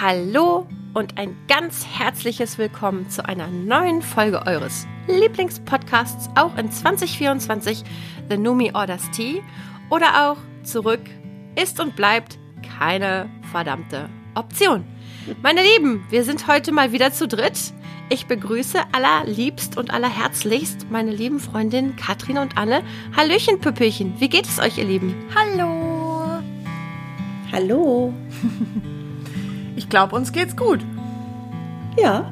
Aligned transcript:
Hallo 0.00 0.66
und 0.92 1.18
ein 1.18 1.36
ganz 1.46 1.86
herzliches 1.86 2.58
Willkommen 2.58 3.08
zu 3.10 3.24
einer 3.28 3.46
neuen 3.46 4.02
Folge 4.02 4.44
eures 4.44 4.88
Lieblingspodcasts, 5.06 6.30
auch 6.34 6.58
in 6.58 6.72
2024, 6.72 7.84
The 8.28 8.36
Numi 8.36 8.72
Orders 8.74 9.08
Tea 9.12 9.40
oder 9.90 10.32
auch 10.32 10.36
zurück 10.64 11.02
ist 11.54 11.78
und 11.78 11.94
bleibt 11.94 12.40
keine 12.76 13.30
verdammte 13.52 14.08
Option. 14.34 14.84
Meine 15.44 15.60
Lieben, 15.62 16.04
wir 16.10 16.24
sind 16.24 16.48
heute 16.48 16.72
mal 16.72 16.90
wieder 16.90 17.12
zu 17.12 17.28
dritt. 17.28 17.72
Ich 18.08 18.26
begrüße 18.26 18.80
allerliebst 18.90 19.76
und 19.78 19.92
allerherzlichst 19.94 20.90
meine 20.90 21.12
lieben 21.12 21.38
Freundinnen 21.38 21.94
Katrin 21.94 22.38
und 22.38 22.58
Anne. 22.58 22.82
Hallöchen, 23.16 23.60
Püppelchen. 23.60 24.18
Wie 24.18 24.28
geht 24.28 24.46
es 24.46 24.58
euch, 24.58 24.76
ihr 24.76 24.86
Lieben? 24.86 25.14
Hallo. 25.36 26.42
Hallo. 27.52 28.12
Ich 29.76 29.88
glaube, 29.88 30.14
uns 30.16 30.32
geht's 30.32 30.56
gut. 30.56 30.80
Ja. 31.98 32.30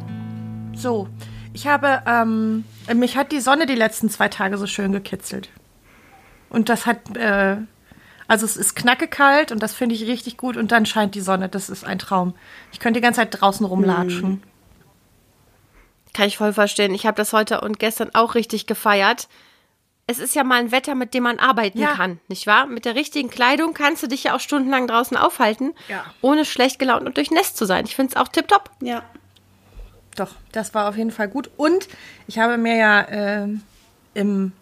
So, 0.74 1.08
ich 1.52 1.66
habe, 1.66 2.02
ähm, 2.06 2.64
mich 2.94 3.16
hat 3.16 3.32
die 3.32 3.40
Sonne 3.40 3.66
die 3.66 3.74
letzten 3.74 4.08
zwei 4.08 4.28
Tage 4.28 4.58
so 4.58 4.66
schön 4.66 4.92
gekitzelt. 4.92 5.50
Und 6.48 6.68
das 6.68 6.86
hat, 6.86 7.16
äh, 7.16 7.56
also 8.28 8.46
es 8.46 8.56
ist 8.56 8.74
knackekalt 8.74 9.52
und 9.52 9.62
das 9.62 9.74
finde 9.74 9.94
ich 9.94 10.06
richtig 10.06 10.36
gut 10.36 10.56
und 10.56 10.72
dann 10.72 10.86
scheint 10.86 11.14
die 11.14 11.20
Sonne. 11.20 11.48
Das 11.48 11.68
ist 11.68 11.84
ein 11.84 11.98
Traum. 11.98 12.34
Ich 12.72 12.80
könnte 12.80 13.00
die 13.00 13.04
ganze 13.04 13.20
Zeit 13.20 13.40
draußen 13.40 13.66
rumlatschen. 13.66 14.22
Hm. 14.22 14.42
Kann 16.14 16.26
ich 16.26 16.38
voll 16.38 16.52
verstehen. 16.52 16.94
Ich 16.94 17.06
habe 17.06 17.16
das 17.16 17.32
heute 17.32 17.60
und 17.62 17.78
gestern 17.78 18.10
auch 18.14 18.34
richtig 18.34 18.66
gefeiert. 18.66 19.28
Es 20.06 20.18
ist 20.18 20.34
ja 20.34 20.42
mal 20.44 20.58
ein 20.60 20.72
Wetter, 20.72 20.94
mit 20.94 21.14
dem 21.14 21.22
man 21.22 21.38
arbeiten 21.38 21.78
Ja. 21.78 21.92
kann, 21.94 22.18
nicht 22.28 22.46
wahr? 22.46 22.66
Mit 22.66 22.84
der 22.84 22.94
richtigen 22.96 23.30
Kleidung 23.30 23.72
kannst 23.72 24.02
du 24.02 24.08
dich 24.08 24.24
ja 24.24 24.34
auch 24.34 24.40
stundenlang 24.40 24.86
draußen 24.86 25.16
aufhalten, 25.16 25.72
Ja. 25.88 26.04
ohne 26.20 26.44
schlecht 26.44 26.78
gelaunt 26.78 27.06
und 27.06 27.16
durchnässt 27.16 27.56
zu 27.56 27.64
sein. 27.66 27.84
Ich 27.86 27.94
finde 27.96 28.10
es 28.14 28.16
auch 28.20 28.28
tipptopp. 28.28 28.70
Ja. 28.80 29.02
Doch, 30.16 30.34
das 30.50 30.74
war 30.74 30.88
auf 30.88 30.96
jeden 30.96 31.10
Fall 31.12 31.28
gut. 31.28 31.50
Und 31.56 31.88
ich 32.26 32.38
habe 32.38 32.58
mir 32.58 32.76
ja 32.76 33.06
ähm, 33.08 33.62
im 34.12 34.52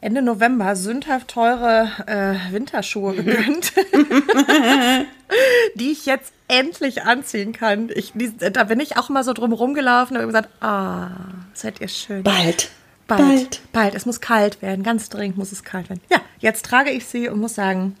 Ende 0.00 0.22
November 0.22 0.74
sündhaft 0.76 1.28
teure 1.28 1.90
äh, 2.06 2.52
Winterschuhe 2.52 3.14
gegönnt, 3.22 3.72
die 5.74 5.90
ich 5.92 6.06
jetzt 6.06 6.32
endlich 6.48 7.02
anziehen 7.02 7.52
kann. 7.52 7.90
Ich, 7.94 8.12
die, 8.14 8.32
da 8.36 8.64
bin 8.64 8.80
ich 8.80 8.96
auch 8.96 9.08
mal 9.10 9.22
so 9.24 9.32
drum 9.32 9.52
rumgelaufen 9.52 10.16
und 10.16 10.22
habe 10.22 10.32
gesagt, 10.32 10.48
ah, 10.62 11.10
seid 11.54 11.80
ihr 11.80 11.88
schön. 11.88 12.22
Bald. 12.22 12.70
Bald, 13.08 13.20
Bald. 13.20 13.60
bald. 13.72 13.94
Es 13.94 14.06
muss 14.06 14.20
kalt 14.20 14.62
werden. 14.62 14.84
Ganz 14.84 15.08
dringend 15.08 15.36
muss 15.38 15.50
es 15.50 15.64
kalt 15.64 15.88
werden. 15.88 16.00
Ja, 16.10 16.20
jetzt 16.38 16.64
trage 16.64 16.90
ich 16.90 17.06
sie 17.06 17.28
und 17.28 17.40
muss 17.40 17.54
sagen, 17.56 17.96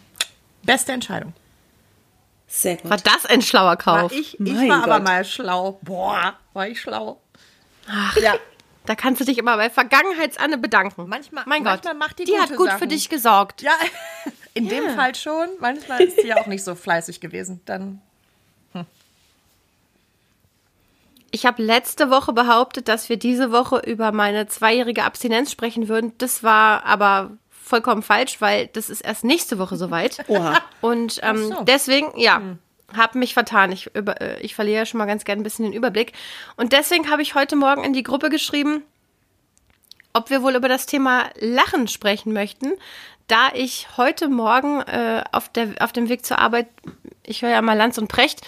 beste 0.62 0.92
Entscheidung. 0.92 1.32
Sehr 2.46 2.76
gut. 2.76 2.90
War 2.90 2.98
das 2.98 3.26
ein 3.26 3.42
schlauer 3.42 3.66
War 3.70 3.76
Kauf? 3.76 4.12
ich 4.12 4.34
ich 4.38 4.40
Mein 4.54 4.68
war 4.68 4.84
aber 4.84 4.94
Gott. 4.98 5.04
mal 5.04 5.24
schlau. 5.24 5.78
Boah, 5.82 6.34
war 6.52 6.68
ich 6.68 6.80
schlau. 6.80 7.20
Ach, 7.88 8.16
Ja. 8.16 8.34
Da 8.86 8.94
kannst 8.94 9.20
du 9.20 9.26
dich 9.26 9.36
immer 9.36 9.58
bei 9.58 9.68
Vergangenheitsanne 9.68 10.56
bedanken. 10.56 11.08
Manchmal- 11.10 11.44
mein 11.46 11.62
manchmal 11.62 11.92
Gott, 11.94 11.98
macht 12.08 12.18
die 12.20 12.24
die 12.24 12.38
hat 12.38 12.48
gut 12.56 12.68
für 12.70 12.78
Sachen. 12.78 12.88
dich 12.88 13.10
gesorgt. 13.10 13.60
Ja, 13.60 13.72
in 14.54 14.66
dem 14.66 14.94
Fall 14.94 15.14
schon. 15.14 15.46
Manchmal 15.60 16.00
ist 16.00 16.18
sie 16.22 16.28
ja 16.28 16.38
auch 16.38 16.46
nicht 16.46 16.64
so 16.64 16.74
fleißig 16.74 17.20
gewesen. 17.20 17.60
Dann 17.66 18.00
Ich 21.30 21.44
habe 21.44 21.62
letzte 21.62 22.10
Woche 22.10 22.32
behauptet, 22.32 22.88
dass 22.88 23.08
wir 23.08 23.18
diese 23.18 23.52
Woche 23.52 23.82
über 23.86 24.12
meine 24.12 24.46
zweijährige 24.46 25.04
Abstinenz 25.04 25.50
sprechen 25.52 25.88
würden. 25.88 26.12
Das 26.18 26.42
war 26.42 26.84
aber 26.84 27.32
vollkommen 27.50 28.02
falsch, 28.02 28.40
weil 28.40 28.68
das 28.68 28.88
ist 28.88 29.02
erst 29.02 29.24
nächste 29.24 29.58
Woche 29.58 29.76
soweit. 29.76 30.24
Oha. 30.28 30.58
Und 30.80 31.20
ähm, 31.22 31.48
so. 31.48 31.64
deswegen, 31.64 32.18
ja, 32.18 32.40
habe 32.96 33.18
mich 33.18 33.34
vertan. 33.34 33.72
Ich, 33.72 33.94
über, 33.94 34.20
äh, 34.20 34.40
ich 34.40 34.54
verliere 34.54 34.86
schon 34.86 34.98
mal 34.98 35.06
ganz 35.06 35.24
gerne 35.24 35.42
ein 35.42 35.44
bisschen 35.44 35.66
den 35.66 35.74
Überblick. 35.74 36.12
Und 36.56 36.72
deswegen 36.72 37.10
habe 37.10 37.22
ich 37.22 37.34
heute 37.34 37.56
Morgen 37.56 37.84
in 37.84 37.92
die 37.92 38.02
Gruppe 38.02 38.30
geschrieben, 38.30 38.82
ob 40.14 40.30
wir 40.30 40.42
wohl 40.42 40.56
über 40.56 40.68
das 40.68 40.86
Thema 40.86 41.30
Lachen 41.38 41.88
sprechen 41.88 42.32
möchten, 42.32 42.72
da 43.26 43.50
ich 43.54 43.98
heute 43.98 44.28
Morgen 44.28 44.80
äh, 44.82 45.22
auf, 45.32 45.50
der, 45.50 45.74
auf 45.80 45.92
dem 45.92 46.08
Weg 46.08 46.24
zur 46.24 46.38
Arbeit, 46.38 46.68
ich 47.22 47.42
höre 47.42 47.50
ja 47.50 47.60
mal 47.60 47.76
Lanz 47.76 47.98
und 47.98 48.08
Precht 48.08 48.40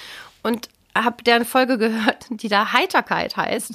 und 0.42 0.70
habe 0.96 1.22
deren 1.22 1.44
Folge 1.44 1.78
gehört, 1.78 2.26
die 2.30 2.48
da 2.48 2.72
Heiterkeit 2.72 3.36
heißt, 3.36 3.74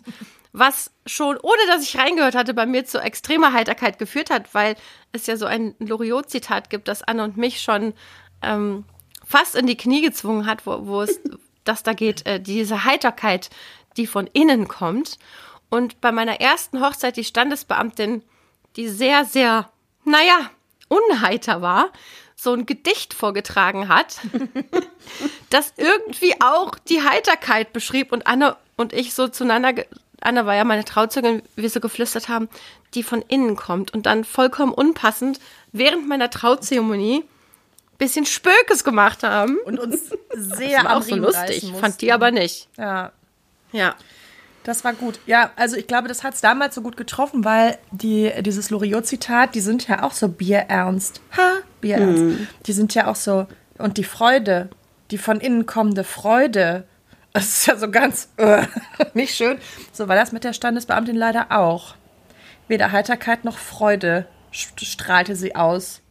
was 0.58 0.92
schon, 1.06 1.38
ohne 1.38 1.68
dass 1.68 1.84
ich 1.84 1.98
reingehört 1.98 2.36
hatte, 2.36 2.54
bei 2.54 2.66
mir 2.66 2.86
zu 2.86 3.00
extremer 3.00 3.54
Heiterkeit 3.54 4.00
geführt 4.00 4.30
hat, 4.30 4.54
weil 4.54 4.76
es 5.12 5.28
ja 5.28 5.38
so 5.38 5.46
ein 5.46 5.76
Loriot-Zitat 5.80 6.70
gibt, 6.70 6.88
das 6.88 7.04
Anne 7.04 7.24
und 7.24 7.38
mich 7.38 7.62
schon 7.62 7.94
ähm, 8.42 8.86
fast 9.26 9.56
in 9.56 9.68
die 9.68 9.78
Knie 9.78 10.02
gezwungen 10.02 10.46
hat, 10.46 10.66
wo, 10.66 10.88
wo 10.88 11.02
es 11.02 11.20
das 11.66 11.84
da 11.84 11.94
geht, 11.94 12.26
äh, 12.26 12.40
diese 12.40 12.86
Heiterkeit, 12.86 13.50
die 13.98 14.08
von 14.08 14.28
innen 14.28 14.68
kommt. 14.68 15.18
Und 15.70 16.00
bei 16.00 16.12
meiner 16.12 16.40
ersten 16.40 16.82
Hochzeit 16.82 17.18
die 17.18 17.24
Standesbeamtin, 17.24 18.24
die 18.76 18.88
sehr, 18.88 19.26
sehr, 19.26 19.70
naja, 20.06 20.52
unheiter 20.88 21.62
war, 21.62 21.92
so 22.36 22.54
ein 22.54 22.66
Gedicht 22.66 23.14
vorgetragen 23.14 23.88
hat, 23.88 24.18
das 25.50 25.74
irgendwie 25.78 26.36
auch 26.42 26.76
die 26.90 27.02
Heiterkeit 27.02 27.74
beschrieb 27.74 28.12
und 28.12 28.28
Anne 28.28 28.56
und 28.76 28.94
ich 28.94 29.14
so 29.14 29.28
zueinander, 29.28 29.86
Anne 30.22 30.46
war 30.46 30.56
ja 30.56 30.64
meine 30.64 30.86
Trauzeugin, 30.86 31.42
wir 31.56 31.70
so 31.70 31.80
geflüstert 31.80 32.28
haben, 32.30 32.50
die 32.94 33.04
von 33.04 33.22
innen 33.28 33.56
kommt 33.56 33.94
und 33.94 34.06
dann 34.06 34.24
vollkommen 34.24 34.74
unpassend 34.74 35.40
während 35.72 36.08
meiner 36.08 36.30
Trauzeremonie 36.30 37.24
bisschen 37.98 38.26
Spökes 38.26 38.84
gemacht 38.84 39.24
haben. 39.24 39.58
und 39.66 39.80
uns 39.80 40.10
sehr 40.36 40.84
war 40.84 40.92
am 40.92 40.98
auch 41.02 41.04
so 41.04 41.16
lustig, 41.16 41.64
reißen 41.64 41.76
fand 41.76 42.02
die 42.02 42.12
aber 42.12 42.32
nicht. 42.32 42.68
Ja, 42.78 43.14
Ja. 43.72 43.96
das 44.66 44.84
war 44.84 44.92
gut. 44.94 45.20
Ja, 45.26 45.52
also 45.56 45.78
ich 45.78 45.88
glaube, 45.88 46.10
das 46.10 46.24
hat 46.24 46.34
es 46.34 46.42
damals 46.42 46.76
so 46.76 46.82
gut 46.82 46.98
getroffen, 46.98 47.46
weil 47.46 47.78
die, 47.92 48.32
dieses 48.42 48.70
Loriot-Zitat, 48.70 49.56
die 49.56 49.62
sind 49.62 49.88
ja 49.88 50.04
auch 50.04 50.12
so 50.12 50.28
bierernst. 50.28 51.22
Ha, 51.38 51.55
bierernst. 51.86 52.24
Die 52.66 52.74
sind 52.74 52.94
ja 52.96 53.08
auch 53.08 53.16
so, 53.16 53.48
und 53.78 53.98
die 53.98 54.04
Freude, 54.04 54.70
die 55.12 55.18
von 55.18 55.40
innen 55.40 55.66
kommende 55.66 56.04
Freude, 56.04 56.86
das 57.34 57.46
ist 57.50 57.68
ja 57.68 57.76
so 57.78 57.90
ganz 57.92 58.30
äh, 58.38 58.64
nicht 59.14 59.36
schön. 59.36 59.58
So 59.92 60.08
war 60.08 60.16
das 60.16 60.32
mit 60.32 60.44
der 60.44 60.54
Standesbeamtin 60.54 61.16
leider 61.16 61.52
auch. 61.52 61.96
Weder 62.68 62.92
Heiterkeit 62.92 63.46
noch 63.46 63.58
Freude 63.58 64.26
st- 64.54 64.86
strahlte 64.86 65.36
sie 65.36 65.56
aus. 65.56 66.02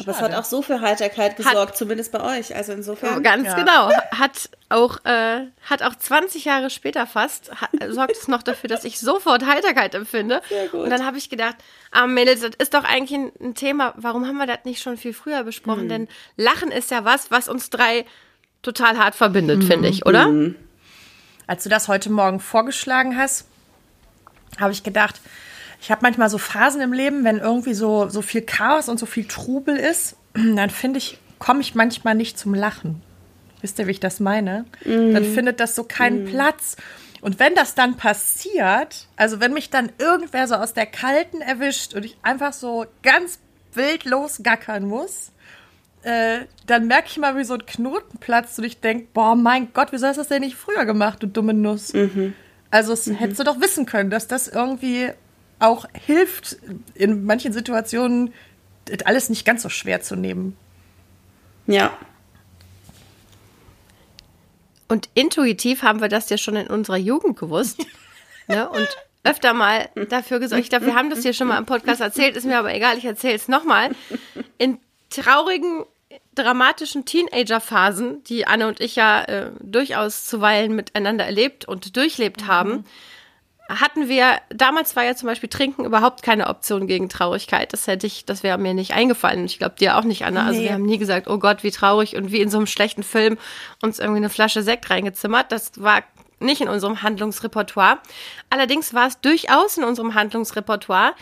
Aber 0.00 0.10
es 0.12 0.20
hat 0.20 0.34
auch 0.34 0.44
so 0.44 0.62
für 0.62 0.80
Heiterkeit 0.80 1.36
gesorgt, 1.36 1.76
zumindest 1.76 2.12
bei 2.12 2.38
euch. 2.38 2.54
Also 2.56 2.72
insofern. 2.72 3.22
Ganz 3.22 3.46
Ja. 3.46 3.54
genau. 3.56 3.90
Hat 4.18 4.48
auch, 4.70 5.04
äh, 5.04 5.46
hat 5.68 5.82
auch 5.82 5.94
20 5.94 6.46
Jahre 6.46 6.70
später 6.70 7.06
fast, 7.06 7.50
ha, 7.60 7.68
sorgt 7.90 8.16
es 8.16 8.26
noch 8.26 8.42
dafür, 8.42 8.68
dass 8.68 8.84
ich 8.84 8.98
sofort 8.98 9.44
Heiterkeit 9.46 9.94
empfinde. 9.94 10.40
Sehr 10.48 10.68
gut. 10.68 10.80
Und 10.84 10.90
dann 10.90 11.04
habe 11.04 11.18
ich 11.18 11.28
gedacht, 11.28 11.56
ah 11.90 12.06
Mädels, 12.06 12.40
das 12.40 12.52
ist 12.58 12.72
doch 12.72 12.84
eigentlich 12.84 13.18
ein, 13.18 13.32
ein 13.40 13.54
Thema, 13.54 13.92
warum 13.96 14.26
haben 14.26 14.38
wir 14.38 14.46
das 14.46 14.60
nicht 14.64 14.82
schon 14.82 14.96
viel 14.96 15.12
früher 15.12 15.42
Mhm. 15.42 15.46
besprochen? 15.46 15.88
Denn 15.90 16.08
Lachen 16.36 16.70
ist 16.70 16.90
ja 16.90 17.04
was, 17.04 17.30
was 17.30 17.48
uns 17.48 17.68
drei 17.68 18.06
total 18.62 18.96
hart 18.96 19.14
verbindet, 19.14 19.62
finde 19.64 19.88
ich, 19.88 20.06
oder? 20.06 20.28
Mhm. 20.28 20.56
Als 21.46 21.64
du 21.64 21.68
das 21.68 21.88
heute 21.88 22.08
Morgen 22.10 22.40
vorgeschlagen 22.40 23.18
hast, 23.18 23.46
habe 24.58 24.72
ich 24.72 24.82
gedacht, 24.82 25.20
ich 25.82 25.90
habe 25.90 26.02
manchmal 26.02 26.30
so 26.30 26.38
Phasen 26.38 26.80
im 26.80 26.92
Leben, 26.92 27.24
wenn 27.24 27.38
irgendwie 27.38 27.74
so, 27.74 28.08
so 28.08 28.22
viel 28.22 28.42
Chaos 28.42 28.88
und 28.88 29.00
so 29.00 29.06
viel 29.06 29.26
Trubel 29.26 29.76
ist, 29.76 30.16
dann 30.34 30.70
finde 30.70 30.98
ich, 30.98 31.18
komme 31.40 31.60
ich 31.60 31.74
manchmal 31.74 32.14
nicht 32.14 32.38
zum 32.38 32.54
Lachen. 32.54 33.02
Wisst 33.60 33.78
ihr, 33.80 33.88
wie 33.88 33.92
ich 33.92 34.00
das 34.00 34.20
meine? 34.20 34.64
Dann 35.12 35.24
findet 35.24 35.60
das 35.60 35.74
so 35.74 35.84
keinen 35.84 36.24
Platz. 36.24 36.76
Und 37.20 37.38
wenn 37.38 37.54
das 37.54 37.74
dann 37.74 37.96
passiert, 37.96 39.06
also 39.16 39.40
wenn 39.40 39.52
mich 39.52 39.70
dann 39.70 39.92
irgendwer 39.98 40.48
so 40.48 40.54
aus 40.54 40.72
der 40.72 40.86
Kalten 40.86 41.40
erwischt 41.40 41.94
und 41.94 42.04
ich 42.04 42.16
einfach 42.22 42.52
so 42.52 42.86
ganz 43.02 43.38
wild 43.72 44.04
losgackern 44.04 44.84
muss, 44.84 45.30
äh, 46.02 46.40
dann 46.66 46.88
merke 46.88 47.06
ich 47.08 47.18
mal, 47.18 47.36
wie 47.36 47.44
so 47.44 47.54
ein 47.54 47.66
Knoten 47.66 48.18
platzt 48.18 48.58
und 48.58 48.64
ich 48.64 48.80
denke, 48.80 49.06
boah, 49.14 49.36
mein 49.36 49.72
Gott, 49.72 49.88
wieso 49.92 50.08
hast 50.08 50.16
du 50.16 50.22
das 50.22 50.28
denn 50.28 50.42
nicht 50.42 50.56
früher 50.56 50.84
gemacht, 50.84 51.22
du 51.22 51.28
dumme 51.28 51.54
Nuss? 51.54 51.92
Also 52.72 52.92
es 52.92 53.06
hättest 53.06 53.38
du 53.38 53.44
doch 53.44 53.60
wissen 53.60 53.86
können, 53.86 54.10
dass 54.10 54.26
das 54.26 54.48
irgendwie 54.48 55.10
auch 55.62 55.86
hilft, 55.94 56.56
in 56.94 57.24
manchen 57.24 57.52
Situationen 57.52 58.32
das 58.86 59.02
alles 59.06 59.28
nicht 59.28 59.44
ganz 59.44 59.62
so 59.62 59.68
schwer 59.68 60.00
zu 60.00 60.16
nehmen. 60.16 60.56
Ja. 61.66 61.96
Und 64.88 65.08
intuitiv 65.14 65.82
haben 65.82 66.00
wir 66.00 66.08
das 66.08 66.28
ja 66.28 66.36
schon 66.36 66.56
in 66.56 66.66
unserer 66.66 66.96
Jugend 66.96 67.38
gewusst. 67.38 67.84
ne? 68.48 68.68
Und 68.68 68.88
öfter 69.24 69.54
mal 69.54 69.88
dafür 70.10 70.40
gesorgt. 70.40 70.64
Ich 70.64 70.70
glaube, 70.70 70.86
wir 70.86 70.94
haben 70.94 71.10
das 71.10 71.22
hier 71.22 71.32
schon 71.32 71.46
mal 71.46 71.58
im 71.58 71.66
Podcast 71.66 72.00
erzählt, 72.00 72.36
ist 72.36 72.44
mir 72.44 72.58
aber 72.58 72.74
egal, 72.74 72.98
ich 72.98 73.04
erzähle 73.04 73.34
es 73.34 73.46
nochmal. 73.46 73.90
In 74.58 74.78
traurigen, 75.10 75.84
dramatischen 76.34 77.04
Teenager-Phasen, 77.04 78.24
die 78.24 78.46
Anne 78.46 78.66
und 78.66 78.80
ich 78.80 78.96
ja 78.96 79.22
äh, 79.22 79.50
durchaus 79.60 80.26
zuweilen 80.26 80.74
miteinander 80.74 81.24
erlebt 81.24 81.66
und 81.66 81.96
durchlebt 81.96 82.46
haben, 82.48 82.84
hatten 83.80 84.08
wir, 84.08 84.40
damals 84.50 84.94
war 84.96 85.04
ja 85.04 85.14
zum 85.14 85.26
Beispiel 85.28 85.48
Trinken 85.48 85.84
überhaupt 85.84 86.22
keine 86.22 86.48
Option 86.48 86.86
gegen 86.86 87.08
Traurigkeit. 87.08 87.72
Das 87.72 87.86
hätte 87.86 88.06
ich, 88.06 88.24
das 88.24 88.42
wäre 88.42 88.58
mir 88.58 88.74
nicht 88.74 88.92
eingefallen. 88.92 89.44
Ich 89.44 89.58
glaube 89.58 89.74
dir 89.78 89.96
auch 89.98 90.04
nicht, 90.04 90.24
Anna. 90.24 90.46
Also 90.46 90.60
Nee. 90.60 90.66
wir 90.66 90.74
haben 90.74 90.84
nie 90.86 90.98
gesagt, 90.98 91.28
oh 91.28 91.38
Gott, 91.38 91.62
wie 91.62 91.70
traurig 91.70 92.16
und 92.16 92.32
wie 92.32 92.40
in 92.40 92.50
so 92.50 92.58
einem 92.58 92.66
schlechten 92.66 93.02
Film 93.02 93.38
uns 93.82 93.98
irgendwie 93.98 94.18
eine 94.18 94.30
Flasche 94.30 94.62
Sekt 94.62 94.90
reingezimmert. 94.90 95.50
Das 95.52 95.72
war 95.76 96.02
nicht 96.40 96.60
in 96.60 96.68
unserem 96.68 97.02
Handlungsrepertoire. 97.02 97.98
Allerdings 98.50 98.94
war 98.94 99.06
es 99.06 99.20
durchaus 99.20 99.78
in 99.78 99.84
unserem 99.84 100.14
Handlungsrepertoire 100.14 101.14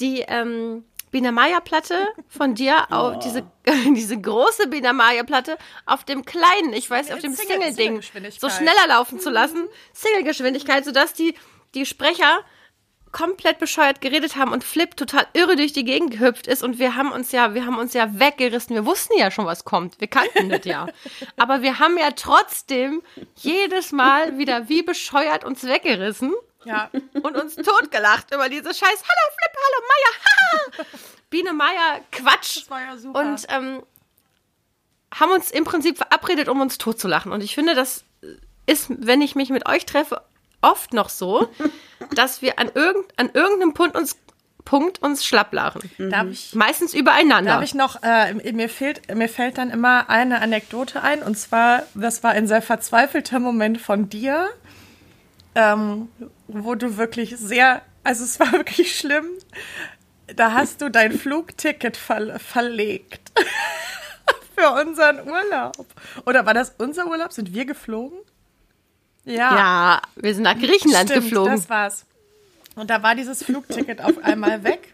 die 0.00 0.20
ähm, 0.28 0.84
Bina 1.10 1.32
Maya 1.32 1.60
Platte 1.60 1.94
von 2.28 2.54
dir, 2.54 2.92
auf 2.92 3.20
diese, 3.20 3.42
diese 3.96 4.20
große 4.20 4.66
Bina 4.68 4.92
Maya 4.92 5.22
Platte 5.22 5.56
auf 5.86 6.04
dem 6.04 6.24
kleinen, 6.26 6.74
ich 6.74 6.90
weiß, 6.90 7.10
auf 7.12 7.20
dem 7.20 7.32
Single- 7.32 7.72
Single-Ding, 7.72 8.02
so 8.38 8.50
schneller 8.50 8.86
laufen 8.88 9.18
zu 9.18 9.30
lassen, 9.30 9.66
Single-Geschwindigkeit, 9.94 10.84
sodass 10.84 11.14
die, 11.14 11.34
die 11.76 11.86
Sprecher 11.86 12.40
komplett 13.12 13.58
bescheuert 13.58 14.00
geredet 14.00 14.36
haben 14.36 14.52
und 14.52 14.64
Flip 14.64 14.94
total 14.96 15.26
irre 15.32 15.56
durch 15.56 15.72
die 15.72 15.84
Gegend 15.84 16.10
gehüpft 16.10 16.46
ist 16.46 16.62
und 16.62 16.78
wir 16.78 16.96
haben 16.96 17.12
uns 17.12 17.32
ja, 17.32 17.54
wir 17.54 17.64
haben 17.64 17.78
uns 17.78 17.94
ja 17.94 18.18
weggerissen. 18.18 18.74
Wir 18.74 18.84
wussten 18.84 19.16
ja 19.18 19.30
schon, 19.30 19.46
was 19.46 19.64
kommt. 19.64 20.00
Wir 20.00 20.08
kannten 20.08 20.50
das 20.50 20.64
ja. 20.64 20.86
Aber 21.36 21.62
wir 21.62 21.78
haben 21.78 21.96
ja 21.96 22.10
trotzdem 22.10 23.02
jedes 23.36 23.92
Mal 23.92 24.36
wieder 24.38 24.68
wie 24.68 24.82
bescheuert 24.82 25.44
uns 25.44 25.62
weggerissen 25.64 26.34
Ja. 26.64 26.90
und 27.14 27.36
uns 27.36 27.54
totgelacht 27.56 28.34
über 28.34 28.48
diese 28.48 28.74
scheiß 28.74 28.82
Hallo 28.82 29.26
Flip, 29.36 29.56
hallo 29.64 29.86
Meier, 29.88 30.82
haha. 30.82 30.86
Biene 31.30 31.52
Meier, 31.54 32.00
Quatsch. 32.12 32.56
Das 32.58 32.70
war 32.70 32.80
ja 32.82 32.96
super. 32.98 33.20
Und 33.20 33.46
ähm, 33.48 33.82
haben 35.14 35.30
uns 35.32 35.50
im 35.50 35.64
Prinzip 35.64 35.96
verabredet, 35.96 36.48
um 36.48 36.60
uns 36.60 36.76
totzulachen. 36.76 37.32
Und 37.32 37.42
ich 37.42 37.54
finde, 37.54 37.74
das 37.74 38.04
ist, 38.66 38.88
wenn 38.90 39.22
ich 39.22 39.34
mich 39.36 39.48
mit 39.50 39.66
euch 39.66 39.86
treffe, 39.86 40.22
oft 40.66 40.92
noch 40.92 41.08
so, 41.08 41.48
dass 42.14 42.42
wir 42.42 42.58
an, 42.58 42.70
irgend, 42.74 43.06
an 43.16 43.30
irgendeinem 43.32 43.74
Punkt 43.74 43.96
uns, 43.96 44.16
Punkt 44.64 45.00
uns 45.00 45.24
schlapp 45.24 45.52
lachen. 45.52 45.80
Darf 45.98 46.26
ich, 46.28 46.54
Meistens 46.54 46.92
übereinander. 46.92 47.52
darf 47.52 47.62
ich 47.62 47.74
noch, 47.74 48.02
äh, 48.02 48.34
mir, 48.52 48.68
fehlt, 48.68 49.14
mir 49.14 49.28
fällt 49.28 49.58
dann 49.58 49.70
immer 49.70 50.10
eine 50.10 50.40
Anekdote 50.40 51.02
ein. 51.02 51.22
Und 51.22 51.38
zwar, 51.38 51.84
das 51.94 52.22
war 52.24 52.32
ein 52.32 52.48
sehr 52.48 52.62
verzweifelter 52.62 53.38
Moment 53.38 53.80
von 53.80 54.08
dir, 54.08 54.48
ähm, 55.54 56.08
wo 56.48 56.74
du 56.74 56.96
wirklich 56.96 57.36
sehr, 57.36 57.82
also 58.02 58.24
es 58.24 58.40
war 58.40 58.52
wirklich 58.52 58.98
schlimm. 58.98 59.26
Da 60.34 60.52
hast 60.52 60.82
du 60.82 60.90
dein 60.90 61.12
Flugticket 61.12 61.96
ver 61.96 62.40
verlegt. 62.40 63.30
Für 64.56 64.70
unseren 64.80 65.28
Urlaub. 65.28 65.86
Oder 66.24 66.46
war 66.46 66.54
das 66.54 66.74
unser 66.78 67.06
Urlaub? 67.06 67.32
Sind 67.32 67.52
wir 67.52 67.66
geflogen? 67.66 68.18
Ja, 69.34 70.00
wir 70.16 70.34
sind 70.34 70.44
nach 70.44 70.58
Griechenland 70.58 71.10
Stimmt, 71.10 71.24
geflogen. 71.24 71.56
Das 71.56 71.68
war's. 71.68 72.04
Und 72.76 72.90
da 72.90 73.02
war 73.02 73.14
dieses 73.14 73.42
Flugticket 73.42 74.00
auf 74.00 74.22
einmal 74.22 74.62
weg. 74.64 74.92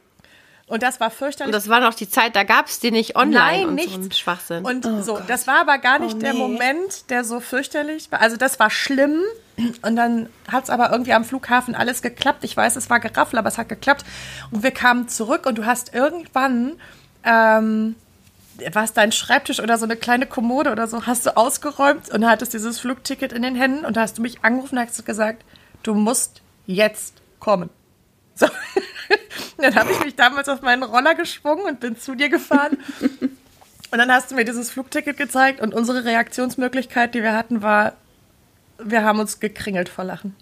Und 0.67 0.83
das 0.83 1.01
war 1.01 1.11
fürchterlich. 1.11 1.49
Und 1.49 1.53
das 1.53 1.69
war 1.69 1.81
noch 1.81 1.93
die 1.93 2.09
Zeit, 2.09 2.35
da 2.35 2.45
gab 2.45 2.67
es 2.67 2.81
die 2.81 2.91
nicht 2.91 3.15
online 3.17 3.35
Nein, 3.39 3.67
und 3.67 3.75
nichts. 3.75 3.93
so 3.93 4.01
ein 4.01 4.13
Schwachsinn. 4.13 4.65
Und 4.65 4.85
so, 5.05 5.21
das 5.27 5.47
war 5.47 5.61
aber 5.61 5.77
gar 5.79 5.99
nicht 5.99 6.15
Oh, 6.17 6.19
der 6.19 6.33
nee. 6.33 6.39
Moment, 6.39 7.11
der 7.11 7.25
so 7.25 7.41
fürchterlich 7.41 8.11
war. 8.11 8.21
Also 8.21 8.37
das 8.37 8.59
war 8.59 8.71
schlimm. 8.71 9.21
Und 9.83 9.97
dann 9.97 10.31
hat 10.51 10.65
es 10.65 10.71
aber 10.71 10.91
irgendwie 10.91 11.13
am 11.13 11.25
Flughafen 11.27 11.75
alles 11.75 12.01
geklappt. 12.01 12.43
Ich 12.45 12.57
weiß, 12.57 12.77
es 12.77 12.89
war 12.89 13.01
Geraffel, 13.01 13.39
aber 13.39 13.49
es 13.49 13.59
hat 13.59 13.69
geklappt. 13.69 14.05
Und 14.51 14.63
wir 14.63 14.71
kamen 14.71 15.09
zurück 15.09 15.45
und 15.45 15.59
du 15.59 15.67
hast 15.67 15.93
irgendwann, 15.93 16.81
ähm, 17.25 17.95
was 18.73 18.93
dein 18.93 19.13
Schreibtisch 19.13 19.61
oder 19.61 19.79
so 19.79 19.85
eine 19.85 19.97
kleine 19.97 20.27
Kommode 20.27 20.73
oder 20.73 20.87
so, 20.87 21.07
hast 21.07 21.27
du 21.27 21.37
ausgeräumt 21.37 22.11
und 22.11 22.27
hattest 22.27 22.55
dieses 22.55 22.79
Flugticket 22.81 23.33
in 23.33 23.43
den 23.43 23.55
Händen 23.55 23.85
und 23.85 23.97
da 23.97 24.03
hast 24.03 24.19
du 24.19 24.23
mich 24.23 24.45
angerufen 24.45 24.79
und 24.79 24.87
hast 24.87 25.05
gesagt, 25.05 25.45
du 25.83 25.95
musst 25.95 26.43
jetzt 26.67 27.23
kommen. 27.41 27.71
So. 28.35 28.47
dann 29.59 29.75
habe 29.75 29.93
ich 29.93 30.05
mich 30.05 30.17
damals 30.17 30.49
auf 30.49 30.63
meinen 30.63 30.83
Roller 30.83 31.15
geschwungen 31.15 31.67
und 31.67 31.81
bin 31.81 31.99
zu 31.99 32.15
dir 32.15 32.29
gefahren. 32.29 32.79
Und 33.93 33.99
dann 33.99 34.11
hast 34.11 34.31
du 34.31 34.35
mir 34.35 34.45
dieses 34.45 34.71
Flugticket 34.71 35.17
gezeigt 35.17 35.61
und 35.61 35.75
unsere 35.75 36.05
Reaktionsmöglichkeit, 36.05 37.15
die 37.15 37.23
wir 37.23 37.35
hatten, 37.35 37.63
war, 37.63 37.93
wir 38.79 39.05
haben 39.05 39.21
uns 39.21 39.39
gekringelt 39.39 39.89
vor 39.89 40.05
Lachen. 40.05 40.35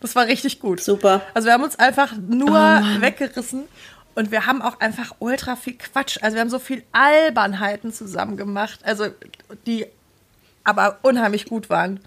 Das 0.00 0.14
war 0.14 0.26
richtig 0.26 0.60
gut. 0.60 0.82
Super. 0.82 1.22
Also 1.32 1.46
wir 1.46 1.54
haben 1.54 1.64
uns 1.64 1.78
einfach 1.78 2.12
nur 2.18 2.52
weggerissen 2.98 3.64
und 4.14 4.30
wir 4.30 4.46
haben 4.46 4.62
auch 4.62 4.80
einfach 4.80 5.14
ultra 5.18 5.56
viel 5.56 5.74
Quatsch. 5.74 6.18
Also 6.22 6.34
wir 6.34 6.40
haben 6.40 6.50
so 6.50 6.58
viel 6.58 6.82
Albernheiten 6.92 7.92
zusammen 7.92 8.36
gemacht, 8.36 8.80
also 8.84 9.08
die 9.66 9.86
aber 10.64 10.98
unheimlich 11.02 11.46
gut 11.46 11.70
waren. 11.70 12.00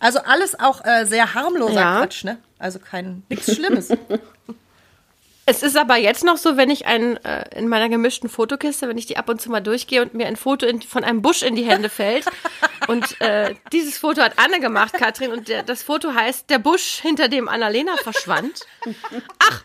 Also 0.00 0.20
alles 0.20 0.58
auch 0.58 0.84
äh, 0.84 1.04
sehr 1.04 1.34
harmloser 1.34 1.74
Ja. 1.80 1.98
Quatsch, 2.00 2.24
ne? 2.24 2.38
Also 2.58 2.78
kein 2.78 3.22
nichts 3.28 3.54
Schlimmes. 3.54 3.90
Es 5.44 5.64
ist 5.64 5.76
aber 5.76 5.96
jetzt 5.96 6.22
noch 6.24 6.36
so, 6.36 6.56
wenn 6.56 6.70
ich 6.70 6.86
ein, 6.86 7.16
äh, 7.24 7.58
in 7.58 7.66
meiner 7.66 7.88
gemischten 7.88 8.28
Fotokiste, 8.28 8.88
wenn 8.88 8.96
ich 8.96 9.06
die 9.06 9.16
ab 9.16 9.28
und 9.28 9.40
zu 9.40 9.50
mal 9.50 9.60
durchgehe 9.60 10.00
und 10.00 10.14
mir 10.14 10.26
ein 10.26 10.36
Foto 10.36 10.66
in, 10.66 10.80
von 10.82 11.02
einem 11.02 11.20
Busch 11.20 11.42
in 11.42 11.56
die 11.56 11.64
Hände 11.64 11.88
fällt. 11.88 12.26
und 12.86 13.20
äh, 13.20 13.54
dieses 13.72 13.98
Foto 13.98 14.22
hat 14.22 14.38
Anne 14.38 14.60
gemacht, 14.60 14.92
Katrin, 14.92 15.32
und 15.32 15.48
der, 15.48 15.64
das 15.64 15.82
Foto 15.82 16.14
heißt 16.14 16.48
Der 16.48 16.60
Busch, 16.60 17.00
hinter 17.02 17.26
dem 17.26 17.48
Annalena 17.48 17.96
verschwand. 17.96 18.66
Ach, 19.40 19.64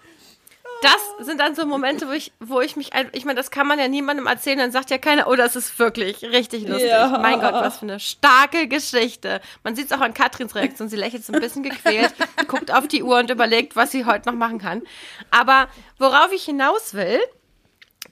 das 0.82 1.26
sind 1.26 1.40
dann 1.40 1.56
so 1.56 1.66
Momente, 1.66 2.08
wo 2.08 2.12
ich, 2.12 2.32
wo 2.40 2.62
ich 2.62 2.76
mich, 2.76 2.92
ich 3.14 3.26
meine, 3.26 3.38
das 3.38 3.52
kann 3.52 3.68
man 3.68 3.80
ja 3.80 3.88
niemandem 3.88 4.28
erzählen, 4.28 4.60
dann 4.60 4.72
sagt 4.72 4.90
ja 4.90 4.98
keiner, 4.98 5.28
oh, 5.28 5.36
das 5.36 5.56
ist 5.56 5.78
wirklich 5.80 6.24
richtig 6.24 6.68
lustig. 6.68 6.90
Ja. 6.90 7.18
Mein 7.20 7.40
Gott, 7.40 7.54
was 7.54 7.80
für 7.80 7.84
eine 7.84 8.00
starke 8.00 8.68
Geschichte. 8.68 9.42
Man 9.64 9.76
sieht 9.76 9.88
es 9.88 9.92
auch 9.92 10.02
an 10.02 10.14
Katrins 10.14 10.56
Reaktion, 10.56 10.90
sie 10.90 10.96
lächelt 10.96 11.26
so 11.26 11.34
ein 11.34 11.40
bisschen 11.40 11.64
gequält, 11.64 12.14
guckt 12.48 12.74
auf 12.74 12.88
die 12.88 13.04
Uhr 13.04 13.18
und 13.18 13.30
überlegt, 13.30 13.76
was 13.76 13.92
sie 13.92 14.06
heute 14.06 14.30
noch 14.30 14.36
machen 14.36 14.60
kann. 14.60 14.84
Aber 15.32 15.68
worauf 15.98 16.32
ich 16.32 16.44
hinaus 16.44 16.94
will, 16.94 17.20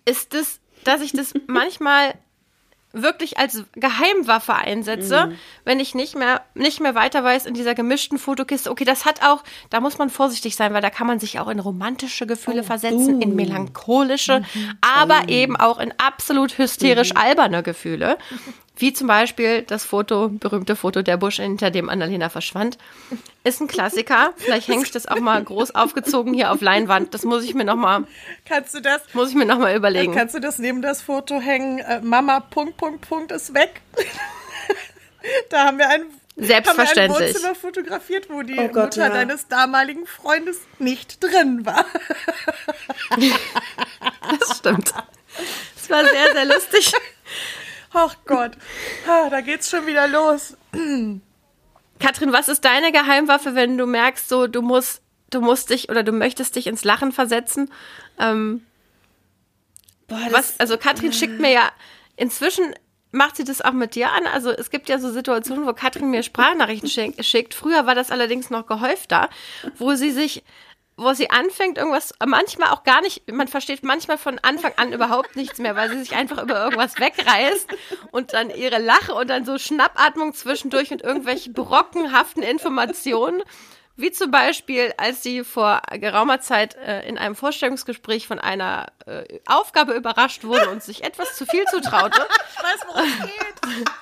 ist 0.05 0.33
es, 0.33 0.59
dass 0.83 1.01
ich 1.01 1.11
das 1.11 1.33
manchmal 1.47 2.13
wirklich 2.95 3.37
als 3.37 3.63
Geheimwaffe 3.73 4.55
einsetze, 4.55 5.33
wenn 5.65 5.79
ich 5.79 5.93
nicht 5.95 6.15
mehr, 6.15 6.41
nicht 6.53 6.79
mehr 6.79 6.95
weiter 6.95 7.23
weiß 7.23 7.45
in 7.45 7.53
dieser 7.53 7.75
gemischten 7.75 8.17
Fotokiste. 8.17 8.71
Okay, 8.71 8.85
das 8.85 9.05
hat 9.05 9.21
auch, 9.23 9.43
da 9.69 9.79
muss 9.81 9.97
man 9.97 10.09
vorsichtig 10.09 10.55
sein, 10.55 10.73
weil 10.73 10.81
da 10.81 10.89
kann 10.89 11.07
man 11.07 11.19
sich 11.19 11.39
auch 11.39 11.47
in 11.49 11.59
romantische 11.59 12.25
Gefühle 12.25 12.63
versetzen, 12.63 13.21
in 13.21 13.35
melancholische, 13.35 14.43
aber 14.81 15.29
eben 15.29 15.55
auch 15.55 15.79
in 15.79 15.93
absolut 15.97 16.57
hysterisch 16.57 17.15
alberne 17.15 17.63
Gefühle. 17.63 18.17
Wie 18.77 18.91
zum 18.93 19.07
Beispiel 19.07 19.61
das 19.61 19.85
Foto, 19.85 20.29
berühmte 20.29 20.75
Foto 20.75 21.01
der 21.01 21.17
Busch, 21.17 21.37
hinter 21.37 21.71
dem 21.71 21.89
Annalena 21.89 22.29
verschwand. 22.29 22.77
Ist 23.43 23.61
ein 23.61 23.67
Klassiker. 23.67 24.33
Vielleicht 24.35 24.67
hänge 24.67 24.83
ich 24.83 24.91
das 24.91 25.07
auch 25.07 25.19
mal 25.19 25.41
groß 25.43 25.75
aufgezogen 25.75 26.33
hier 26.33 26.51
auf 26.51 26.61
Leinwand. 26.61 27.13
Das 27.13 27.23
muss 27.23 27.43
ich 27.43 27.53
mir 27.53 27.63
noch 27.63 27.77
mal, 27.77 28.05
Kannst 28.45 28.75
du 28.75 28.81
das? 28.81 29.01
muss 29.13 29.29
ich 29.29 29.35
mir 29.35 29.45
noch 29.45 29.59
mal 29.59 29.75
überlegen. 29.75 30.13
Kannst 30.13 30.35
du 30.35 30.39
das 30.39 30.59
neben 30.59 30.81
das 30.81 31.01
Foto 31.01 31.39
hängen? 31.39 31.79
Äh, 31.79 32.01
Mama 32.01 32.39
Punkt 32.41 32.77
Punkt 32.77 33.07
Punkt 33.07 33.31
ist 33.31 33.53
weg. 33.53 33.81
da 35.49 35.65
haben 35.65 35.77
wir 35.77 35.89
ein 35.89 36.03
Selbstverständlich. 36.37 36.99
Haben 36.99 37.19
wir 37.19 37.27
ein 37.27 37.33
Wohnzimmer 37.33 37.55
fotografiert, 37.55 38.29
wo 38.29 38.41
die 38.41 38.59
Oh 38.59 38.67
Gott, 38.67 38.97
Mutter 38.97 39.07
ja. 39.07 39.09
deines 39.09 39.47
damaligen 39.47 40.05
Freundes 40.05 40.59
nicht 40.79 41.23
drin 41.23 41.65
war. 41.65 41.85
Das 44.39 44.57
stimmt. 44.57 44.91
Das 45.75 45.89
war 45.89 46.03
sehr, 46.03 46.31
sehr 46.33 46.45
lustig. 46.45 46.91
Ach 47.97 48.15
Gott, 48.25 48.51
da 49.05 49.41
geht's 49.41 49.69
schon 49.69 49.87
wieder 49.87 50.07
los. 50.07 50.57
Katrin, 51.99 52.33
was 52.33 52.49
ist 52.49 52.65
deine 52.65 52.91
Geheimwaffe, 52.91 53.55
wenn 53.55 53.77
du 53.77 53.85
merkst, 53.85 54.27
so 54.27 54.47
du 54.47 54.61
musst, 54.61 55.01
du 55.29 55.39
musst 55.41 55.69
dich 55.69 55.89
oder 55.89 56.03
du 56.03 56.11
möchtest 56.11 56.55
dich 56.55 56.67
ins 56.67 56.83
Lachen 56.83 57.11
versetzen? 57.13 57.71
Ähm, 58.19 58.65
Boah, 60.07 60.19
was, 60.31 60.59
also 60.59 60.77
Katrin 60.77 61.13
schickt 61.13 61.39
mir 61.39 61.51
ja 61.51 61.71
inzwischen 62.17 62.75
macht 63.11 63.37
sie 63.37 63.45
das 63.45 63.61
auch 63.61 63.71
mit 63.71 63.95
dir 63.95 64.11
an. 64.11 64.27
Also 64.27 64.51
es 64.51 64.69
gibt 64.69 64.89
ja 64.89 64.99
so 64.99 65.09
Situationen, 65.09 65.65
wo 65.65 65.71
Katrin 65.71 66.09
mir 66.11 66.21
Sprachnachrichten 66.21 66.89
schick- 66.89 67.23
schickt. 67.23 67.53
Früher 67.53 67.85
war 67.85 67.95
das 67.95 68.11
allerdings 68.11 68.49
noch 68.49 68.67
gehäufter, 68.67 69.29
wo 69.77 69.95
sie 69.95 70.11
sich 70.11 70.43
wo 70.97 71.13
sie 71.13 71.29
anfängt, 71.29 71.77
irgendwas, 71.77 72.13
manchmal 72.25 72.69
auch 72.69 72.83
gar 72.83 73.01
nicht, 73.01 73.29
man 73.31 73.47
versteht 73.47 73.83
manchmal 73.83 74.17
von 74.17 74.39
Anfang 74.39 74.73
an 74.77 74.93
überhaupt 74.93 75.35
nichts 75.35 75.59
mehr, 75.59 75.75
weil 75.75 75.89
sie 75.89 75.99
sich 75.99 76.15
einfach 76.15 76.41
über 76.41 76.63
irgendwas 76.63 76.99
wegreißt 76.99 77.67
und 78.11 78.33
dann 78.33 78.49
ihre 78.49 78.79
Lache 78.79 79.13
und 79.13 79.29
dann 79.29 79.43
so 79.45 79.57
Schnappatmung 79.57 80.33
zwischendurch 80.33 80.91
und 80.91 81.01
irgendwelche 81.01 81.51
brockenhaften 81.51 82.43
Informationen. 82.43 83.43
Wie 83.97 84.11
zum 84.11 84.29
Beispiel, 84.29 84.93
als 84.97 85.23
sie 85.23 85.45
vor 85.45 85.81
geraumer 85.93 86.41
Zeit 86.41 86.75
äh, 86.75 87.07
in 87.07 87.17
einem 87.17 87.33
Vorstellungsgespräch 87.33 88.27
von 88.27 88.39
einer 88.39 88.87
äh, 89.05 89.39
Aufgabe 89.45 89.93
überrascht 89.93 90.43
wurde 90.43 90.69
und 90.69 90.83
sich 90.83 91.05
etwas 91.05 91.35
zu 91.35 91.45
viel 91.45 91.63
zutraute. 91.65 92.27
Ich 92.57 92.63
weiß, 92.63 92.79
worum 92.87 93.03
es 93.03 93.19
geht. 93.21 93.85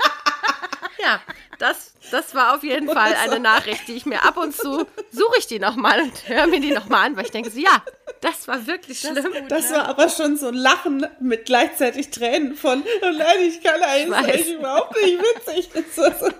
Ja, 0.99 1.19
das, 1.63 1.93
das 2.11 2.35
war 2.35 2.55
auf 2.55 2.63
jeden 2.63 2.89
Fall 2.89 3.13
eine 3.23 3.39
Nachricht, 3.39 3.87
die 3.87 3.93
ich 3.93 4.05
mir 4.05 4.23
ab 4.23 4.35
und 4.35 4.53
zu 4.53 4.85
suche 5.11 5.35
ich 5.39 5.47
die 5.47 5.59
nochmal 5.59 6.01
und 6.01 6.27
höre 6.27 6.45
mir 6.47 6.59
die 6.59 6.71
nochmal 6.71 7.05
an, 7.07 7.15
weil 7.15 7.23
ich 7.23 7.31
denke 7.31 7.49
so, 7.49 7.57
ja, 7.57 7.81
das 8.19 8.49
war 8.49 8.67
wirklich 8.67 8.99
schlimm. 8.99 9.15
Das 9.47 9.71
war 9.71 9.87
aber 9.87 10.09
schon 10.09 10.35
so 10.35 10.49
ein 10.49 10.55
Lachen 10.55 11.07
mit 11.21 11.45
gleichzeitig 11.45 12.09
Tränen 12.09 12.55
von, 12.55 12.83
oh 13.01 13.11
nein, 13.17 13.37
ich 13.47 13.63
kann 13.63 13.81
eigentlich 13.81 14.55
überhaupt 14.55 14.93
nicht 15.01 15.17
witzig. 15.19 15.69
Das 15.95 16.33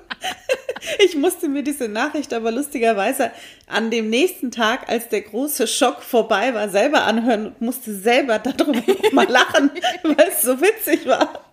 Ich 1.00 1.16
musste 1.16 1.48
mir 1.48 1.64
diese 1.64 1.88
Nachricht 1.88 2.34
aber 2.34 2.52
lustigerweise 2.52 3.32
an 3.68 3.92
dem 3.92 4.10
nächsten 4.10 4.52
Tag, 4.52 4.90
als 4.90 5.08
der 5.08 5.22
große 5.22 5.68
Schock 5.68 6.02
vorbei 6.02 6.54
war, 6.54 6.68
selber 6.68 7.04
anhören 7.04 7.48
und 7.48 7.62
musste 7.62 7.94
selber 7.96 8.40
darüber 8.40 8.82
mal 9.14 9.30
lachen, 9.30 9.72
weil 10.04 10.28
es 10.28 10.42
so 10.42 10.60
witzig 10.60 11.06
war. 11.06 11.53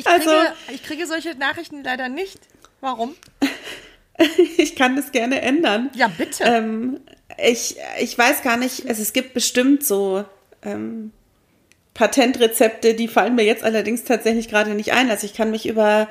Ich 0.00 0.06
kriege, 0.06 0.30
Also- 0.30 0.52
ich 0.72 0.82
kriege 0.82 1.06
solche 1.06 1.34
Nachrichten 1.34 1.84
leider 1.84 2.08
nicht. 2.08 2.38
Warum? 2.80 3.14
Ich 4.58 4.76
kann 4.76 4.96
das 4.96 5.12
gerne 5.12 5.40
ändern. 5.40 5.88
Ja, 5.94 6.08
bitte. 6.08 6.44
Ähm, 6.44 7.00
ich, 7.38 7.76
ich 8.00 8.18
weiß 8.18 8.42
gar 8.42 8.58
nicht, 8.58 8.86
also 8.86 9.00
es 9.00 9.14
gibt 9.14 9.32
bestimmt 9.32 9.82
so 9.82 10.26
ähm, 10.62 11.10
Patentrezepte, 11.94 12.92
die 12.92 13.08
fallen 13.08 13.34
mir 13.34 13.44
jetzt 13.44 13.64
allerdings 13.64 14.04
tatsächlich 14.04 14.48
gerade 14.50 14.74
nicht 14.74 14.92
ein. 14.92 15.08
Also 15.10 15.24
ich 15.24 15.32
kann 15.32 15.50
mich 15.50 15.64
über 15.66 16.06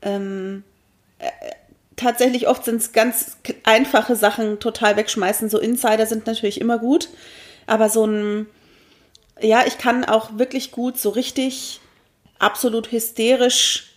ähm, 0.00 0.64
äh, 1.18 1.28
tatsächlich 1.96 2.48
oft 2.48 2.64
sind 2.64 2.76
es 2.80 2.92
ganz 2.92 3.36
einfache 3.64 4.16
Sachen 4.16 4.58
total 4.58 4.96
wegschmeißen. 4.96 5.50
So 5.50 5.58
Insider 5.58 6.06
sind 6.06 6.26
natürlich 6.26 6.58
immer 6.58 6.78
gut, 6.78 7.10
aber 7.66 7.90
so 7.90 8.06
ein 8.06 8.46
ja, 9.38 9.66
ich 9.66 9.76
kann 9.76 10.06
auch 10.06 10.38
wirklich 10.38 10.72
gut 10.72 10.98
so 10.98 11.10
richtig 11.10 11.80
absolut 12.38 12.92
hysterisch 12.92 13.92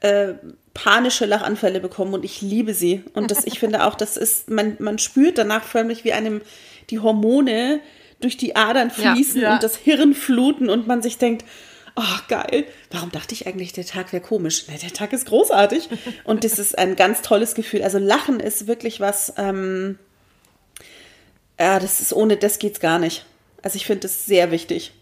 äh, 0.00 0.34
panische 0.74 1.26
Lachanfälle 1.26 1.80
bekommen 1.80 2.14
und 2.14 2.24
ich 2.24 2.40
liebe 2.42 2.74
sie. 2.74 3.02
Und 3.12 3.30
das, 3.30 3.44
ich 3.44 3.58
finde 3.58 3.84
auch, 3.84 3.94
das 3.94 4.16
ist, 4.16 4.48
man, 4.48 4.76
man 4.78 4.98
spürt 4.98 5.36
danach 5.38 5.64
förmlich, 5.64 6.04
wie 6.04 6.12
einem 6.12 6.42
die 6.90 7.00
Hormone 7.00 7.80
durch 8.20 8.36
die 8.36 8.56
Adern 8.56 8.90
Ja. 8.96 9.14
fließen 9.14 9.40
Ja. 9.40 9.54
und 9.54 9.62
das 9.62 9.76
Hirn 9.76 10.14
fluten 10.14 10.70
und 10.70 10.86
man 10.86 11.02
sich 11.02 11.18
denkt, 11.18 11.44
oh 11.96 12.18
geil, 12.28 12.64
warum 12.90 13.10
dachte 13.10 13.34
ich 13.34 13.46
eigentlich, 13.46 13.72
der 13.72 13.84
Tag 13.84 14.12
wäre 14.12 14.22
komisch? 14.22 14.64
Na, 14.68 14.76
der 14.76 14.92
Tag 14.92 15.12
ist 15.12 15.26
großartig. 15.26 15.88
Und 16.24 16.44
das 16.44 16.58
ist 16.58 16.78
ein 16.78 16.96
ganz 16.96 17.20
tolles 17.22 17.54
Gefühl. 17.54 17.82
Also 17.82 17.98
Lachen 17.98 18.40
ist 18.40 18.66
wirklich 18.66 19.00
was, 19.00 19.34
ähm, 19.36 19.98
ja, 21.58 21.78
das 21.78 22.00
ist, 22.00 22.12
ohne 22.12 22.36
das 22.36 22.58
geht's 22.58 22.80
gar 22.80 22.98
nicht. 22.98 23.26
Also 23.62 23.76
ich 23.76 23.86
finde 23.86 24.02
das 24.02 24.24
sehr 24.24 24.50
wichtig. 24.50 24.92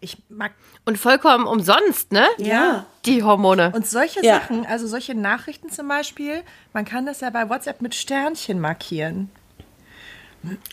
Ich 0.00 0.16
mag 0.28 0.52
Und 0.88 0.96
vollkommen 0.96 1.46
umsonst, 1.46 2.12
ne? 2.12 2.26
Ja. 2.38 2.86
Die 3.04 3.22
Hormone. 3.22 3.72
Und 3.74 3.86
solche 3.86 4.24
Ja. 4.24 4.40
Sachen, 4.40 4.64
also 4.64 4.86
solche 4.86 5.14
Nachrichten 5.14 5.68
zum 5.68 5.86
Beispiel, 5.86 6.42
man 6.72 6.86
kann 6.86 7.04
das 7.04 7.20
ja 7.20 7.28
bei 7.28 7.50
WhatsApp 7.50 7.82
mit 7.82 7.94
Sternchen 7.94 8.58
markieren. 8.58 9.28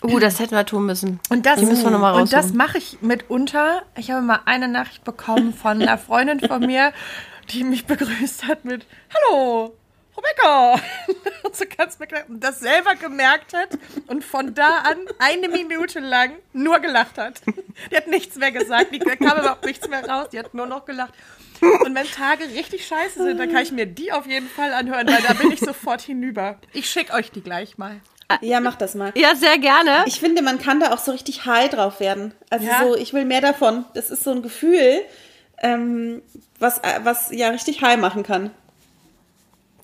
Uh, 0.02 0.18
das 0.20 0.40
hätten 0.40 0.56
wir 0.56 0.66
tun 0.66 0.86
müssen. 0.86 1.20
Und 1.30 1.46
das, 1.46 1.60
Die 1.60 1.66
müssen 1.66 1.84
wir 1.84 1.92
noch 1.92 2.00
mal 2.00 2.14
und 2.14 2.32
das 2.32 2.54
mache 2.54 2.78
ich 2.78 3.02
mitunter. 3.02 3.82
Ich 3.98 4.10
habe 4.10 4.22
mal 4.22 4.40
eine 4.46 4.70
Nachricht 4.70 5.04
bekommen 5.04 5.54
von 5.54 5.82
einer 5.82 5.98
Freundin 5.98 6.40
von 6.40 6.62
mir, 6.66 6.94
die 7.50 7.66
mich 7.66 7.86
begrüßt 7.86 8.48
hat 8.48 8.64
mit 8.64 8.86
Hallo, 9.14 9.74
Rebecca. 10.18 10.74
Und 11.44 11.56
so 11.56 11.66
ganz 11.78 11.98
beklagt 11.98 12.30
und 12.30 12.44
das 12.44 12.60
selber 12.60 12.96
gemerkt 12.96 13.54
hat 13.54 13.70
und 14.08 14.24
von 14.24 14.54
da 14.54 14.80
an 14.80 14.98
eine 15.20 15.50
Minute 15.50 16.00
lang 16.00 16.32
nur 16.54 16.80
gelacht 16.80 17.18
hat. 17.18 17.42
Die 17.92 17.96
hat 17.96 18.08
nichts 18.08 18.36
mehr 18.38 18.52
gesagt, 18.52 18.94
die, 18.94 19.00
da 19.00 19.16
kam 19.16 19.38
überhaupt 19.38 19.66
nichts 19.66 19.88
mehr 19.90 20.08
raus, 20.08 20.30
die 20.32 20.40
hat 20.40 20.54
nur 20.54 20.66
noch 20.66 20.86
gelacht. 20.86 21.14
Und 21.62 21.94
wenn 21.94 22.06
Tage 22.10 22.46
richtig 22.46 22.88
scheiße 22.88 23.22
sind, 23.22 23.38
dann 23.38 23.52
kann 23.52 23.64
ich 23.64 23.72
mir 23.72 23.86
die 23.86 24.12
auf 24.12 24.26
jeden 24.28 24.48
Fall 24.48 24.74
anhören, 24.74 25.08
weil 25.08 25.22
da 25.22 25.34
bin 25.34 25.52
ich 25.52 25.60
sofort 25.60 26.02
hinüber. 26.02 26.58
Ich 26.74 26.90
schicke 26.90 27.14
euch 27.14 27.32
die 27.32 27.42
gleich 27.42 27.78
mal. 27.78 28.00
Ja, 28.42 28.60
mach 28.60 28.76
das 28.76 28.96
mal. 28.96 29.12
Ja, 29.16 29.36
sehr 29.36 29.58
gerne. 29.58 30.04
Ich 30.06 30.20
finde, 30.20 30.42
man 30.42 30.58
kann 30.58 30.80
da 30.80 30.94
auch 30.94 30.98
so 31.00 31.12
richtig 31.12 31.46
high 31.46 31.70
drauf 31.70 32.00
werden. 32.00 32.34
Also 32.50 32.66
Ja. 32.66 32.80
so, 32.84 32.96
ich 32.96 33.14
will 33.14 33.26
mehr 33.26 33.42
davon. 33.42 33.86
Das 33.94 34.10
ist 34.10 34.24
so 34.24 34.32
ein 34.32 34.42
Gefühl, 34.42 35.02
ähm, 35.62 36.22
was, 36.60 36.80
äh, 36.80 37.00
was 37.04 37.32
ja 37.32 37.50
richtig 37.50 37.82
high 37.82 37.98
machen 37.98 38.24
kann. 38.24 38.52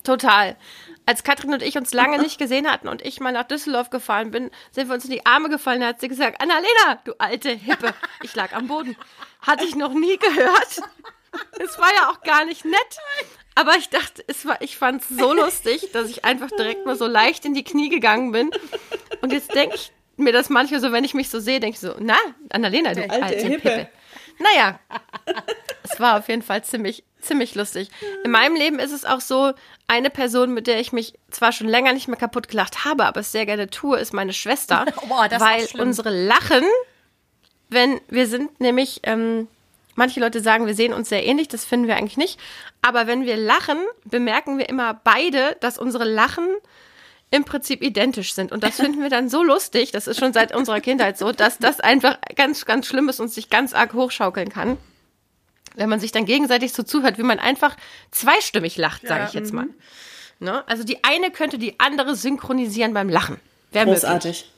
Total. 0.04 0.56
Als 1.04 1.24
Katrin 1.24 1.52
und 1.52 1.62
ich 1.62 1.76
uns 1.76 1.92
lange 1.92 2.18
nicht 2.18 2.38
gesehen 2.38 2.70
hatten 2.70 2.88
und 2.88 3.02
ich 3.02 3.18
mal 3.20 3.32
nach 3.32 3.44
Düsseldorf 3.44 3.90
gefahren 3.90 4.30
bin, 4.30 4.50
sind 4.70 4.88
wir 4.88 4.94
uns 4.94 5.04
in 5.04 5.10
die 5.10 5.26
Arme 5.26 5.48
gefallen. 5.48 5.80
Da 5.80 5.88
hat 5.88 6.00
sie 6.00 6.08
gesagt, 6.08 6.40
Annalena, 6.40 7.00
du 7.04 7.14
alte 7.18 7.50
Hippe. 7.50 7.92
Ich 8.22 8.34
lag 8.34 8.52
am 8.52 8.68
Boden. 8.68 8.96
Hatte 9.40 9.64
ich 9.64 9.74
noch 9.74 9.92
nie 9.92 10.16
gehört. 10.16 10.80
Es 11.58 11.78
war 11.78 11.92
ja 11.94 12.10
auch 12.10 12.22
gar 12.22 12.44
nicht 12.44 12.64
nett. 12.64 12.98
Aber 13.54 13.76
ich 13.76 13.88
dachte, 13.88 14.24
es 14.28 14.46
war, 14.46 14.62
ich 14.62 14.76
fand 14.76 15.02
es 15.02 15.08
so 15.08 15.32
lustig, 15.32 15.90
dass 15.92 16.08
ich 16.08 16.24
einfach 16.24 16.48
direkt 16.48 16.86
mal 16.86 16.96
so 16.96 17.06
leicht 17.06 17.44
in 17.44 17.54
die 17.54 17.64
Knie 17.64 17.88
gegangen 17.88 18.32
bin. 18.32 18.50
Und 19.20 19.32
jetzt 19.32 19.54
denke 19.54 19.74
ich 19.74 19.92
mir 20.16 20.32
das 20.32 20.48
manchmal 20.48 20.80
so, 20.80 20.92
wenn 20.92 21.04
ich 21.04 21.14
mich 21.14 21.28
so 21.28 21.40
sehe, 21.40 21.60
denke 21.60 21.74
ich 21.74 21.80
so, 21.80 21.94
na, 21.98 22.16
Annalena, 22.50 22.94
du 22.94 23.02
alte, 23.02 23.22
alte 23.22 23.46
Hippe. 23.46 23.70
Hippe. 23.70 23.88
Naja, 24.38 24.78
es 25.82 26.00
war 26.00 26.18
auf 26.18 26.28
jeden 26.28 26.42
Fall 26.42 26.64
ziemlich, 26.64 27.04
ziemlich 27.22 27.54
lustig. 27.54 27.90
In 28.24 28.30
meinem 28.30 28.56
Leben 28.56 28.78
ist 28.78 28.92
es 28.92 29.04
auch 29.04 29.20
so, 29.20 29.52
eine 29.88 30.10
Person, 30.10 30.54
mit 30.54 30.66
der 30.66 30.80
ich 30.80 30.92
mich 30.92 31.14
zwar 31.30 31.52
schon 31.52 31.68
länger 31.68 31.92
nicht 31.92 32.08
mehr 32.08 32.16
kaputt 32.16 32.48
gelacht 32.48 32.84
habe, 32.84 33.04
aber 33.04 33.20
es 33.20 33.32
sehr 33.32 33.46
gerne 33.46 33.68
tue, 33.68 33.98
ist 33.98 34.12
meine 34.12 34.32
Schwester. 34.32 34.86
Boah, 35.08 35.28
weil 35.38 35.68
unsere 35.78 36.10
Lachen, 36.10 36.64
wenn 37.68 38.00
wir 38.08 38.26
sind 38.26 38.60
nämlich, 38.60 39.00
ähm, 39.02 39.48
manche 39.94 40.20
Leute 40.20 40.40
sagen, 40.40 40.66
wir 40.66 40.74
sehen 40.74 40.92
uns 40.94 41.08
sehr 41.08 41.26
ähnlich, 41.26 41.48
das 41.48 41.64
finden 41.64 41.88
wir 41.88 41.96
eigentlich 41.96 42.16
nicht. 42.16 42.40
Aber 42.80 43.06
wenn 43.06 43.26
wir 43.26 43.36
lachen, 43.36 43.78
bemerken 44.04 44.58
wir 44.58 44.68
immer 44.68 44.98
beide, 45.04 45.56
dass 45.60 45.78
unsere 45.78 46.04
Lachen 46.04 46.48
im 47.30 47.44
Prinzip 47.44 47.82
identisch 47.82 48.34
sind. 48.34 48.52
Und 48.52 48.62
das 48.62 48.76
finden 48.76 49.02
wir 49.02 49.08
dann 49.08 49.28
so 49.28 49.42
lustig, 49.42 49.90
das 49.90 50.06
ist 50.06 50.20
schon 50.20 50.32
seit 50.32 50.54
unserer 50.54 50.80
Kindheit 50.80 51.18
so, 51.18 51.32
dass 51.32 51.58
das 51.58 51.80
einfach 51.80 52.18
ganz, 52.36 52.66
ganz 52.66 52.86
schlimm 52.86 53.08
ist 53.08 53.20
und 53.20 53.28
sich 53.28 53.50
ganz 53.50 53.72
arg 53.72 53.94
hochschaukeln 53.94 54.50
kann. 54.50 54.76
Wenn 55.74 55.88
man 55.88 56.00
sich 56.00 56.12
dann 56.12 56.26
gegenseitig 56.26 56.72
so 56.72 56.82
zuhört, 56.82 57.18
wie 57.18 57.22
man 57.22 57.38
einfach 57.38 57.76
zweistimmig 58.10 58.76
lacht, 58.76 59.06
sage 59.06 59.24
ich 59.26 59.32
jetzt 59.32 59.52
mal. 59.52 59.66
Ne? 60.38 60.66
Also 60.66 60.84
die 60.84 61.02
eine 61.04 61.30
könnte 61.30 61.58
die 61.58 61.78
andere 61.78 62.16
synchronisieren 62.16 62.92
beim 62.94 63.08
Lachen. 63.08 63.40
Wäre 63.70 63.86
möglich. 63.86 64.02
Großartig. 64.02 64.52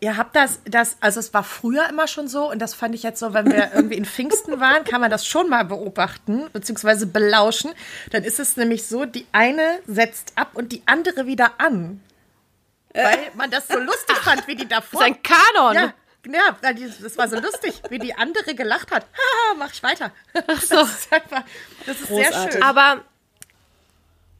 Ihr 0.00 0.16
habt 0.16 0.34
das, 0.34 0.58
das, 0.64 0.96
also 1.00 1.20
es 1.20 1.32
war 1.32 1.44
früher 1.44 1.88
immer 1.88 2.08
schon 2.08 2.26
so 2.26 2.50
und 2.50 2.58
das 2.58 2.74
fand 2.74 2.94
ich 2.94 3.04
jetzt 3.04 3.20
so, 3.20 3.34
wenn 3.34 3.50
wir 3.50 3.70
irgendwie 3.74 3.94
in 3.94 4.04
Pfingsten 4.04 4.58
waren, 4.58 4.82
kann 4.84 5.00
man 5.00 5.10
das 5.10 5.24
schon 5.24 5.48
mal 5.48 5.64
beobachten, 5.64 6.46
beziehungsweise 6.52 7.06
belauschen. 7.06 7.70
Dann 8.10 8.24
ist 8.24 8.40
es 8.40 8.56
nämlich 8.56 8.86
so, 8.86 9.04
die 9.04 9.26
eine 9.30 9.78
setzt 9.86 10.32
ab 10.34 10.50
und 10.54 10.72
die 10.72 10.82
andere 10.86 11.26
wieder 11.26 11.52
an. 11.58 12.00
Weil 12.94 13.30
man 13.36 13.50
das 13.50 13.68
so 13.68 13.78
lustig 13.78 14.16
fand, 14.16 14.46
wie 14.48 14.56
die 14.56 14.68
Das 14.68 14.80
davor. 14.80 15.00
ist 15.00 15.06
ein 15.06 15.22
Kanon. 15.22 15.74
ja, 15.74 15.94
ja, 16.26 16.56
das 16.62 17.18
war 17.18 17.28
so 17.28 17.36
lustig, 17.36 17.82
wie 17.88 17.98
die 17.98 18.14
andere 18.14 18.54
gelacht 18.54 18.90
hat. 18.90 19.04
Haha, 19.04 19.54
mach 19.58 19.72
ich 19.72 19.82
weiter. 19.82 20.12
Ach 20.46 20.60
so. 20.60 20.76
Das 20.76 20.90
ist, 20.90 21.12
einfach, 21.12 21.42
das 21.86 22.00
ist 22.00 22.08
sehr 22.08 22.50
schön. 22.50 22.62
Aber 22.62 23.02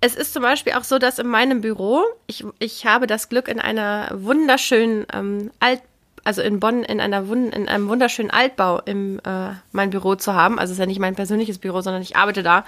es 0.01 0.17
ist 0.17 0.33
zum 0.33 0.43
Beispiel 0.43 0.73
auch 0.75 0.85
so, 0.85 0.99
dass 0.99 1.19
in 1.19 1.29
meinem 1.29 1.61
Büro, 1.61 2.05
ich, 2.27 2.45
ich 2.59 2.87
habe 2.87 3.07
das 3.07 3.29
Glück, 3.29 3.49
in 3.49 3.61
einer 3.61 4.09
wunderschönen 4.13 5.07
ähm, 5.13 5.51
Alt, 5.61 5.83
also 6.25 6.43
in 6.43 6.61
Bonn, 6.61 6.85
in 6.85 7.01
einer 7.01 7.23
in 7.31 7.69
einem 7.69 7.89
wunderschönen 7.89 8.31
Altbau 8.31 8.81
im 8.81 9.21
äh, 9.25 9.55
mein 9.73 9.91
Büro 9.91 10.15
zu 10.15 10.35
haben. 10.35 10.59
Also 10.59 10.73
es 10.73 10.77
ist 10.77 10.81
ja 10.81 10.87
nicht 10.87 11.01
mein 11.01 11.15
persönliches 11.15 11.59
Büro, 11.59 11.81
sondern 11.81 12.03
ich 12.03 12.17
arbeite 12.17 12.43
da. 12.43 12.65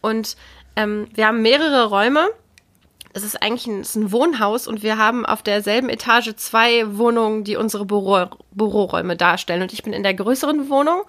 Und 0.00 0.36
ähm, 0.76 1.08
wir 1.14 1.26
haben 1.26 1.42
mehrere 1.42 1.86
Räume. 1.86 2.28
Es 3.14 3.24
ist 3.24 3.42
eigentlich 3.42 3.66
ein, 3.66 3.80
ist 3.82 3.96
ein 3.96 4.12
Wohnhaus 4.12 4.66
und 4.66 4.82
wir 4.82 4.96
haben 4.96 5.26
auf 5.26 5.42
derselben 5.42 5.88
Etage 5.88 6.34
zwei 6.36 6.96
Wohnungen, 6.96 7.44
die 7.44 7.56
unsere 7.56 7.84
Büro, 7.84 8.26
Büroräume 8.52 9.16
darstellen. 9.16 9.62
Und 9.62 9.72
ich 9.72 9.82
bin 9.82 9.92
in 9.92 10.02
der 10.02 10.14
größeren 10.14 10.68
Wohnung 10.70 11.02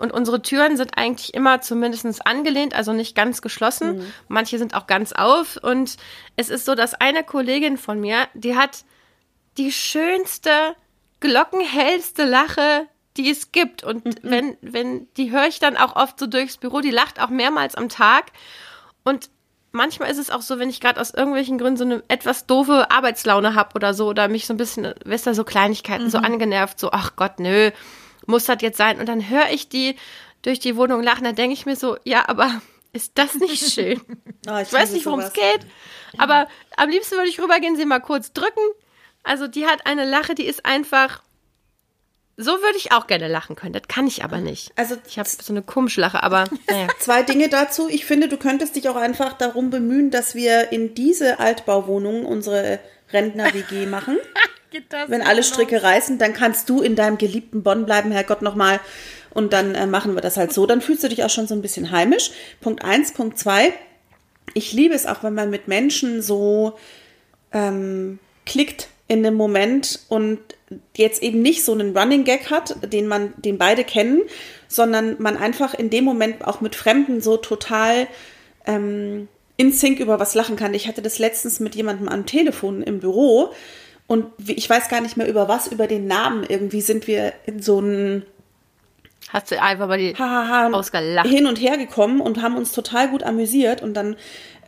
und 0.00 0.12
unsere 0.12 0.40
Türen 0.40 0.78
sind 0.78 0.96
eigentlich 0.96 1.34
immer 1.34 1.60
zumindest 1.60 2.26
angelehnt, 2.26 2.74
also 2.74 2.94
nicht 2.94 3.14
ganz 3.14 3.42
geschlossen. 3.42 4.12
Manche 4.28 4.58
sind 4.58 4.74
auch 4.74 4.86
ganz 4.86 5.12
auf. 5.12 5.58
Und 5.62 5.98
es 6.36 6.48
ist 6.48 6.64
so, 6.64 6.74
dass 6.74 6.94
eine 6.94 7.22
Kollegin 7.22 7.76
von 7.76 8.00
mir, 8.00 8.28
die 8.32 8.56
hat 8.56 8.84
die 9.58 9.72
schönste, 9.72 10.74
glockenhellste 11.20 12.24
Lache, 12.24 12.86
die 13.18 13.28
es 13.28 13.52
gibt. 13.52 13.84
Und 13.84 14.02
wenn, 14.22 14.56
wenn, 14.62 15.06
die 15.18 15.30
höre 15.30 15.48
ich 15.48 15.58
dann 15.58 15.76
auch 15.76 15.96
oft 15.96 16.18
so 16.18 16.26
durchs 16.26 16.56
Büro, 16.56 16.80
die 16.80 16.90
lacht 16.90 17.20
auch 17.20 17.28
mehrmals 17.28 17.74
am 17.74 17.90
Tag. 17.90 18.32
Und 19.04 19.28
manchmal 19.72 20.10
ist 20.10 20.18
es 20.18 20.30
auch 20.30 20.42
so, 20.42 20.58
wenn 20.58 20.70
ich 20.70 20.80
gerade 20.80 21.00
aus 21.00 21.12
irgendwelchen 21.12 21.58
Gründen 21.58 21.76
so 21.76 21.84
eine 21.84 22.02
etwas 22.08 22.46
doofe 22.46 22.90
Arbeitslaune 22.90 23.54
habe 23.54 23.74
oder 23.74 23.94
so, 23.94 24.08
oder 24.08 24.28
mich 24.28 24.46
so 24.46 24.54
ein 24.54 24.56
bisschen, 24.56 24.92
weißt 25.04 25.26
du, 25.26 25.34
so 25.34 25.44
Kleinigkeiten, 25.44 26.10
so 26.10 26.18
angenervt, 26.18 26.78
so, 26.78 26.90
ach 26.92 27.16
Gott, 27.16 27.38
nö, 27.38 27.70
muss 28.26 28.44
das 28.44 28.62
jetzt 28.62 28.78
sein? 28.78 28.98
Und 28.98 29.08
dann 29.08 29.28
höre 29.28 29.50
ich 29.50 29.68
die 29.68 29.96
durch 30.42 30.58
die 30.58 30.76
Wohnung 30.76 31.02
lachen, 31.02 31.24
dann 31.24 31.34
denke 31.34 31.54
ich 31.54 31.66
mir 31.66 31.76
so, 31.76 31.96
ja, 32.04 32.28
aber 32.28 32.60
ist 32.92 33.12
das 33.16 33.34
nicht 33.34 33.70
schön? 33.72 34.00
Oh, 34.48 34.58
Ich 34.58 34.72
weiß 34.72 34.92
nicht, 34.92 35.06
worum 35.06 35.20
es 35.20 35.32
geht, 35.32 35.66
aber 36.18 36.48
am 36.76 36.88
liebsten 36.88 37.16
würde 37.16 37.28
ich 37.28 37.40
rübergehen, 37.40 37.76
sie 37.76 37.86
mal 37.86 38.00
kurz 38.00 38.32
drücken. 38.32 38.62
Also 39.22 39.46
die 39.46 39.66
hat 39.66 39.86
eine 39.86 40.08
Lache, 40.08 40.34
die 40.34 40.46
ist 40.46 40.64
einfach 40.64 41.22
So 42.42 42.52
würde 42.52 42.78
ich 42.78 42.92
auch 42.92 43.06
gerne 43.06 43.28
lachen 43.28 43.54
können. 43.54 43.74
Das 43.74 43.82
kann 43.86 44.06
ich 44.06 44.24
aber 44.24 44.38
nicht. 44.38 44.72
Also 44.74 44.96
ich 45.06 45.18
habe 45.18 45.28
so 45.28 45.52
eine 45.52 45.60
Komischlache, 45.60 46.22
aber 46.22 46.44
naja. 46.70 46.88
Zwei 46.98 47.22
Dinge 47.22 47.50
dazu. 47.50 47.88
Ich 47.90 48.06
finde, 48.06 48.28
du 48.28 48.38
könntest 48.38 48.76
dich 48.76 48.88
auch 48.88 48.96
einfach 48.96 49.34
darum 49.34 49.68
bemühen, 49.68 50.10
dass 50.10 50.34
wir 50.34 50.72
in 50.72 50.94
diese 50.94 51.38
Altbauwohnung 51.38 52.24
unsere 52.24 52.80
Rentner-WG 53.12 53.84
machen. 53.86 54.16
Wenn 55.08 55.20
alle 55.20 55.42
Stricke 55.42 55.82
reißen, 55.82 56.18
dann 56.18 56.32
kannst 56.32 56.70
du 56.70 56.80
in 56.80 56.96
deinem 56.96 57.18
geliebten 57.18 57.62
Bonn 57.62 57.84
bleiben, 57.84 58.10
Herrgott, 58.10 58.40
nochmal. 58.40 58.80
Und 59.30 59.52
dann 59.52 59.74
äh, 59.74 59.86
machen 59.86 60.14
wir 60.14 60.22
das 60.22 60.36
halt 60.36 60.52
so. 60.52 60.64
Dann 60.64 60.80
fühlst 60.80 61.04
du 61.04 61.08
dich 61.08 61.24
auch 61.24 61.30
schon 61.30 61.46
so 61.46 61.54
ein 61.54 61.62
bisschen 61.62 61.90
heimisch. 61.90 62.30
Punkt 62.60 62.84
eins. 62.84 63.12
Punkt 63.12 63.38
zwei. 63.38 63.74
Ich 64.54 64.72
liebe 64.72 64.94
es 64.94 65.06
auch, 65.06 65.22
wenn 65.22 65.34
man 65.34 65.50
mit 65.50 65.68
Menschen 65.68 66.22
so 66.22 66.78
ähm, 67.52 68.18
klickt 68.46 68.88
in 69.10 69.24
dem 69.24 69.34
Moment 69.34 69.98
und 70.08 70.38
jetzt 70.96 71.20
eben 71.20 71.42
nicht 71.42 71.64
so 71.64 71.72
einen 71.72 71.98
Running 71.98 72.22
Gag 72.22 72.48
hat, 72.48 72.92
den 72.92 73.08
man, 73.08 73.34
den 73.38 73.58
beide 73.58 73.82
kennen, 73.82 74.22
sondern 74.68 75.16
man 75.20 75.36
einfach 75.36 75.74
in 75.74 75.90
dem 75.90 76.04
Moment 76.04 76.46
auch 76.46 76.60
mit 76.60 76.76
Fremden 76.76 77.20
so 77.20 77.36
total 77.36 78.06
ähm, 78.66 79.26
in 79.56 79.72
Sync 79.72 79.98
über 79.98 80.20
was 80.20 80.36
lachen 80.36 80.54
kann. 80.54 80.74
Ich 80.74 80.86
hatte 80.86 81.02
das 81.02 81.18
letztens 81.18 81.58
mit 81.58 81.74
jemandem 81.74 82.08
am 82.08 82.24
Telefon 82.24 82.84
im 82.84 83.00
Büro 83.00 83.52
und 84.06 84.26
ich 84.46 84.70
weiß 84.70 84.88
gar 84.88 85.00
nicht 85.00 85.16
mehr 85.16 85.26
über 85.28 85.48
was, 85.48 85.66
über 85.66 85.88
den 85.88 86.06
Namen. 86.06 86.44
Irgendwie 86.48 86.80
sind 86.80 87.08
wir 87.08 87.32
in 87.46 87.60
so 87.60 87.78
einen 87.78 88.24
Hast 89.28 89.50
du 89.50 89.60
einfach 89.60 89.88
mal 89.88 89.98
die 89.98 90.14
Hahaha, 90.14 90.70
ausgelacht. 90.70 91.26
hin 91.26 91.48
und 91.48 91.60
her 91.60 91.78
gekommen 91.78 92.20
und 92.20 92.42
haben 92.42 92.56
uns 92.56 92.70
total 92.70 93.08
gut 93.08 93.24
amüsiert 93.24 93.82
und 93.82 93.94
dann 93.94 94.14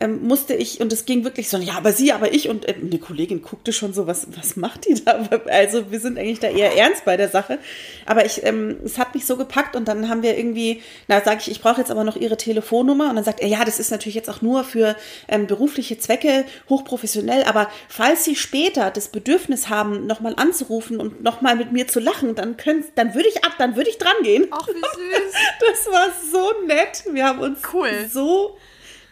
ähm, 0.03 0.27
musste 0.27 0.53
ich, 0.53 0.81
und 0.81 0.91
es 0.91 1.05
ging 1.05 1.23
wirklich 1.23 1.49
so, 1.49 1.57
ja, 1.57 1.75
aber 1.75 1.93
sie, 1.93 2.11
aber 2.11 2.33
ich 2.33 2.49
und 2.49 2.67
äh, 2.67 2.75
eine 2.79 2.99
Kollegin 2.99 3.41
guckte 3.41 3.71
schon 3.71 3.93
so, 3.93 4.05
was, 4.05 4.27
was 4.35 4.57
macht 4.57 4.85
die 4.85 5.01
da? 5.03 5.29
Also 5.47 5.91
wir 5.91 5.99
sind 5.99 6.17
eigentlich 6.17 6.39
da 6.39 6.49
eher 6.49 6.75
ernst 6.75 7.05
bei 7.05 7.15
der 7.15 7.29
Sache. 7.29 7.59
Aber 8.05 8.25
ich, 8.25 8.43
ähm, 8.43 8.77
es 8.83 8.97
hat 8.97 9.13
mich 9.13 9.25
so 9.25 9.37
gepackt 9.37 9.75
und 9.75 9.87
dann 9.87 10.09
haben 10.09 10.21
wir 10.23 10.37
irgendwie, 10.37 10.81
na, 11.07 11.21
sage 11.21 11.39
ich, 11.41 11.51
ich 11.51 11.61
brauche 11.61 11.79
jetzt 11.79 11.91
aber 11.91 12.03
noch 12.03 12.17
ihre 12.17 12.35
Telefonnummer 12.35 13.09
und 13.09 13.15
dann 13.15 13.23
sagt 13.23 13.39
er, 13.39 13.47
ja, 13.47 13.63
das 13.63 13.79
ist 13.79 13.91
natürlich 13.91 14.15
jetzt 14.15 14.29
auch 14.29 14.41
nur 14.41 14.63
für 14.63 14.95
ähm, 15.27 15.47
berufliche 15.47 15.97
Zwecke, 15.97 16.45
hochprofessionell, 16.69 17.43
aber 17.43 17.69
falls 17.87 18.25
Sie 18.25 18.35
später 18.35 18.91
das 18.91 19.07
Bedürfnis 19.07 19.69
haben, 19.69 20.05
nochmal 20.05 20.33
anzurufen 20.35 20.99
und 20.99 21.23
nochmal 21.23 21.55
mit 21.55 21.71
mir 21.71 21.87
zu 21.87 21.99
lachen, 21.99 22.35
dann 22.35 22.57
können, 22.57 22.83
dann 22.95 23.15
würde 23.15 23.29
ich 23.29 23.45
ab, 23.45 23.53
dann 23.57 23.75
würde 23.77 23.89
ich 23.89 23.97
dran 23.97 24.15
gehen. 24.23 24.47
Ach, 24.51 24.67
wie 24.67 24.73
süß. 24.73 25.33
Das 25.59 25.91
war 25.91 26.07
so 26.31 26.65
nett. 26.67 27.03
Wir 27.11 27.25
haben 27.25 27.39
uns 27.39 27.59
Cool. 27.71 28.09
so 28.11 28.57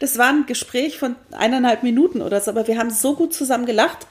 das 0.02 0.18
war 0.18 0.28
ein 0.30 0.46
Gespräch 0.48 0.98
von 1.00 1.16
eineinhalb 1.32 1.84
Minuten 1.84 2.22
oder 2.22 2.42
so, 2.42 2.52
aber 2.52 2.68
wir 2.68 2.78
haben 2.78 2.90
so 2.90 3.16
gut 3.16 3.34
zusammen 3.34 3.66
gelacht, 3.66 4.08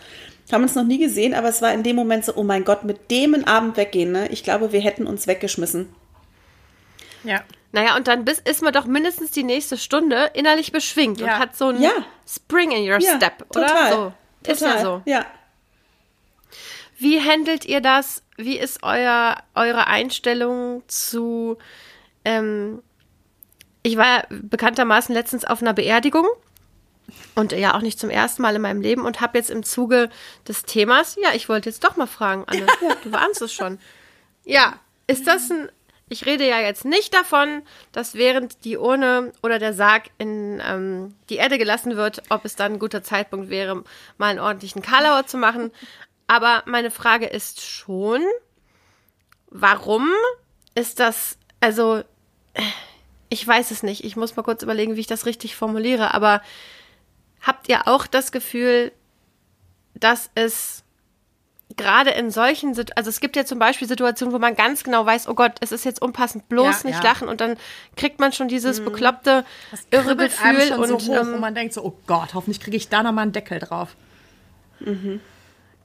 haben 0.52 0.62
uns 0.62 0.74
noch 0.74 0.84
nie 0.84 0.98
gesehen, 0.98 1.34
aber 1.34 1.48
es 1.48 1.60
war 1.62 1.72
in 1.72 1.82
dem 1.82 1.94
Moment 1.96 2.24
so, 2.24 2.34
oh 2.34 2.42
mein 2.42 2.64
Gott, 2.64 2.84
mit 2.84 3.10
dem 3.10 3.34
einen 3.34 3.44
Abend 3.44 3.76
weggehen, 3.76 4.10
ne? 4.10 4.28
Ich 4.28 4.42
glaube, 4.42 4.72
wir 4.72 4.80
hätten 4.80 5.06
uns 5.06 5.26
weggeschmissen. 5.26 5.94
Ja. 7.22 7.42
Naja, 7.72 7.94
und 7.96 8.08
dann 8.08 8.24
bis, 8.24 8.40
ist 8.40 8.62
man 8.62 8.72
doch 8.72 8.86
mindestens 8.86 9.30
die 9.30 9.44
nächste 9.44 9.76
Stunde 9.76 10.30
innerlich 10.34 10.72
beschwingt 10.72 11.20
und 11.20 11.28
Ja. 11.28 11.38
hat 11.38 11.56
so 11.56 11.68
einen 11.68 11.82
Ja. 11.82 11.92
Spring 12.26 12.72
in 12.72 12.82
your 12.90 12.98
Ja, 13.00 13.16
step, 13.16 13.44
oder? 13.50 13.66
total. 13.66 13.92
So. 13.92 14.12
Ist 14.50 14.62
ja 14.62 14.78
so. 14.80 15.02
Ja. 15.04 15.24
Wie 16.98 17.20
handelt 17.20 17.64
ihr 17.64 17.80
das? 17.80 18.22
Wie 18.36 18.58
ist 18.58 18.82
euer, 18.82 19.36
eure 19.54 19.86
Einstellung 19.86 20.82
zu. 20.88 21.58
Ähm, 22.24 22.82
ich 23.82 23.96
war 23.96 24.06
ja 24.06 24.24
bekanntermaßen 24.28 25.14
letztens 25.14 25.44
auf 25.44 25.62
einer 25.62 25.72
Beerdigung 25.72 26.26
und 27.34 27.52
ja 27.52 27.74
auch 27.74 27.80
nicht 27.80 27.98
zum 27.98 28.10
ersten 28.10 28.42
Mal 28.42 28.56
in 28.56 28.62
meinem 28.62 28.80
Leben 28.80 29.04
und 29.04 29.20
habe 29.20 29.38
jetzt 29.38 29.50
im 29.50 29.62
Zuge 29.62 30.10
des 30.46 30.64
Themas, 30.64 31.16
ja, 31.20 31.30
ich 31.34 31.48
wollte 31.48 31.68
jetzt 31.68 31.84
doch 31.84 31.96
mal 31.96 32.06
fragen, 32.06 32.44
Anne, 32.46 32.66
du 33.04 33.12
ahnst 33.12 33.42
es 33.42 33.52
schon. 33.52 33.78
Ja, 34.44 34.78
ist 35.06 35.26
das 35.26 35.50
ein. 35.50 35.70
Ich 36.12 36.26
rede 36.26 36.44
ja 36.46 36.58
jetzt 36.58 36.84
nicht 36.84 37.14
davon, 37.14 37.62
dass 37.92 38.14
während 38.14 38.64
die 38.64 38.76
Urne 38.76 39.32
oder 39.44 39.60
der 39.60 39.72
Sarg 39.72 40.10
in 40.18 40.60
ähm, 40.66 41.14
die 41.28 41.36
Erde 41.36 41.56
gelassen 41.56 41.96
wird, 41.96 42.24
ob 42.30 42.44
es 42.44 42.56
dann 42.56 42.72
ein 42.72 42.78
guter 42.80 43.04
Zeitpunkt 43.04 43.48
wäre, 43.48 43.84
mal 44.18 44.30
einen 44.30 44.40
ordentlichen 44.40 44.82
Karlauer 44.82 45.28
zu 45.28 45.38
machen. 45.38 45.70
Aber 46.26 46.64
meine 46.66 46.90
Frage 46.90 47.26
ist 47.26 47.60
schon, 47.60 48.22
warum 49.50 50.10
ist 50.74 50.98
das, 50.98 51.38
also, 51.60 52.02
äh, 52.54 52.62
ich 53.30 53.46
weiß 53.46 53.70
es 53.70 53.82
nicht. 53.82 54.04
Ich 54.04 54.16
muss 54.16 54.36
mal 54.36 54.42
kurz 54.42 54.62
überlegen, 54.62 54.96
wie 54.96 55.00
ich 55.00 55.06
das 55.06 55.24
richtig 55.24 55.56
formuliere. 55.56 56.12
Aber 56.12 56.42
habt 57.40 57.68
ihr 57.68 57.88
auch 57.88 58.06
das 58.06 58.32
Gefühl, 58.32 58.92
dass 59.94 60.30
es 60.34 60.84
gerade 61.76 62.10
in 62.10 62.30
solchen, 62.30 62.74
Sit- 62.74 62.96
also 62.96 63.08
es 63.08 63.20
gibt 63.20 63.36
ja 63.36 63.44
zum 63.44 63.60
Beispiel 63.60 63.86
Situationen, 63.86 64.34
wo 64.34 64.38
man 64.40 64.56
ganz 64.56 64.82
genau 64.82 65.06
weiß, 65.06 65.28
oh 65.28 65.34
Gott, 65.34 65.52
es 65.60 65.70
ist 65.70 65.84
jetzt 65.84 66.02
unpassend, 66.02 66.48
bloß 66.48 66.82
Ja, 66.82 66.88
nicht 66.90 67.04
ja. 67.04 67.10
lachen 67.10 67.28
und 67.28 67.40
dann 67.40 67.56
kriegt 67.96 68.18
man 68.18 68.32
schon 68.32 68.48
dieses 68.48 68.84
bekloppte, 68.84 69.44
irre 69.92 70.04
Kribbelt 70.06 70.42
einem 70.42 70.58
Gefühl 70.58 70.78
und 70.78 70.88
so 70.88 71.12
hoch, 71.14 71.20
ähm, 71.22 71.32
wo 71.34 71.38
man 71.38 71.54
denkt 71.54 71.72
so, 71.72 71.84
oh 71.84 71.96
Gott, 72.08 72.34
hoffentlich 72.34 72.60
kriege 72.60 72.76
ich 72.76 72.88
da 72.88 73.04
nochmal 73.04 73.22
einen 73.22 73.32
Deckel 73.32 73.60
drauf. 73.60 73.94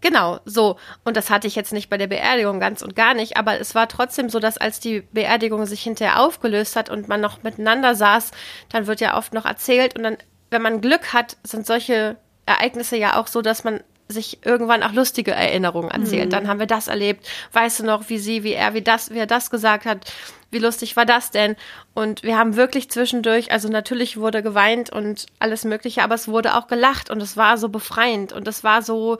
Genau, 0.05 0.39
so. 0.45 0.77
Und 1.03 1.17
das 1.17 1.31
hatte 1.31 1.47
ich 1.47 1.55
jetzt 1.55 1.73
nicht 1.73 1.89
bei 1.89 1.97
der 1.97 2.05
Beerdigung 2.05 2.59
ganz 2.59 2.83
und 2.83 2.95
gar 2.95 3.15
nicht, 3.15 3.37
aber 3.37 3.59
es 3.59 3.73
war 3.73 3.87
trotzdem 3.87 4.29
so, 4.29 4.37
dass 4.37 4.59
als 4.59 4.79
die 4.79 5.01
Beerdigung 5.01 5.65
sich 5.65 5.81
hinterher 5.81 6.19
aufgelöst 6.21 6.75
hat 6.75 6.91
und 6.91 7.07
man 7.07 7.21
noch 7.21 7.41
miteinander 7.41 7.95
saß, 7.95 8.29
dann 8.69 8.85
wird 8.85 9.01
ja 9.01 9.17
oft 9.17 9.33
noch 9.33 9.45
erzählt 9.45 9.97
und 9.97 10.03
dann, 10.03 10.17
wenn 10.51 10.61
man 10.61 10.79
Glück 10.79 11.13
hat, 11.13 11.37
sind 11.41 11.65
solche 11.65 12.17
Ereignisse 12.45 12.97
ja 12.97 13.19
auch 13.19 13.25
so, 13.25 13.41
dass 13.41 13.63
man 13.63 13.79
sich 14.07 14.45
irgendwann 14.45 14.83
auch 14.83 14.91
lustige 14.91 15.31
Erinnerungen 15.31 15.89
erzählt. 15.89 16.33
Dann 16.33 16.47
haben 16.47 16.59
wir 16.59 16.67
das 16.67 16.87
erlebt. 16.87 17.27
Weißt 17.53 17.79
du 17.79 17.85
noch, 17.85 18.07
wie 18.07 18.19
sie, 18.19 18.43
wie 18.43 18.53
er, 18.53 18.75
wie 18.75 18.83
das, 18.83 19.09
wie 19.09 19.17
er 19.17 19.25
das 19.25 19.49
gesagt 19.49 19.85
hat? 19.85 20.13
Wie 20.51 20.59
lustig 20.59 20.95
war 20.95 21.07
das 21.07 21.31
denn? 21.31 21.55
Und 21.95 22.21
wir 22.21 22.37
haben 22.37 22.55
wirklich 22.55 22.91
zwischendurch, 22.91 23.51
also 23.51 23.69
natürlich 23.69 24.17
wurde 24.17 24.43
geweint 24.43 24.91
und 24.91 25.25
alles 25.39 25.63
Mögliche, 25.63 26.03
aber 26.03 26.13
es 26.13 26.27
wurde 26.27 26.53
auch 26.53 26.67
gelacht 26.67 27.09
und 27.09 27.23
es 27.23 27.35
war 27.35 27.57
so 27.57 27.69
befreiend 27.69 28.33
und 28.33 28.47
es 28.47 28.63
war 28.63 28.83
so, 28.83 29.17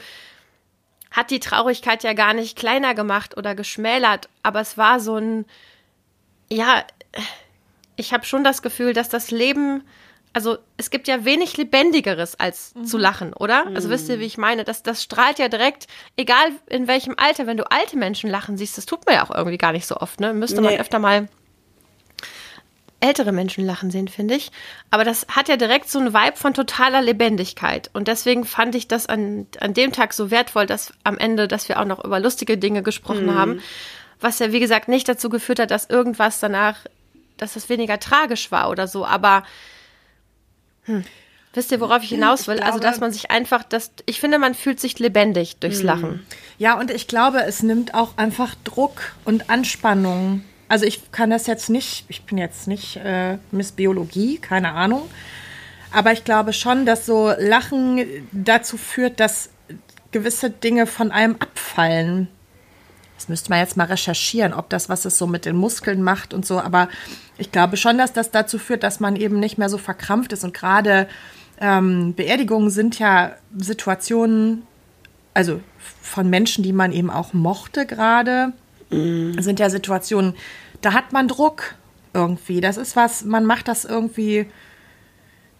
hat 1.16 1.32
die 1.32 1.40
Traurigkeit 1.40 2.04
ja 2.04 2.14
gar 2.14 2.34
nicht 2.34 2.58
kleiner 2.58 2.94
gemacht 2.94 3.38
oder 3.38 3.56
geschmälert, 3.56 4.28
aber 4.44 4.60
es 4.60 4.78
war 4.78 5.00
so 5.00 5.16
ein, 5.18 5.46
ja, 6.50 6.84
ich 7.96 8.14
habe 8.14 8.26
schon 8.26 8.44
das 8.44 8.62
Gefühl, 8.62 8.92
dass 8.94 9.08
das 9.08 9.32
Leben, 9.32 9.84
also 10.34 10.58
es 10.76 10.90
gibt 10.90 11.08
ja 11.08 11.24
wenig 11.24 11.56
Lebendigeres 11.56 12.38
als 12.38 12.74
zu 12.84 12.98
lachen, 12.98 13.34
oder? 13.34 13.68
Also 13.74 13.90
wisst 13.90 14.10
ihr, 14.10 14.20
wie 14.20 14.26
ich 14.26 14.38
meine? 14.38 14.66
Das, 14.66 14.84
das 14.84 15.02
strahlt 15.02 15.40
ja 15.40 15.48
direkt, 15.48 15.88
egal 16.18 16.52
in 16.68 16.90
welchem 16.90 17.16
Alter, 17.18 17.48
wenn 17.48 17.56
du 17.56 17.72
alte 17.72 17.96
Menschen 17.96 18.30
lachen 18.30 18.58
siehst, 18.58 18.78
das 18.78 18.86
tut 18.86 19.06
man 19.06 19.16
ja 19.16 19.24
auch 19.24 19.34
irgendwie 19.34 19.58
gar 19.58 19.72
nicht 19.72 19.88
so 19.88 19.96
oft, 19.96 20.20
ne? 20.20 20.34
Müsste 20.34 20.60
man 20.60 20.74
Nee. 20.74 20.80
öfter 20.80 21.00
mal 21.00 21.30
ältere 23.06 23.32
Menschen 23.32 23.66
lachen 23.66 23.92
sehen, 23.92 24.08
finde 24.08 24.36
ich. 24.36 24.52
Aber 24.90 25.04
das 25.04 25.28
hat 25.30 25.48
ja 25.48 25.58
direkt 25.58 25.90
so 25.90 26.00
einen 26.00 26.14
Vibe 26.14 26.38
von 26.38 26.54
totaler 26.54 27.02
Lebendigkeit. 27.02 27.90
Und 27.94 28.08
deswegen 28.08 28.46
fand 28.46 28.76
ich 28.76 28.88
das 28.88 29.06
an, 29.08 29.48
an 29.60 29.74
dem 29.74 29.92
Tag 29.92 30.14
so 30.14 30.32
wertvoll, 30.32 30.66
dass 30.66 30.94
am 31.04 31.18
Ende, 31.18 31.48
dass 31.48 31.70
wir 31.70 31.80
auch 31.80 31.86
noch 31.86 32.04
über 32.04 32.20
lustige 32.20 32.58
Dinge 32.58 32.84
gesprochen 32.84 33.36
haben. 33.36 33.62
Was 34.20 34.40
ja, 34.40 34.52
wie 34.52 34.60
gesagt, 34.60 34.88
nicht 34.88 35.08
dazu 35.08 35.30
geführt 35.30 35.60
hat, 35.60 35.72
dass 35.72 35.90
irgendwas 35.90 36.40
danach, 36.40 36.78
dass 37.38 37.56
es 37.56 37.70
weniger 37.70 38.00
tragisch 38.00 38.52
war 38.52 38.70
oder 38.70 38.88
so. 38.88 39.06
Aber 39.06 39.44
hm, 40.86 41.04
wisst 41.54 41.72
ihr, 41.72 41.80
worauf 41.82 42.04
ich 42.04 42.10
hinaus 42.10 42.48
will? 42.48 42.60
also, 42.60 42.80
glaube- 42.80 42.86
dass 42.92 43.00
man 43.00 43.12
sich 43.12 43.30
einfach, 43.32 43.64
das, 43.64 43.92
ich 44.06 44.20
finde, 44.20 44.40
man 44.40 44.56
fühlt 44.56 44.80
sich 44.80 45.00
lebendig 45.00 45.58
durchs 45.58 45.82
Lachen. 45.82 46.26
Ja, 46.58 46.80
und 46.80 46.92
ich 46.92 47.08
glaube, 47.08 47.44
es 47.44 47.62
nimmt 47.64 47.94
auch 47.94 48.18
einfach 48.18 48.56
Druck 48.64 49.14
und 49.26 49.50
Anspannung. 49.50 50.44
Also 50.68 50.86
ich 50.86 51.12
kann 51.12 51.30
das 51.30 51.48
jetzt 51.48 51.70
nicht, 51.70 52.06
ich 52.08 52.24
bin 52.24 52.38
jetzt 52.38 52.68
nicht 52.68 52.98
äh, 52.98 53.38
Miss 53.52 53.72
Biologie, 53.72 54.38
keine 54.38 54.72
Ahnung. 54.72 55.04
Aber 55.92 56.12
ich 56.12 56.24
glaube 56.24 56.54
schon, 56.54 56.86
dass 56.86 57.06
so 57.06 57.32
Lachen 57.38 58.06
dazu 58.32 58.78
führt, 58.78 59.20
dass 59.20 59.50
gewisse 60.12 60.50
Dinge 60.50 60.88
von 60.88 61.12
einem 61.12 61.36
abfallen. 61.40 62.28
Das 63.16 63.30
müsste 63.30 63.50
man 63.50 63.60
jetzt 63.60 63.78
mal 63.78 63.86
recherchieren, 63.86 64.54
ob 64.54 64.70
das, 64.70 64.90
was 64.90 65.06
es 65.06 65.18
so 65.18 65.28
mit 65.28 65.46
den 65.46 65.56
Muskeln 65.56 66.02
macht 66.02 66.34
und 66.34 66.46
so. 66.46 66.60
Aber 66.60 66.90
ich 67.38 67.52
glaube 67.52 67.78
schon, 67.78 67.98
dass 67.98 68.12
das 68.12 68.32
dazu 68.32 68.60
führt, 68.60 68.84
dass 68.84 69.00
man 69.00 69.16
eben 69.16 69.40
nicht 69.40 69.58
mehr 69.58 69.70
so 69.70 69.78
verkrampft 69.78 70.34
ist. 70.34 70.44
Und 70.44 70.54
gerade 70.54 71.08
ähm, 71.60 72.14
Beerdigungen 72.14 72.70
sind 72.70 73.00
ja 73.00 73.36
Situationen, 73.58 74.64
also 75.34 75.62
von 76.02 76.30
Menschen, 76.30 76.64
die 76.64 76.74
man 76.74 76.92
eben 76.92 77.10
auch 77.10 77.34
mochte 77.34 77.86
gerade, 77.86 78.54
sind 78.90 79.60
ja 79.60 79.70
Situationen, 79.70 80.36
da 80.82 80.94
hat 80.94 81.12
man 81.12 81.28
Druck 81.28 81.76
irgendwie. 82.14 82.62
Das 82.62 82.78
ist 82.78 82.96
was, 82.96 83.24
man 83.24 83.46
macht 83.46 83.68
das 83.68 83.86
irgendwie, 83.86 84.50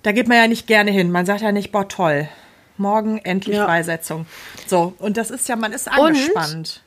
da 0.04 0.12
geht 0.12 0.28
man 0.28 0.38
ja 0.38 0.48
nicht 0.48 0.68
gerne 0.68 0.92
hin. 0.92 1.12
Man 1.12 1.26
sagt 1.26 1.42
ja 1.42 1.52
nicht, 1.52 1.72
boah, 1.72 1.88
toll, 1.88 2.30
morgen 2.78 3.18
endlich 3.20 3.58
Ja. 3.58 3.66
Beisetzung. 3.66 4.26
So, 4.68 4.94
und 5.00 5.18
das 5.18 5.32
ist 5.32 5.50
ja, 5.50 5.56
man 5.56 5.74
ist 5.74 5.92
angespannt. 5.92 6.82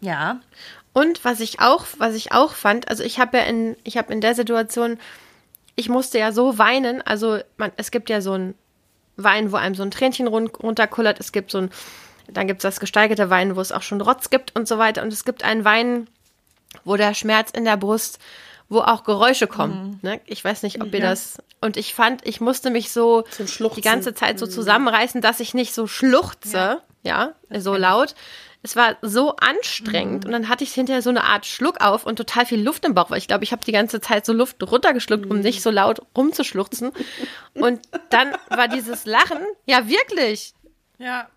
Ja. 0.00 0.40
Und 0.92 1.24
was 1.24 1.40
ich 1.40 1.60
auch, 1.60 1.86
was 1.98 2.14
ich 2.14 2.32
auch 2.32 2.52
fand, 2.52 2.88
also 2.88 3.02
ich 3.02 3.18
habe 3.18 3.38
ja 3.38 3.44
in, 3.44 3.76
ich 3.82 3.96
habe 3.96 4.12
in 4.12 4.20
der 4.20 4.34
Situation, 4.34 4.98
ich 5.74 5.88
musste 5.88 6.18
ja 6.18 6.30
so 6.30 6.58
weinen, 6.58 7.02
also 7.02 7.38
man, 7.56 7.72
es 7.76 7.90
gibt 7.90 8.10
ja 8.10 8.20
so 8.20 8.34
ein 8.34 8.54
Wein, 9.16 9.52
wo 9.52 9.56
einem 9.56 9.74
so 9.74 9.82
ein 9.82 9.90
Tränchen 9.90 10.26
run 10.26 10.46
runterkullert, 10.48 11.18
es 11.20 11.32
gibt 11.32 11.50
so 11.50 11.58
ein 11.58 11.70
Dann 12.28 12.46
gibt 12.46 12.60
es 12.60 12.62
das 12.62 12.80
gesteigerte 12.80 13.30
Wein, 13.30 13.56
wo 13.56 13.60
es 13.60 13.72
auch 13.72 13.82
schon 13.82 14.00
Rotz 14.00 14.30
gibt 14.30 14.54
und 14.56 14.66
so 14.66 14.78
weiter. 14.78 15.02
Und 15.02 15.12
es 15.12 15.24
gibt 15.24 15.44
einen 15.44 15.64
Wein, 15.64 16.08
wo 16.84 16.96
der 16.96 17.14
Schmerz 17.14 17.50
in 17.50 17.64
der 17.64 17.76
Brust, 17.76 18.18
wo 18.68 18.80
auch 18.80 19.04
Geräusche 19.04 19.46
kommen. 19.46 19.98
Ne? 20.02 20.20
Ich 20.26 20.44
weiß 20.44 20.62
nicht, 20.62 20.80
ob 20.82 20.92
ihr 20.94 21.00
das. 21.00 21.38
Und 21.60 21.76
ich 21.76 21.94
fand, 21.94 22.26
ich 22.26 22.40
musste 22.40 22.70
mich 22.70 22.90
so 22.90 23.24
die 23.76 23.80
ganze 23.82 24.14
Zeit 24.14 24.38
so 24.38 24.46
zusammenreißen, 24.46 25.20
dass 25.20 25.40
ich 25.40 25.54
nicht 25.54 25.74
so 25.74 25.86
schluchze, 25.86 26.80
ja, 27.02 27.32
so 27.50 27.74
laut. 27.74 28.14
Es 28.62 28.76
war 28.76 28.96
so 29.02 29.36
anstrengend 29.36 30.24
und 30.24 30.32
dann 30.32 30.48
hatte 30.48 30.64
ich 30.64 30.72
hinterher 30.72 31.02
so 31.02 31.10
eine 31.10 31.24
Art 31.24 31.44
Schluck 31.44 31.82
auf 31.82 32.06
und 32.06 32.16
total 32.16 32.46
viel 32.46 32.62
Luft 32.62 32.86
im 32.86 32.94
Bauch, 32.94 33.10
weil 33.10 33.18
ich 33.18 33.28
glaube, 33.28 33.44
ich 33.44 33.52
habe 33.52 33.62
die 33.62 33.72
ganze 33.72 34.00
Zeit 34.00 34.24
so 34.24 34.32
Luft 34.32 34.62
runtergeschluckt, 34.62 35.26
um 35.30 35.40
nicht 35.40 35.60
so 35.62 35.70
laut 35.70 36.00
rumzuschluchzen. 36.16 36.90
Und 37.52 37.80
dann 38.08 38.34
war 38.48 38.68
dieses 38.68 39.04
Lachen, 39.04 39.38
ja 39.66 39.86
wirklich, 39.86 40.54
Ja. 40.98 41.28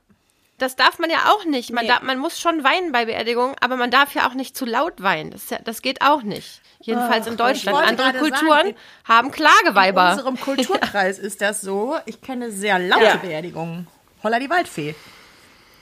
Das 0.58 0.76
darf 0.76 1.00
man 1.00 1.10
ja 1.10 1.32
auch 1.32 1.46
nicht. 1.46 1.72
Man, 1.72 1.84
Nee. 1.86 1.90
darf, 1.92 2.02
man 2.02 2.18
muss 2.18 2.40
schon 2.40 2.64
weinen 2.64 2.92
bei 2.92 3.06
Beerdigungen, 3.06 3.56
aber 3.62 3.76
man 3.78 3.92
darf 3.92 4.14
ja 4.16 4.28
auch 4.28 4.34
nicht 4.34 4.58
zu 4.58 4.66
laut 4.66 5.02
weinen. 5.04 5.32
Das, 5.32 5.50
ja, 5.50 5.60
das 5.64 5.82
geht 5.82 6.02
auch 6.02 6.24
nicht. 6.24 6.62
Jedenfalls 6.80 7.28
in 7.28 7.38
Deutschland. 7.38 7.78
Andere 7.78 8.14
Kulturen 8.14 8.48
sagen, 8.68 8.76
haben 9.06 9.28
In 9.28 9.34
Klageweiber. 9.34 10.12
unserem 10.12 10.40
Kulturkreis 10.40 11.20
ist 11.20 11.42
das 11.42 11.62
so. 11.62 11.98
Ich 12.06 12.22
kenne 12.22 12.52
sehr 12.52 12.80
laute 12.80 13.04
Ja. 13.04 13.16
Beerdigungen. 13.18 13.88
Holla 14.24 14.40
die 14.40 14.50
Waldfee. 14.50 14.96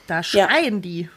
Da 0.08 0.24
schreien 0.24 0.82
die 0.82 1.10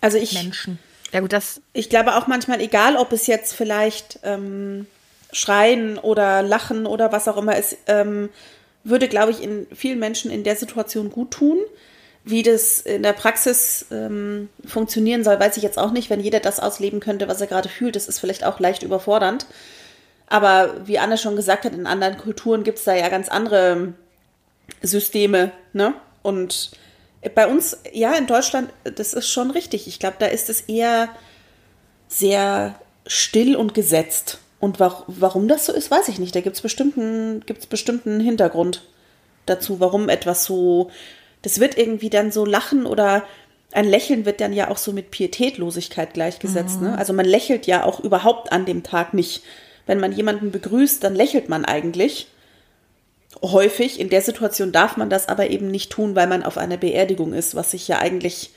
Also 0.00 0.18
ich, 0.18 0.32
Menschen. 0.34 0.78
Ja 1.12 1.20
gut, 1.20 1.32
das 1.32 1.60
ich 1.72 1.88
glaube 1.90 2.16
auch 2.16 2.26
manchmal, 2.26 2.60
egal 2.60 2.96
ob 2.96 3.12
es 3.12 3.26
jetzt 3.26 3.54
vielleicht 3.54 4.20
ähm, 4.22 4.86
Schreien 5.32 5.98
oder 5.98 6.42
Lachen 6.42 6.86
oder 6.86 7.12
was 7.12 7.28
auch 7.28 7.36
immer 7.36 7.56
ist, 7.56 7.76
ähm, 7.86 8.28
würde, 8.84 9.08
glaube 9.08 9.32
ich, 9.32 9.42
in 9.42 9.66
vielen 9.74 9.98
Menschen 9.98 10.30
in 10.30 10.44
der 10.44 10.56
Situation 10.56 11.10
gut 11.10 11.30
tun. 11.30 11.58
Wie 12.24 12.42
das 12.42 12.80
in 12.80 13.02
der 13.02 13.14
Praxis 13.14 13.86
ähm, 13.90 14.48
funktionieren 14.66 15.24
soll, 15.24 15.40
weiß 15.40 15.56
ich 15.56 15.62
jetzt 15.62 15.78
auch 15.78 15.92
nicht. 15.92 16.10
Wenn 16.10 16.20
jeder 16.20 16.40
das 16.40 16.60
ausleben 16.60 17.00
könnte, 17.00 17.28
was 17.28 17.40
er 17.40 17.46
gerade 17.46 17.68
fühlt, 17.68 17.96
das 17.96 18.08
ist 18.08 18.18
vielleicht 18.18 18.44
auch 18.44 18.60
leicht 18.60 18.82
überfordernd. 18.82 19.46
Aber 20.26 20.86
wie 20.86 20.98
Anne 20.98 21.16
schon 21.16 21.36
gesagt 21.36 21.64
hat, 21.64 21.72
in 21.72 21.86
anderen 21.86 22.18
Kulturen 22.18 22.64
gibt 22.64 22.78
es 22.78 22.84
da 22.84 22.94
ja 22.94 23.08
ganz 23.08 23.28
andere 23.28 23.94
Systeme. 24.82 25.52
Ne? 25.72 25.94
Und 26.22 26.72
bei 27.34 27.46
uns, 27.46 27.78
ja, 27.92 28.12
in 28.12 28.26
Deutschland, 28.26 28.70
das 28.84 29.14
ist 29.14 29.30
schon 29.30 29.50
richtig. 29.50 29.88
Ich 29.88 29.98
glaube, 29.98 30.16
da 30.18 30.26
ist 30.26 30.50
es 30.50 30.62
eher 30.62 31.08
sehr 32.08 32.74
still 33.06 33.56
und 33.56 33.74
gesetzt. 33.74 34.38
Und 34.60 34.80
wa 34.80 35.04
warum 35.06 35.46
das 35.48 35.66
so 35.66 35.72
ist, 35.72 35.90
weiß 35.90 36.08
ich 36.08 36.18
nicht. 36.18 36.34
Da 36.34 36.40
gibt 36.40 36.56
es 36.56 36.62
bestimmten, 36.62 37.42
gibt's 37.46 37.66
bestimmten 37.66 38.20
Hintergrund 38.20 38.82
dazu, 39.46 39.80
warum 39.80 40.08
etwas 40.08 40.44
so. 40.44 40.90
Das 41.42 41.60
wird 41.60 41.78
irgendwie 41.78 42.10
dann 42.10 42.32
so 42.32 42.44
lachen 42.44 42.86
oder 42.86 43.24
ein 43.72 43.88
Lächeln 43.88 44.24
wird 44.24 44.40
dann 44.40 44.52
ja 44.52 44.70
auch 44.70 44.78
so 44.78 44.92
mit 44.92 45.10
Pietätlosigkeit 45.10 46.14
gleichgesetzt. 46.14 46.80
Ne? 46.80 46.96
Also 46.96 47.12
man 47.12 47.26
lächelt 47.26 47.66
ja 47.66 47.84
auch 47.84 48.00
überhaupt 48.00 48.50
an 48.50 48.64
dem 48.64 48.82
Tag 48.82 49.14
nicht. 49.14 49.42
Wenn 49.86 50.00
man 50.00 50.12
jemanden 50.12 50.50
begrüßt, 50.50 51.04
dann 51.04 51.14
lächelt 51.14 51.48
man 51.48 51.64
eigentlich. 51.64 52.28
Häufig. 53.42 54.00
In 54.00 54.08
der 54.08 54.22
Situation 54.22 54.72
darf 54.72 54.96
man 54.96 55.10
das 55.10 55.28
aber 55.28 55.50
eben 55.50 55.70
nicht 55.70 55.90
tun, 55.90 56.16
weil 56.16 56.26
man 56.26 56.42
auf 56.42 56.56
einer 56.56 56.78
Beerdigung 56.78 57.34
ist, 57.34 57.54
was 57.54 57.70
sich 57.72 57.86
ja 57.86 57.98
eigentlich 57.98 58.50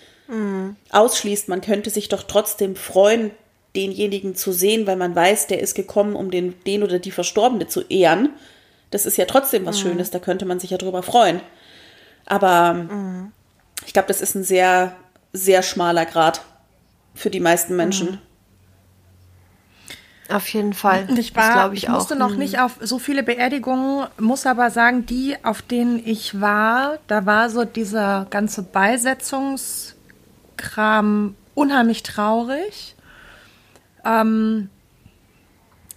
ausschließt. 0.91 1.49
Man 1.49 1.59
könnte 1.59 1.89
sich 1.89 2.07
doch 2.07 2.23
trotzdem 2.23 2.77
freuen, 2.77 3.31
denjenigen 3.75 4.35
zu 4.35 4.51
sehen, 4.51 4.87
weil 4.87 4.97
man 4.97 5.15
weiß, 5.15 5.47
der 5.47 5.61
ist 5.61 5.75
gekommen, 5.75 6.15
um 6.15 6.31
den, 6.31 6.55
den 6.65 6.83
oder 6.83 6.99
die 6.99 7.11
Verstorbene 7.11 7.67
zu 7.67 7.81
ehren. 7.81 8.29
Das 8.89 9.05
ist 9.05 9.17
ja 9.17 9.25
trotzdem 9.25 9.65
was 9.65 9.79
Schönes, 9.79 10.11
da 10.11 10.19
könnte 10.19 10.45
man 10.45 10.59
sich 10.59 10.71
ja 10.71 10.77
drüber 10.77 11.03
freuen. 11.03 11.39
Aber 12.25 13.29
ich 13.85 13.93
glaube, 13.93 14.09
das 14.09 14.21
ist 14.21 14.35
ein 14.35 14.43
sehr, 14.43 14.95
sehr 15.33 15.63
schmaler 15.63 16.05
Grad 16.05 16.41
für 17.13 17.29
die 17.29 17.39
meisten 17.39 17.75
Menschen. 17.75 18.19
auf 20.29 20.47
jeden 20.49 20.73
Fall. 20.73 21.07
Ich 21.17 21.35
war, 21.35 21.53
glaube 21.53 21.75
ich, 21.75 21.83
ich, 21.83 21.89
musste 21.89 22.15
auch. 22.15 22.19
noch 22.19 22.35
nicht 22.35 22.59
auf 22.59 22.77
so 22.81 22.99
viele 22.99 23.23
Beerdigungen, 23.23 24.07
muss 24.19 24.45
aber 24.45 24.71
sagen, 24.71 25.05
die, 25.05 25.35
auf 25.43 25.61
denen 25.61 26.01
ich 26.05 26.39
war, 26.39 26.99
da 27.07 27.25
war 27.25 27.49
so 27.49 27.65
dieser 27.65 28.27
ganze 28.29 28.63
Beisetzungskram 28.63 31.35
unheimlich 31.53 32.03
traurig. 32.03 32.95
Ähm, 34.05 34.69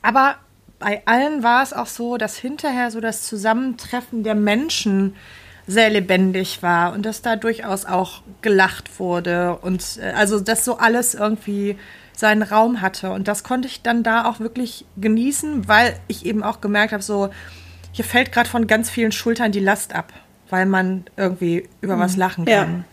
aber 0.03 0.37
bei 0.79 1.03
allen 1.07 1.43
war 1.43 1.63
es 1.63 1.73
auch 1.73 1.87
so, 1.87 2.17
dass 2.17 2.37
hinterher 2.37 2.91
so 2.91 3.01
das 3.01 3.23
Zusammentreffen 3.23 4.23
der 4.23 4.35
Menschen 4.35 5.17
sehr 5.67 5.89
lebendig 5.89 6.63
war 6.63 6.93
und 6.93 7.07
dass 7.07 7.23
da 7.23 7.37
durchaus 7.37 7.87
auch 7.87 8.21
gelacht 8.43 8.99
wurde 9.01 9.57
und 9.63 9.99
äh, 9.99 10.13
also 10.13 10.39
dass 10.41 10.65
so 10.65 10.77
alles 10.77 11.15
irgendwie 11.15 11.79
seinen 12.15 12.43
Raum 12.43 12.83
hatte 12.83 13.11
und 13.13 13.29
das 13.29 13.45
konnte 13.45 13.67
ich 13.67 13.81
dann 13.81 14.03
da 14.03 14.27
auch 14.27 14.41
wirklich 14.41 14.85
genießen, 14.99 15.67
weil 15.67 15.99
ich 16.07 16.27
eben 16.27 16.43
auch 16.43 16.61
gemerkt 16.61 16.93
habe, 16.93 17.03
so 17.03 17.31
hier 17.93 18.05
fällt 18.05 18.31
gerade 18.31 18.49
von 18.49 18.67
ganz 18.67 18.91
vielen 18.91 19.11
Schultern 19.11 19.53
die 19.53 19.61
Last 19.61 19.95
ab, 19.95 20.13
weil 20.51 20.67
man 20.67 21.05
irgendwie 21.17 21.67
über 21.81 21.99
was 21.99 22.17
lachen 22.17 22.47
Ja. 22.47 22.65
kann. 22.65 22.85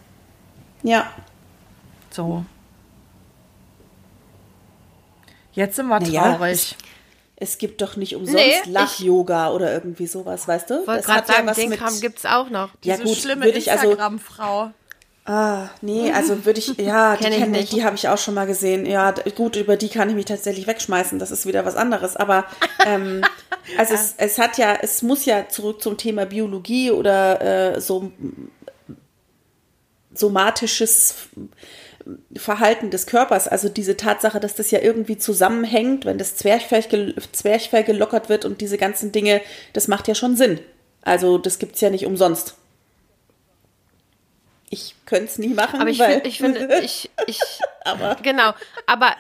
Ja. 0.84 1.08
So. 2.10 2.46
Jetzt 5.54 5.76
sind 5.76 5.88
wir 5.88 6.00
Naja, 6.00 6.36
traurig. 6.38 6.76
Es 7.36 7.58
gibt 7.58 7.82
doch 7.82 7.96
nicht 7.96 8.16
umsonst 8.16 8.38
Nee, 8.38 8.54
Lach-Yoga 8.72 9.50
oder 9.52 9.74
irgendwie 9.74 10.06
sowas, 10.08 10.48
weißt 10.48 10.70
du? 10.70 10.74
wollte 10.88 10.92
Das 10.98 11.06
gerade 11.06 11.18
hat 11.22 11.28
ja 11.30 11.34
sagen, 11.36 11.48
was 11.48 11.58
den 11.58 11.70
mit- 11.70 11.80
Kram 11.80 12.00
gibt's 12.00 12.26
auch 12.26 12.50
noch. 12.50 12.70
Ja 12.84 12.96
Diese 12.98 13.04
gut, 13.04 13.18
schlimme 13.18 13.46
würde 13.46 13.58
ich 13.58 13.72
also 13.72 13.86
Instagram-Frau. 13.90 14.72
Ah, 15.26 15.70
nee, 15.82 16.12
also 16.12 16.46
würde 16.46 16.60
ich, 16.60 16.68
ja, 16.78 17.16
die 17.18 17.24
Kenn 17.24 17.34
ich 17.34 17.40
kenne 17.40 17.58
ich, 17.58 17.62
nicht. 17.64 17.74
die 17.74 17.84
habe 17.84 17.96
ich 17.96 18.08
auch 18.10 18.18
schon 18.18 18.34
mal 18.34 18.46
gesehen. 18.48 18.86
Ja, 18.86 19.12
gut, 19.36 19.56
über 19.56 19.76
die 19.78 19.90
kann 19.90 20.10
ich 20.10 20.16
mich 20.16 20.26
tatsächlich 20.26 20.68
wegschmeißen, 20.68 21.20
das 21.20 21.32
ist 21.32 21.46
wieder 21.46 21.66
was 21.66 21.76
anderes. 21.76 22.16
Aber 22.16 22.46
ähm, 22.86 23.24
also 23.78 23.94
es, 23.96 24.16
es 24.18 24.38
hat 24.40 24.58
ja, 24.58 24.74
es 24.82 25.02
muss 25.04 25.26
ja 25.26 25.48
zurück 25.50 25.82
zum 25.82 25.98
Thema 25.98 26.26
Biologie 26.26 26.92
oder 26.92 27.76
äh, 27.76 27.82
so 27.82 28.12
somatisches 30.14 31.16
Verhalten 32.36 32.90
des 32.90 33.06
Körpers, 33.06 33.48
also 33.48 33.70
diese 33.70 33.98
Tatsache, 33.98 34.40
dass 34.40 34.56
das 34.56 34.72
ja 34.72 34.80
irgendwie 34.80 35.18
zusammenhängt, 35.18 36.06
wenn 36.06 36.18
das 36.18 36.36
Zwerchfell, 36.36 36.82
gel 36.84 37.16
Zwerchfell 37.32 37.84
gelockert 37.84 38.30
wird 38.30 38.46
und 38.46 38.62
diese 38.62 38.78
ganzen 38.78 39.12
Dinge, 39.12 39.42
das 39.74 39.88
macht 39.88 40.08
ja 40.08 40.16
schon 40.16 40.36
Sinn. 40.36 40.60
Also 41.04 41.38
das 41.38 41.60
gibt's 41.60 41.82
ja 41.82 41.90
nicht 41.90 42.06
umsonst. 42.06 42.56
Ich 44.74 44.96
könnte 45.06 45.26
es 45.26 45.38
nie 45.38 45.50
machen, 45.50 45.82
Aber 45.82 45.90
ich, 45.90 46.00
weil 46.00 46.14
find, 46.14 46.28
ich 46.28 46.38
finde, 46.38 46.80
ich, 46.82 47.10
ich, 47.28 47.40
genau. 48.24 48.54
Aber 48.86 49.14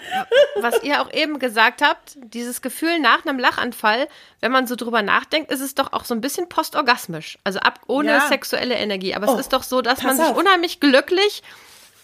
was 0.61 0.81
ihr 0.81 1.01
auch 1.01 1.11
eben 1.11 1.39
gesagt 1.39 1.81
habt, 1.81 2.17
dieses 2.23 2.61
Gefühl 2.61 2.99
nach 3.01 3.25
einem 3.25 3.37
Lachanfall, 3.37 4.07
wenn 4.39 4.53
man 4.53 4.65
so 4.65 4.77
drüber 4.77 5.01
nachdenkt, 5.01 5.51
ist 5.51 5.59
es 5.59 5.75
doch 5.75 5.91
auch 5.91 6.05
so 6.05 6.13
ein 6.13 6.21
bisschen 6.21 6.47
postorgasmisch. 6.47 7.37
Also 7.43 7.59
ab 7.59 7.81
ohne 7.87 8.11
Ja. 8.11 8.27
sexuelle 8.29 8.75
Energie. 8.75 9.13
Aber 9.13 9.27
Oh, 9.29 9.33
es 9.33 9.41
ist 9.41 9.51
doch 9.53 9.63
so, 9.63 9.81
dass 9.81 10.01
man 10.03 10.15
sich 10.15 10.25
auf. 10.25 10.37
unheimlich 10.37 10.79
glücklich 10.79 11.43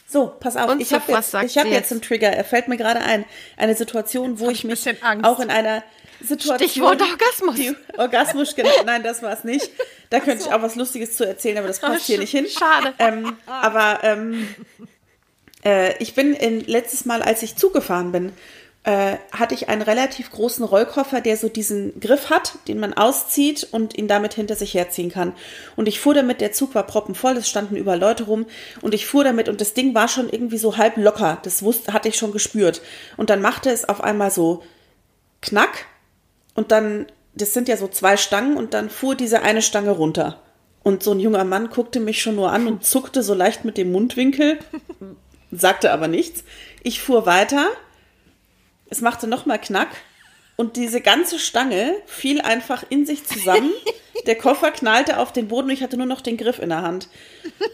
So, 0.10 0.28
pass 0.40 0.56
auf, 0.56 0.72
Und 0.72 0.82
ich 0.82 0.94
habe 0.94 1.12
jetzt, 1.12 1.34
ich 1.34 1.58
hab 1.58 1.66
jetzt 1.66 1.74
jetzt? 1.74 1.92
einen 1.92 2.02
Trigger. 2.02 2.30
Er 2.30 2.46
fällt 2.46 2.70
mir 2.70 2.78
gerade 2.78 3.02
ein. 3.02 3.26
Eine 3.58 3.76
Situation, 3.76 4.40
wo 4.40 4.50
ich 4.50 4.64
mich 4.64 4.88
auch 5.22 5.40
in 5.40 5.50
einer 5.50 5.84
Situation. 6.22 6.70
Stichwort 6.70 7.02
Orgasmus. 7.02 7.56
Die, 7.56 7.76
Orgasmus, 7.98 8.56
genau. 8.56 8.70
Nein, 8.86 9.04
das 9.04 9.22
war 9.22 9.34
es 9.34 9.44
nicht. 9.44 9.70
Da 10.10 10.22
könnte 10.22 10.46
ich 10.46 10.54
auch 10.54 10.62
was 10.62 10.76
Lustiges 10.76 11.18
zu 11.18 11.28
erzählen, 11.28 11.58
aber 11.58 11.68
das 11.68 11.80
passt 11.82 12.06
hier 12.06 12.20
nicht 12.20 12.32
hin. 12.32 12.48
Schade. 12.48 12.94
Ähm, 13.00 13.38
aber 13.46 14.00
ähm, 14.04 14.48
äh, 15.66 15.98
ich 16.02 16.16
bin 16.16 16.34
in, 16.34 16.62
letztes 16.62 17.06
Mal, 17.06 17.22
als 17.22 17.44
ich 17.44 17.58
zugefahren 17.58 18.14
bin, 18.14 18.32
äh, 18.84 19.18
hatte 19.32 19.54
ich 19.54 19.68
einen 19.68 19.82
relativ 19.82 20.32
großen 20.32 20.64
Rollkoffer, 20.64 21.20
der 21.20 21.36
so 21.36 21.50
diesen 21.50 22.00
Griff 22.00 22.30
hat, 22.30 22.54
den 22.68 22.80
man 22.80 22.94
auszieht 22.94 23.68
und 23.72 23.98
ihn 23.98 24.08
damit 24.08 24.34
hinter 24.34 24.56
sich 24.56 24.74
herziehen 24.74 25.12
kann. 25.12 25.34
Und 25.76 25.88
ich 25.88 26.00
fuhr 26.00 26.14
damit, 26.14 26.40
der 26.40 26.54
Zug 26.54 26.74
war 26.74 26.84
proppenvoll, 26.84 27.36
es 27.36 27.50
standen 27.50 27.76
überall 27.76 28.00
Leute 28.00 28.24
rum 28.24 28.46
und 28.82 28.94
ich 28.94 29.06
fuhr 29.06 29.26
damit 29.26 29.50
und 29.50 29.60
das 29.60 29.74
Ding 29.74 29.94
war 29.94 30.08
schon 30.08 30.30
irgendwie 30.30 30.58
so 30.58 30.78
halb 30.78 30.96
locker. 30.96 31.40
Das 31.44 31.64
wusste, 31.64 31.92
hatte 31.92 32.08
ich 32.08 32.18
schon 32.18 32.32
gespürt. 32.32 32.82
Und 33.18 33.30
dann 33.30 33.42
machte 33.42 33.70
es 33.70 33.90
auf 33.90 34.02
einmal 34.02 34.32
so 34.32 34.64
Knack 35.42 35.86
und 36.56 36.72
dann, 36.72 37.08
das 37.36 37.54
sind 37.54 37.68
ja 37.68 37.76
so 37.78 37.88
zwei 37.90 38.16
Stangen 38.16 38.56
und 38.56 38.74
dann 38.74 38.90
fuhr 38.90 39.16
diese 39.16 39.42
eine 39.42 39.62
Stange 39.62 39.92
runter. 39.92 40.42
Und 40.82 41.04
so 41.04 41.12
ein 41.12 41.20
junger 41.20 41.44
Mann 41.44 41.70
guckte 41.70 42.00
mich 42.00 42.22
schon 42.22 42.38
nur 42.38 42.54
an 42.54 42.68
und 42.68 42.86
zuckte 42.86 43.22
so 43.22 43.34
leicht 43.34 43.66
mit 43.66 43.78
dem 43.78 43.92
Mundwinkel, 43.92 44.60
sagte 45.52 45.92
aber 45.92 46.08
nichts. 46.08 46.46
Ich 46.84 47.02
fuhr 47.02 47.26
weiter, 47.26 47.68
es 48.90 49.02
machte 49.02 49.28
nochmal 49.28 49.60
Knack 49.60 49.90
und 50.56 50.76
diese 50.76 51.02
ganze 51.02 51.40
Stange 51.40 51.96
fiel 52.06 52.42
einfach 52.42 52.84
in 52.90 53.06
sich 53.06 53.26
zusammen. 53.26 53.72
Der 54.26 54.36
Koffer 54.36 54.72
knallte 54.72 55.20
auf 55.20 55.32
den 55.32 55.48
Boden 55.48 55.68
und 55.68 55.74
ich 55.74 55.84
hatte 55.84 55.96
nur 55.96 56.08
noch 56.08 56.22
den 56.22 56.38
Griff 56.38 56.58
in 56.60 56.70
der 56.70 56.82
Hand. 56.82 57.08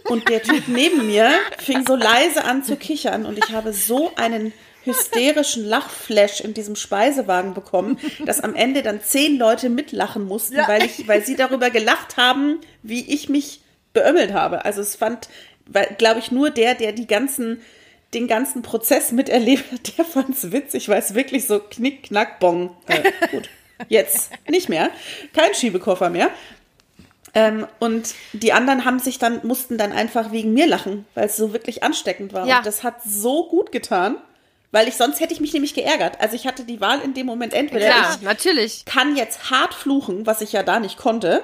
Und 0.10 0.28
der 0.28 0.44
Typ 0.44 0.68
neben 0.68 1.08
mir 1.08 1.32
fing 1.58 1.86
so 1.88 1.96
leise 1.96 2.44
an 2.44 2.64
zu 2.66 2.76
kichern 2.76 3.26
und 3.26 3.38
ich 3.38 3.52
habe 3.54 3.72
so 3.74 4.12
einen 4.18 4.52
hysterischen 4.84 5.66
Lachflash 5.66 6.42
in 6.42 6.54
diesem 6.54 6.76
Speisewagen 6.76 7.54
bekommen, 7.54 7.98
dass 8.26 8.42
am 8.42 8.54
Ende 8.56 8.84
dann 8.84 9.02
zehn 9.02 9.38
Leute 9.38 9.70
mitlachen 9.70 10.26
mussten, 10.26 10.58
Ja. 10.58 10.68
weil, 10.68 10.84
ich, 10.84 11.08
weil 11.08 11.26
sie 11.26 11.38
darüber 11.38 11.70
gelacht 11.70 12.18
haben, 12.18 12.60
wie 12.84 13.10
ich 13.14 13.30
mich 13.30 13.62
beömmelt 13.94 14.34
habe. 14.34 14.66
Also 14.66 14.82
es 14.82 14.96
fand, 14.98 15.30
glaube 15.98 16.20
ich, 16.20 16.32
nur 16.32 16.50
der, 16.50 16.76
der 16.76 16.92
die 16.92 17.08
ganzen, 17.08 17.62
den 18.14 18.28
ganzen 18.28 18.62
Prozess 18.62 19.12
miterlebt 19.12 19.72
hat, 19.72 19.98
der 19.98 20.06
fand's 20.06 20.52
witzig, 20.52 20.90
weil 20.90 21.00
es 21.00 21.14
wirklich 21.14 21.46
so 21.46 21.60
knick, 21.60 22.04
knack, 22.04 22.40
bong. 22.40 22.76
Äh, 22.88 23.12
gut, 23.32 23.50
jetzt 23.90 24.32
nicht 24.48 24.70
mehr. 24.70 24.90
Kein 25.34 25.54
Schiebekoffer 25.54 26.10
mehr. 26.10 26.30
Ähm, 27.36 27.68
und 27.80 28.14
die 28.34 28.54
anderen 28.54 28.86
haben 28.86 29.00
sich 29.00 29.18
dann, 29.18 29.42
mussten 29.44 29.78
dann 29.78 29.92
einfach 29.92 30.32
wegen 30.32 30.54
mir 30.54 30.68
lachen, 30.68 31.06
weil 31.16 31.26
es 31.26 31.36
so 31.36 31.52
wirklich 31.52 31.84
ansteckend 31.84 32.32
war. 32.32 32.46
Ja. 32.48 32.58
Und 32.58 32.66
das 32.66 32.84
hat 32.84 33.02
so 33.04 33.48
gut 33.50 33.72
getan, 33.72 34.18
weil 34.72 34.88
ich 34.88 34.96
sonst 34.96 35.20
hätte 35.20 35.34
ich 35.34 35.40
mich 35.40 35.54
nämlich 35.54 35.74
geärgert. 35.74 36.22
Also 36.22 36.36
ich 36.36 36.46
hatte 36.46 36.64
die 36.64 36.80
Wahl 36.80 37.02
in 37.02 37.16
dem 37.16 37.26
Moment 37.26 37.54
entweder 37.54 37.88
Klar, 37.88 38.16
ich 38.16 38.22
natürlich. 38.22 38.86
kann 38.86 39.16
jetzt 39.16 39.50
hart 39.50 39.74
fluchen, 39.74 40.28
was 40.28 40.42
ich 40.42 40.52
ja 40.52 40.62
da 40.62 40.80
nicht 40.80 40.98
konnte, 40.98 41.44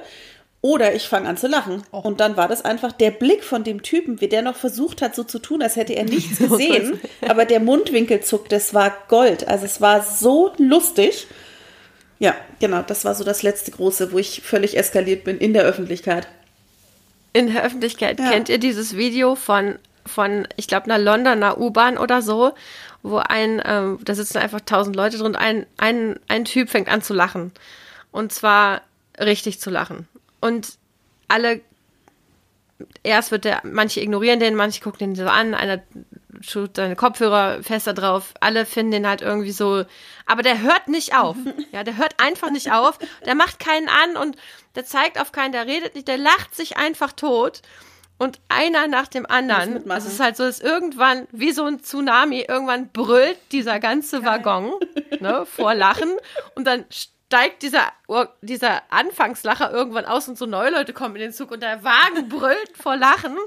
oder 0.62 0.94
ich 0.94 1.08
fange 1.08 1.30
an 1.30 1.38
zu 1.38 1.48
lachen. 1.48 1.84
Und 1.92 2.20
dann 2.20 2.36
war 2.36 2.48
das 2.48 2.66
einfach 2.66 2.92
der 2.92 3.12
Blick 3.12 3.44
von 3.44 3.64
dem 3.64 3.82
Typen, 3.82 4.20
wie 4.20 4.28
der 4.28 4.42
noch 4.42 4.56
versucht 4.56 5.02
hat, 5.02 5.16
so 5.16 5.24
zu 5.24 5.40
tun, 5.40 5.62
als 5.62 5.76
hätte 5.76 5.94
er 5.94 6.04
nichts 6.06 6.40
gesehen. 6.40 7.00
aber 7.28 7.46
der 7.46 7.60
Mundwinkel 7.60 8.22
zuckt, 8.22 8.52
das 8.52 8.74
war 8.74 8.94
Gold. 9.08 9.48
Also 9.48 9.66
es 9.66 9.80
war 9.80 10.04
so 10.04 10.54
lustig. 10.58 11.28
Ja, 12.20 12.36
genau, 12.60 12.82
das 12.82 13.06
war 13.06 13.16
so 13.16 13.24
das 13.24 13.44
letzte 13.44 13.72
große, 13.72 14.12
wo 14.12 14.18
ich 14.18 14.42
völlig 14.42 14.78
eskaliert 14.78 15.24
bin 15.24 15.38
in 15.38 15.54
der 15.54 15.64
Öffentlichkeit. 15.64 16.28
In 17.32 17.54
der 17.54 17.64
Öffentlichkeit. 17.64 18.20
Ja. 18.20 18.30
Kennt 18.30 18.50
ihr 18.50 18.58
dieses 18.58 18.98
Video 18.98 19.36
von, 19.36 19.76
von 20.06 20.46
ich 20.58 20.68
glaube, 20.68 20.86
einer 20.86 20.98
Londoner 20.98 21.58
U-Bahn 21.58 21.98
oder 21.98 22.22
so, 22.22 22.52
wo 23.02 23.18
ein, 23.18 23.62
ähm, 23.64 24.00
da 24.04 24.14
sitzen 24.14 24.40
einfach 24.40 24.60
tausend 24.60 24.98
Leute 24.98 25.18
drin, 25.18 25.38
ein, 25.38 25.66
ein, 25.78 26.20
ein 26.28 26.44
Typ 26.44 26.70
fängt 26.70 26.90
an 26.90 27.02
zu 27.02 27.14
lachen. 27.14 27.54
Und 28.12 28.34
zwar 28.34 28.82
richtig 29.18 29.62
zu 29.62 29.70
lachen. 29.70 30.10
Und 30.42 30.78
alle, 31.28 31.62
erst 33.04 33.32
wird 33.32 33.46
der, 33.46 33.62
manche 33.64 34.02
ignorieren 34.02 34.40
den, 34.40 34.56
manche 34.56 34.82
gucken 34.82 35.00
den 35.00 35.16
so 35.16 35.26
an, 35.26 35.54
einer 35.54 35.82
tut 36.48 36.78
seine 36.78 36.96
Kopfhörer 36.96 37.64
fester 37.64 37.94
drauf, 37.94 38.34
alle 38.40 38.66
finden 38.66 38.92
den 38.92 39.08
halt 39.08 39.22
irgendwie 39.22 39.52
so, 39.52 39.84
aber 40.26 40.42
der 40.42 40.62
hört 40.62 40.88
nicht 40.88 41.16
auf. 41.16 41.36
Ja, 41.72 41.84
der 41.84 41.98
hört 41.98 42.16
einfach 42.18 42.50
nicht 42.50 42.72
auf, 42.72 42.98
der 43.26 43.36
macht 43.36 43.60
keinen 43.60 43.90
an 43.90 44.18
und 44.18 44.36
der 44.76 44.86
zeigt 44.86 45.22
auf 45.22 45.32
keinen, 45.32 45.52
der 45.52 45.68
redet 45.68 45.94
nicht, 45.94 46.08
der 46.08 46.18
lacht 46.18 46.56
sich 46.56 46.78
einfach 46.78 47.12
tot. 47.12 47.62
Und 48.18 48.42
einer 48.50 48.88
nach 48.88 49.08
dem 49.08 49.26
anderen, 49.26 49.90
also 49.90 50.08
es 50.08 50.16
ist 50.16 50.20
halt 50.20 50.36
so, 50.36 50.44
dass 50.44 50.60
irgendwann, 50.60 51.28
wie 51.32 51.52
so 51.52 51.64
ein 51.64 51.82
Tsunami, 51.82 52.42
irgendwann 52.42 52.90
brüllt 52.90 53.38
dieser 53.54 53.80
ganze 53.80 54.26
Waggon 54.26 54.74
ne, 55.22 55.46
vor 55.46 55.74
Lachen 55.74 56.18
und 56.56 56.66
dann 56.66 56.86
steigt 57.30 57.62
dieser, 57.62 57.92
dieser 58.42 58.82
Anfangslacher 58.92 59.72
irgendwann 59.72 60.06
aus 60.06 60.28
und 60.28 60.36
so 60.36 60.48
neue 60.48 60.72
Leute 60.72 60.94
kommen 60.94 61.16
in 61.16 61.22
den 61.22 61.32
Zug 61.32 61.52
und 61.52 61.62
der 61.62 61.84
Wagen 61.84 62.28
brüllt 62.28 62.72
vor 62.82 62.96
Lachen. 62.98 63.38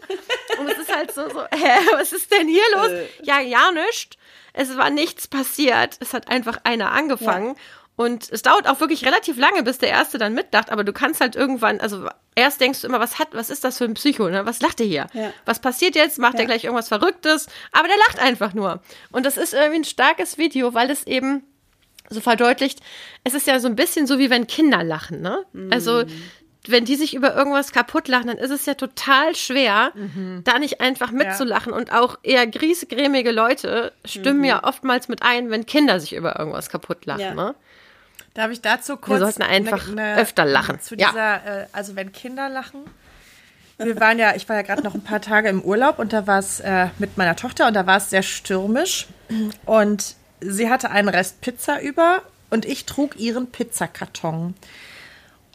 Und 0.61 0.68
es 0.71 0.79
ist 0.79 0.95
halt 0.95 1.12
so, 1.12 1.29
so 1.29 1.42
hä, 1.53 1.79
was 1.95 2.12
ist 2.12 2.31
denn 2.31 2.47
hier 2.47 2.62
los? 2.77 2.88
Äh. 2.90 3.09
Ja, 3.25 3.40
ja, 3.40 3.73
nichts. 3.73 4.16
Es 4.53 4.77
war 4.77 4.88
nichts 4.90 5.27
passiert. 5.27 5.97
Es 5.99 6.14
hat 6.14 6.29
einfach 6.29 6.59
einer 6.62 6.92
angefangen. 6.92 7.57
Und 7.97 8.31
es 8.31 8.42
dauert 8.42 8.68
auch 8.68 8.79
wirklich 8.79 9.05
relativ 9.05 9.37
lange, 9.37 9.64
bis 9.64 9.79
der 9.79 9.88
Erste 9.88 10.16
dann 10.16 10.33
mitlacht, 10.33 10.71
aber 10.71 10.83
du 10.85 10.92
kannst 10.92 11.21
halt 11.21 11.35
irgendwann, 11.37 11.79
also 11.81 12.09
erst 12.37 12.61
denkst 12.61 12.81
du 12.83 12.87
immer, 12.87 13.01
was 13.01 13.18
hat, 13.18 13.29
was 13.33 13.51
ist 13.51 13.64
das 13.64 13.79
für 13.79 13.85
ein 13.85 13.95
Psycho, 13.95 14.29
ne? 14.29 14.47
Was 14.47 14.61
lacht 14.61 14.79
der 14.79 14.87
hier? 14.87 15.07
Ja. 15.12 15.33
Was 15.45 15.61
passiert 15.61 15.95
jetzt? 15.97 16.18
Macht 16.18 16.35
er 16.35 16.40
Ja. 16.42 16.47
gleich 16.47 16.64
irgendwas 16.64 16.88
Verrücktes? 16.88 17.49
Aber 17.73 17.88
der 17.88 17.97
lacht 17.99 18.21
einfach 18.21 18.55
nur. 18.55 18.81
Und 19.11 19.27
das 19.27 19.37
ist 19.37 19.53
irgendwie 19.55 19.81
ein 19.81 19.85
starkes 19.85 20.38
Video, 20.38 20.73
weil 20.73 20.88
es 20.90 21.05
eben 21.07 21.45
so 22.12 22.20
verdeutlicht, 22.20 22.81
es 23.25 23.35
ist 23.35 23.46
ja 23.46 23.59
so 23.61 23.68
ein 23.68 23.77
bisschen 23.77 24.07
so, 24.07 24.18
wie 24.18 24.31
wenn 24.31 24.46
Kinder 24.46 24.83
lachen, 24.85 25.20
ne? 25.20 25.44
Also, 25.70 26.05
wenn 26.68 26.85
die 26.85 26.94
sich 26.94 27.14
über 27.14 27.35
irgendwas 27.35 27.72
kaputt 27.72 28.07
lachen, 28.07 28.29
dann 28.29 28.38
ist 28.38 28.51
es 28.51 28.66
ja 28.66 28.75
total 28.75 29.35
schwer, 29.35 29.90
da 30.44 30.59
nicht 30.61 30.81
einfach 30.81 31.11
mitzulachen. 31.11 31.72
Und 31.72 31.92
auch 31.92 32.18
eher 32.22 32.46
griesgrämige 32.46 33.33
Leute 33.33 33.92
stimmen 34.05 34.44
ja 34.44 34.62
oftmals 34.62 35.09
mit 35.09 35.22
ein, 35.22 35.51
wenn 35.51 35.66
Kinder 35.66 35.98
sich 35.98 36.14
über 36.14 36.38
irgendwas 36.38 36.68
kaputt 36.70 37.05
lachen, 37.07 37.20
Ja. 37.20 37.35
ne? 37.35 37.55
Darf 38.35 38.51
ich 38.51 38.61
dazu 38.62 38.96
kurz? 38.96 39.18
sollten 39.20 39.42
einfach 39.42 39.88
eine- 39.90 40.16
öfter 40.16 40.44
lachen. 40.46 40.81
Zu 40.81 40.94
Ja. 40.96 41.09
dieser, 41.11 41.62
äh, 41.62 41.66
also 41.72 41.96
wenn 41.96 42.12
Kinder 42.12 42.48
lachen. 42.48 42.81
Wir 43.79 43.98
waren 44.01 44.18
ja, 44.18 44.35
ich 44.37 44.48
war 44.48 44.55
ja 44.57 44.62
gerade 44.62 44.83
noch 44.83 44.94
ein 44.94 45.03
paar 45.03 45.20
Tage 45.20 45.48
im 45.48 45.61
Urlaub 45.62 45.98
und 45.98 46.12
da 46.12 46.27
war 46.29 46.38
es 46.38 46.61
äh, 46.61 46.87
mit 46.98 47.18
meiner 47.18 47.35
Tochter 47.35 47.66
und 47.66 47.75
da 47.75 47.85
war 47.87 47.96
es 47.96 48.11
sehr 48.11 48.22
stürmisch 48.22 49.09
und 49.66 50.14
sie 50.42 50.70
hatte 50.70 50.90
einen 50.90 51.09
Rest 51.09 51.40
Pizza 51.40 51.81
über 51.81 52.22
und 52.50 52.64
ich 52.64 52.87
trug 52.87 53.18
ihren 53.18 53.50
Pizzakarton. 53.50 54.55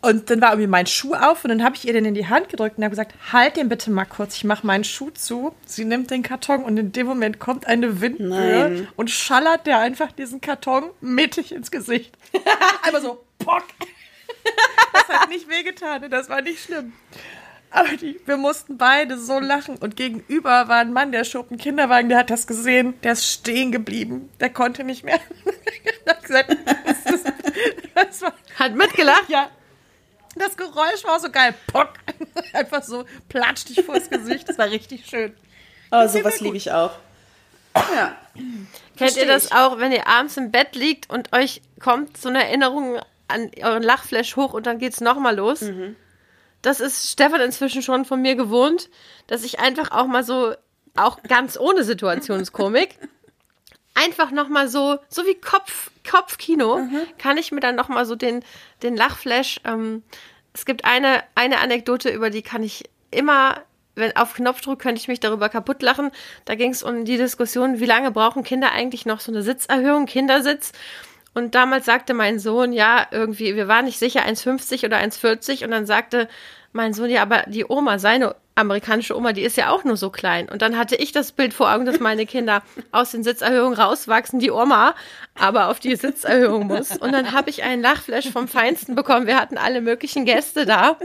Und 0.02 0.30
dann 0.30 0.42
war 0.42 0.52
irgendwie 0.52 0.68
mein 0.68 0.86
Schuh 0.86 1.16
auf 1.16 1.44
und 1.44 1.50
dann 1.50 1.64
habe 1.64 1.76
ich 1.76 1.86
ihr 1.86 1.94
den 1.94 2.06
in 2.06 2.14
die 2.14 2.28
Hand 2.28 2.50
gedrückt 2.50 2.78
und 2.78 2.84
habe 2.84 2.92
gesagt, 2.92 3.14
halt 3.34 3.58
den 3.58 3.68
bitte 3.68 3.90
mal 3.90 4.06
kurz, 4.06 4.36
ich 4.36 4.44
mache 4.44 4.66
meinen 4.66 4.84
Schuh 4.84 5.10
zu. 5.10 5.56
Sie 5.66 5.86
nimmt 5.86 6.12
den 6.12 6.22
Karton 6.22 6.64
und 6.64 6.78
in 6.78 6.92
dem 6.92 7.08
Moment 7.08 7.40
kommt 7.40 7.66
eine 7.66 8.00
Windböe 8.00 8.70
Nein. 8.70 8.88
und 8.96 9.10
schallert 9.10 9.66
der 9.66 9.80
einfach 9.80 10.12
diesen 10.12 10.40
Karton 10.40 10.92
mittig 11.02 11.52
ins 11.52 11.72
Gesicht. 11.72 12.16
Einmal 12.84 13.02
so, 13.02 13.24
pock. 13.40 13.64
Das 14.94 15.20
hat 15.20 15.30
nicht 15.30 15.50
wehgetan, 15.50 16.10
das 16.10 16.30
war 16.30 16.42
nicht 16.42 16.64
schlimm. 16.64 16.94
Aber 17.70 17.98
die, 17.98 18.20
wir 18.26 18.38
mussten 18.38 18.78
beide 18.78 19.18
so 19.20 19.40
lachen. 19.40 19.78
Und 19.78 19.96
gegenüber 19.96 20.68
war 20.68 20.78
ein 20.80 20.94
Mann, 20.94 21.12
der 21.12 21.24
schob 21.26 21.50
einen 21.52 21.60
Kinderwagen, 21.60 22.10
der 22.10 22.18
hat 22.20 22.30
das 22.30 22.48
gesehen, 22.48 23.00
der 23.04 23.12
ist 23.14 23.26
stehen 23.26 23.72
geblieben. 23.72 24.30
Der 24.40 24.50
konnte 24.50 24.84
nicht 24.84 25.04
mehr. 25.04 25.20
Hat 26.08 26.24
gesagt, 26.24 26.56
das, 26.86 27.14
ist- 27.14 27.34
das 27.94 28.22
war, 28.22 28.34
Hat 28.58 28.74
mitgelacht? 28.76 29.28
ja. 29.30 29.50
Das 30.36 30.56
Geräusch 30.56 31.04
war 31.04 31.20
so 31.20 31.30
geil. 31.30 31.54
Pock. 31.68 31.94
Einfach 32.54 32.84
so 32.84 33.06
platsch 33.28 33.66
dich 33.66 33.84
vors 33.84 34.10
Gesicht. 34.10 34.48
Das 34.48 34.58
war 34.58 34.70
richtig 34.70 35.06
schön. 35.06 35.36
Oh, 35.92 36.08
sowas 36.08 36.40
liebe 36.40 36.56
ich 36.58 36.72
auch. 36.72 36.92
Ja. 37.76 38.16
Kennt 38.98 39.18
ihr 39.18 39.26
das 39.26 39.46
ich. 39.46 39.52
auch, 39.54 39.80
wenn 39.80 39.92
ihr 39.92 40.08
abends 40.08 40.38
im 40.38 40.52
Bett 40.52 40.76
liegt 40.76 41.10
und 41.10 41.34
euch 41.34 41.62
kommt 41.82 42.18
so 42.18 42.30
eine 42.30 42.44
Erinnerung 42.46 43.00
an 43.28 43.52
euren 43.62 43.84
Lachflash 43.84 44.36
hoch 44.36 44.54
und 44.54 44.66
dann 44.68 44.80
geht's 44.80 45.02
nochmal 45.02 45.36
los? 45.36 45.62
Das 46.62 46.80
ist 46.80 47.12
Stefan 47.12 47.42
inzwischen 47.42 47.82
schon 47.82 48.06
von 48.06 48.22
mir 48.22 48.36
gewohnt, 48.36 48.90
dass 49.28 49.44
ich 49.44 49.60
einfach 49.60 49.92
auch 49.92 50.08
mal 50.08 50.24
so, 50.24 50.54
auch 50.96 51.22
ganz 51.24 51.58
ohne 51.58 51.84
Situationskomik, 51.84 52.98
einfach 53.94 54.32
nochmal 54.32 54.68
so, 54.68 54.98
so 55.10 55.26
wie 55.26 55.36
Kopf, 55.36 55.92
Kopfkino, 56.10 56.88
kann 57.18 57.38
ich 57.38 57.52
mir 57.52 57.60
dann 57.60 57.76
nochmal 57.76 58.06
so 58.06 58.16
den, 58.16 58.44
den 58.84 58.96
Lachflash, 58.96 59.62
ähm, 59.66 60.04
es 60.58 60.66
gibt 60.66 60.86
eine, 60.86 61.24
eine 61.36 61.60
Anekdote, 61.60 62.10
über 62.10 62.32
die 62.32 62.42
kann 62.42 62.64
ich 62.64 62.86
immer, 63.12 63.62
wenn 63.94 64.16
auf 64.16 64.34
Knopfdruck 64.34 64.80
könnte 64.80 65.00
ich 65.00 65.08
mich 65.08 65.20
darüber 65.20 65.50
kaputt 65.50 65.84
lachen. 65.84 66.10
Da 66.46 66.56
ging 66.56 66.72
es 66.72 66.82
um 66.82 67.06
die 67.06 67.18
Diskussion, 67.18 67.80
wie 67.80 67.86
lange 67.86 68.10
brauchen 68.10 68.44
Kinder 68.44 68.72
eigentlich 68.72 69.06
noch 69.06 69.20
so 69.20 69.32
eine 69.32 69.44
Sitzerhöhung, 69.44 70.08
Kindersitz? 70.08 70.72
Und 71.38 71.54
damals 71.54 71.86
sagte 71.86 72.16
mein 72.16 72.40
Sohn, 72.40 72.74
ja, 72.74 73.06
irgendwie, 73.12 73.56
wir 73.56 73.68
waren 73.68 73.86
nicht 73.86 74.00
sicher, 74.00 74.22
1,50 74.22 74.84
oder 74.86 74.98
1,40. 74.98 75.64
Und 75.64 75.70
dann 75.70 75.86
sagte 75.86 76.28
mein 76.72 76.94
Sohn, 76.94 77.12
ja, 77.12 77.22
aber 77.22 77.44
die 77.46 77.64
Oma, 77.64 78.00
seine 78.00 78.36
amerikanische 78.56 79.16
Oma, 79.16 79.34
die 79.34 79.44
ist 79.44 79.56
ja 79.56 79.70
auch 79.70 79.84
nur 79.84 79.98
so 79.98 80.10
klein. 80.10 80.50
Und 80.50 80.64
dann 80.64 80.80
hatte 80.80 80.96
ich 80.96 81.12
das 81.12 81.32
Bild 81.32 81.54
vor 81.54 81.72
Augen, 81.72 81.86
dass 81.86 82.00
meine 82.00 82.26
Kinder 82.26 82.64
aus 82.92 83.12
den 83.12 83.24
Sitzerhöhungen 83.24 83.78
rauswachsen, 83.78 84.40
die 84.40 84.50
Oma 84.50 84.96
aber 85.36 85.70
auf 85.70 85.80
die 85.80 85.96
Sitzerhöhung 85.96 86.66
muss. 86.66 86.98
Und 86.98 87.12
dann 87.12 87.34
habe 87.34 87.52
ich 87.52 87.62
einen 87.62 87.84
Lachflash 87.84 88.32
vom 88.32 88.48
Feinsten 88.48 88.96
bekommen. 88.96 89.28
Wir 89.28 89.40
hatten 89.40 89.60
alle 89.60 89.82
möglichen 89.82 90.26
Gäste 90.26 90.66
da. 90.66 90.98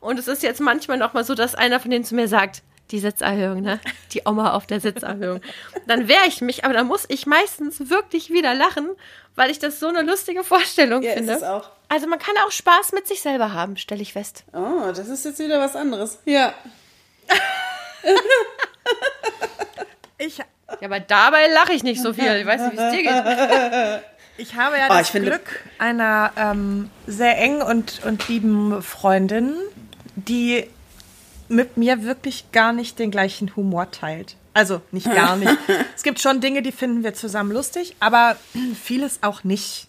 Und 0.00 0.18
es 0.18 0.28
ist 0.28 0.42
jetzt 0.42 0.60
manchmal 0.60 0.98
noch 0.98 1.14
mal 1.14 1.24
so, 1.24 1.34
dass 1.34 1.54
einer 1.54 1.80
von 1.80 1.90
denen 1.90 2.04
zu 2.04 2.14
mir 2.14 2.28
sagt, 2.28 2.62
die 2.90 2.98
Sitzerhöhung, 3.00 3.60
ne? 3.62 3.80
Die 4.12 4.22
Oma 4.26 4.52
auf 4.52 4.66
der 4.66 4.80
Sitzerhöhung. 4.80 5.40
Dann 5.86 6.08
wehre 6.08 6.26
ich 6.26 6.40
mich, 6.40 6.64
aber 6.64 6.74
dann 6.74 6.86
muss 6.86 7.04
ich 7.08 7.26
meistens 7.26 7.90
wirklich 7.90 8.30
wieder 8.30 8.54
lachen, 8.54 8.88
weil 9.36 9.50
ich 9.50 9.58
das 9.58 9.80
so 9.80 9.86
eine 9.88 10.02
lustige 10.02 10.44
Vorstellung 10.44 11.02
Ja, 11.02 11.10
ist 11.12 11.18
finde. 11.18 11.32
es 11.34 11.42
auch. 11.42 11.70
Also 11.88 12.06
man 12.06 12.18
kann 12.18 12.34
auch 12.46 12.50
Spaß 12.52 12.92
mit 12.92 13.06
sich 13.08 13.20
selber 13.20 13.52
haben, 13.52 13.76
stelle 13.76 14.02
ich 14.02 14.12
fest. 14.12 14.44
Oh, 14.52 14.86
das 14.88 15.08
ist 15.08 15.24
jetzt 15.24 15.38
wieder 15.38 15.58
was 15.60 15.74
anderes. 15.76 16.18
Ja. 16.24 16.52
Ich, 20.18 20.38
Ja, 20.38 20.44
aber 20.84 21.00
dabei 21.00 21.48
lache 21.48 21.72
ich 21.72 21.82
nicht 21.82 22.00
so 22.00 22.12
viel. 22.12 22.36
Ich 22.36 22.46
weiß 22.46 22.60
nicht, 22.62 22.72
wie 22.78 22.82
es 22.82 22.92
dir 22.92 23.02
geht. 23.02 24.02
ich 24.36 24.54
habe 24.54 24.76
ja 24.78 24.86
Oh, 24.88 24.92
das 24.94 25.02
ich 25.02 25.08
finde- 25.08 25.30
Glück 25.30 25.60
einer 25.78 26.32
ähm, 26.36 26.90
sehr 27.06 27.36
engen 27.38 27.62
und, 27.62 28.04
und 28.04 28.28
lieben 28.28 28.82
Freundin, 28.82 29.54
die 30.16 30.66
mit 31.50 31.76
mir 31.76 32.04
wirklich 32.04 32.52
gar 32.52 32.72
nicht 32.72 32.98
den 32.98 33.10
gleichen 33.10 33.54
Humor 33.56 33.90
teilt. 33.90 34.36
Also 34.54 34.80
nicht 34.92 35.12
gar 35.12 35.36
nicht. 35.36 35.56
es 35.96 36.02
gibt 36.02 36.20
schon 36.20 36.40
Dinge, 36.40 36.62
die 36.62 36.72
finden 36.72 37.02
wir 37.02 37.14
zusammen 37.14 37.52
lustig, 37.52 37.96
aber 38.00 38.36
vieles 38.82 39.22
auch 39.22 39.44
nicht. 39.44 39.88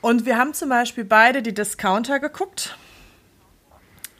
Und 0.00 0.26
wir 0.26 0.38
haben 0.38 0.54
zum 0.54 0.68
Beispiel 0.68 1.04
beide 1.04 1.42
die 1.42 1.54
Discounter 1.54 2.20
geguckt. 2.20 2.76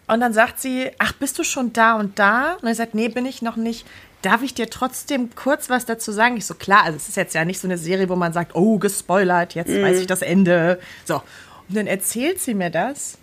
Und 0.07 0.21
dann 0.21 0.33
sagt 0.33 0.61
sie, 0.61 0.91
ach, 0.99 1.13
bist 1.13 1.39
du 1.39 1.45
schon 1.45 1.73
da 1.73 1.95
und 1.95 2.19
da? 2.19 2.55
Und 2.61 2.67
er 2.67 2.75
sagt, 2.75 2.95
nee, 2.95 3.09
bin 3.09 3.27
ich 3.27 3.43
noch 3.43 3.57
nicht. 3.57 3.87
Darf 4.23 4.43
ich 4.43 4.55
dir 4.55 4.69
trotzdem 4.69 5.35
kurz 5.35 5.71
was 5.71 5.87
dazu 5.87 6.13
sagen? 6.13 6.37
Ich 6.37 6.47
so, 6.47 6.55
klar, 6.55 6.85
also 6.85 6.97
es 6.97 7.09
ist 7.09 7.17
jetzt 7.17 7.35
ja 7.35 7.45
nicht 7.45 7.61
so 7.61 7.69
eine 7.69 7.79
Serie, 7.79 8.09
wo 8.09 8.17
man 8.17 8.33
sagt, 8.33 8.55
oh, 8.55 8.79
gespoilert, 8.79 9.55
jetzt 9.55 9.71
weiß 9.71 10.01
ich 10.01 10.07
das 10.07 10.23
Ende. 10.23 10.81
So. 11.05 11.23
Und 11.69 11.77
dann 11.77 11.87
erzählt 11.87 12.41
sie 12.41 12.55
mir 12.55 12.71
das. 12.71 13.19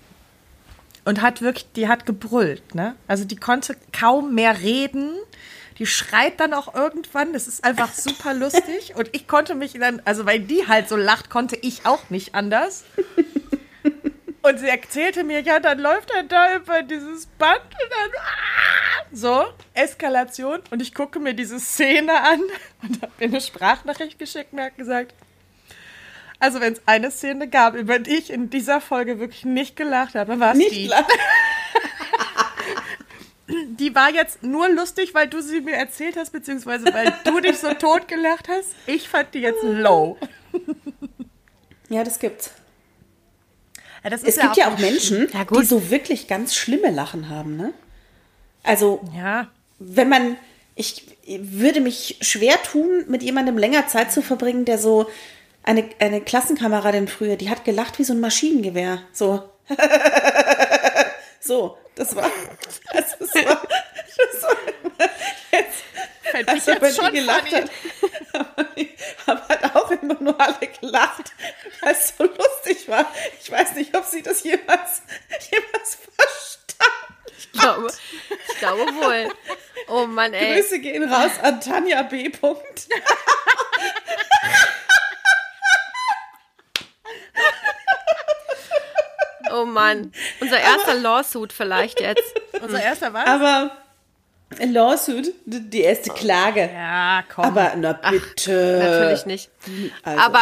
Und 1.07 1.21
hat 1.21 1.41
wirklich, 1.41 1.71
die 1.71 1.87
hat 1.87 2.05
gebrüllt, 2.05 2.75
ne? 2.75 2.97
Also 3.07 3.23
die 3.23 3.37
konnte 3.37 3.77
kaum 3.97 4.35
mehr 4.35 4.59
reden. 4.59 5.11
Die 5.79 5.85
schreit 5.85 6.39
dann 6.41 6.53
auch 6.53 6.75
irgendwann. 6.75 7.31
Das 7.31 7.47
ist 7.47 7.63
einfach 7.63 7.93
super 7.93 8.33
lustig. 8.33 8.93
Und 8.95 9.09
ich 9.13 9.27
konnte 9.27 9.55
mich 9.55 9.73
dann, 9.73 10.01
also 10.05 10.25
weil 10.25 10.39
die 10.39 10.67
halt 10.67 10.89
so 10.89 10.97
lacht, 10.97 11.29
konnte 11.29 11.55
ich 11.55 11.85
auch 11.85 12.09
nicht 12.09 12.35
anders. 12.35 12.83
Und 14.41 14.59
sie 14.59 14.67
erzählte 14.67 15.23
mir, 15.23 15.41
ja, 15.41 15.59
dann 15.59 15.79
läuft 15.79 16.11
er 16.11 16.23
da 16.23 16.55
über 16.55 16.81
dieses 16.81 17.27
Band 17.27 17.61
und 17.61 17.91
dann 17.91 18.21
ah, 18.21 19.05
so, 19.11 19.45
Eskalation. 19.75 20.59
Und 20.71 20.81
ich 20.81 20.93
gucke 20.93 21.19
mir 21.19 21.33
diese 21.33 21.59
Szene 21.59 22.21
an 22.21 22.41
und 22.81 23.01
habe 23.01 23.11
mir 23.19 23.27
eine 23.27 23.41
Sprachnachricht 23.41 24.19
geschickt 24.19 24.51
und 24.51 24.59
hat 24.59 24.77
gesagt, 24.77 25.13
also 26.39 26.59
wenn 26.61 26.73
es 26.73 26.81
eine 26.85 27.09
Szene 27.11 27.47
gab, 27.47 27.75
über 27.75 27.99
die 27.99 28.15
ich 28.15 28.29
in 28.29 28.49
dieser 28.49 28.79
Folge 28.81 29.19
wirklich 29.19 29.45
nicht 29.45 29.75
gelacht 29.75 30.15
habe, 30.15 30.39
war 30.39 30.51
es 30.51 30.57
Nicht 30.57 30.71
die. 30.71 30.87
klar. 30.87 31.05
Die 33.69 33.95
war 33.95 34.09
jetzt 34.13 34.43
nur 34.43 34.67
lustig, 34.67 35.13
weil 35.13 35.27
du 35.27 35.41
sie 35.41 35.61
mir 35.61 35.75
erzählt 35.75 36.17
hast, 36.17 36.31
beziehungsweise 36.31 36.93
weil 36.93 37.13
du 37.23 37.39
dich 37.41 37.57
so 37.57 37.73
tot 37.73 38.07
gelacht 38.09 38.49
hast. 38.49 38.69
Ich 38.87 39.07
fand 39.07 39.33
die 39.33 39.39
jetzt 39.39 39.63
low. 39.63 40.17
Ja, 41.89 42.03
das 42.03 42.19
gibt's. 42.19 42.51
Ja, 44.03 44.09
das 44.09 44.21
Es 44.21 44.37
gibt 44.37 44.57
ja 44.57 44.67
auch 44.67 44.77
nicht- 44.77 44.81
Menschen, 44.91 45.29
Ja, 45.31 45.45
die 45.45 45.63
so 45.63 45.89
wirklich 45.89 46.27
ganz 46.27 46.53
schlimme 46.53 46.91
Lachen 46.91 47.29
haben, 47.29 47.55
ne? 47.55 47.71
Also, 48.63 48.99
Ja, 49.15 49.47
wenn 49.79 50.09
man, 50.09 50.35
ich 50.75 51.05
würde 51.25 51.79
mich 51.79 52.17
schwer 52.19 52.61
tun, 52.61 53.05
mit 53.07 53.23
jemandem 53.23 53.57
länger 53.57 53.87
Zeit 53.87 54.11
zu 54.11 54.21
verbringen, 54.21 54.65
der 54.65 54.77
so 54.79 55.09
eine, 55.67 55.89
eine 55.99 56.21
Klassenkameradin 56.21 57.07
früher, 57.07 57.35
die 57.35 57.49
hat 57.49 57.65
gelacht 57.65 57.99
wie 57.99 58.05
so 58.05 58.13
ein 58.13 58.21
Maschinengewehr. 58.21 59.03
So. 59.11 59.49
so, 61.41 61.77
das 61.95 62.15
war. 62.15 62.31
Das, 62.93 63.17
das 63.19 63.35
war. 63.35 63.61
Das 64.31 64.43
war 64.43 64.57
ich 66.39 66.47
also, 66.47 66.67
wenn 66.67 66.89
die 66.89 66.95
schon 66.95 67.13
gelacht 67.13 67.49
funny. 67.49 67.61
hat, 68.33 69.27
haben 69.27 69.41
halt 69.49 69.75
auch 69.75 69.91
immer 69.91 70.15
nur 70.21 70.39
alle 70.39 70.67
gelacht, 70.79 71.33
weil 71.81 71.91
es 71.93 72.13
so 72.17 72.23
lustig 72.23 72.87
war. 72.87 73.11
Ich 73.41 73.51
weiß 73.51 73.73
nicht, 73.75 73.95
ob 73.95 74.05
sie 74.05 74.21
das 74.21 74.43
jemals, 74.43 75.01
jemals 75.51 75.97
verstanden 76.15 77.15
Ich 77.37 77.51
glaube, 77.51 77.93
ich 78.47 78.57
glaube 78.59 78.95
wohl. 78.95 79.33
Oh 79.89 80.05
Mann, 80.05 80.33
ey. 80.33 80.55
Grüße 80.55 80.79
gehen 80.79 81.11
raus 81.11 81.31
an 81.41 81.59
Tanja 81.61 82.03
B. 82.03 82.31
Oh 89.53 89.65
Mann. 89.65 90.11
Unser 90.39 90.59
erster 90.59 90.95
Lawsuit 90.95 91.53
vielleicht 91.53 91.99
jetzt. 91.99 92.23
Unser 92.61 92.81
erster 92.81 93.13
war? 93.13 93.27
Aber 93.27 93.71
Lawsuit, 94.59 95.33
die 95.45 95.81
erste 95.81 96.11
Klage. 96.11 96.69
ja, 96.73 97.23
komm. 97.33 97.45
Aber 97.45 97.73
na 97.75 97.93
bitte. 97.93 98.79
Natürlich 98.81 99.25
nicht. 99.25 99.49
Also. 100.03 100.21
Aber 100.21 100.41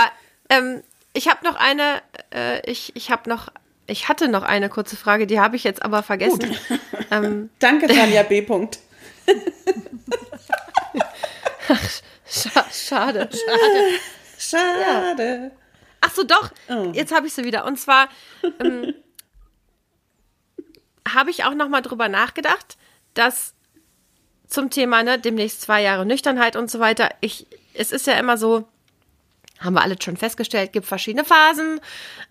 ähm, 0.49 0.83
ich 1.13 1.27
habe 1.27 1.43
noch 1.43 1.55
eine, 1.55 2.01
äh, 2.33 2.69
ich, 2.69 2.95
ich 2.95 3.09
habe 3.09 3.29
noch, 3.29 3.49
ich 3.87 4.07
hatte 4.09 4.27
noch 4.27 4.43
eine 4.43 4.69
kurze 4.69 4.95
Frage, 4.95 5.27
die 5.27 5.39
habe 5.39 5.55
ich 5.55 5.63
jetzt 5.63 5.81
aber 5.83 6.03
vergessen. 6.03 6.55
Ähm, 7.11 7.51
Danke, 7.59 7.85
Tanja 7.85 8.23
B. 8.23 8.41
Punkt. 8.41 8.79
scha 12.27 12.65
schade. 12.71 13.29
Schade. 14.39 15.51
Ach 16.05 16.13
so, 16.13 16.23
doch. 16.23 16.51
Oh. 16.69 16.91
Jetzt 16.93 17.13
habe 17.13 17.27
ich 17.27 17.33
sie 17.33 17.43
wieder. 17.43 17.65
Und 17.65 17.79
zwar 17.79 18.09
ähm, 18.59 18.93
habe 21.07 21.31
ich 21.31 21.43
auch 21.43 21.55
noch 21.55 21.69
mal 21.69 21.81
drüber 21.81 22.09
nachgedacht, 22.09 22.77
dass 23.13 23.55
zum 24.47 24.69
Thema 24.69 25.03
ne, 25.03 25.19
demnächst 25.19 25.61
zwei 25.61 25.81
Jahre 25.81 26.05
Nüchternheit 26.05 26.55
und 26.55 26.69
so 26.69 26.79
weiter. 26.79 27.09
Ich, 27.21 27.47
es 27.73 27.91
ist 27.91 28.05
ja 28.05 28.13
immer 28.13 28.37
so, 28.37 28.67
haben 29.59 29.73
wir 29.73 29.81
alle 29.81 29.95
schon 29.99 30.17
festgestellt, 30.17 30.73
gibt 30.73 30.85
verschiedene 30.85 31.25
Phasen 31.25 31.79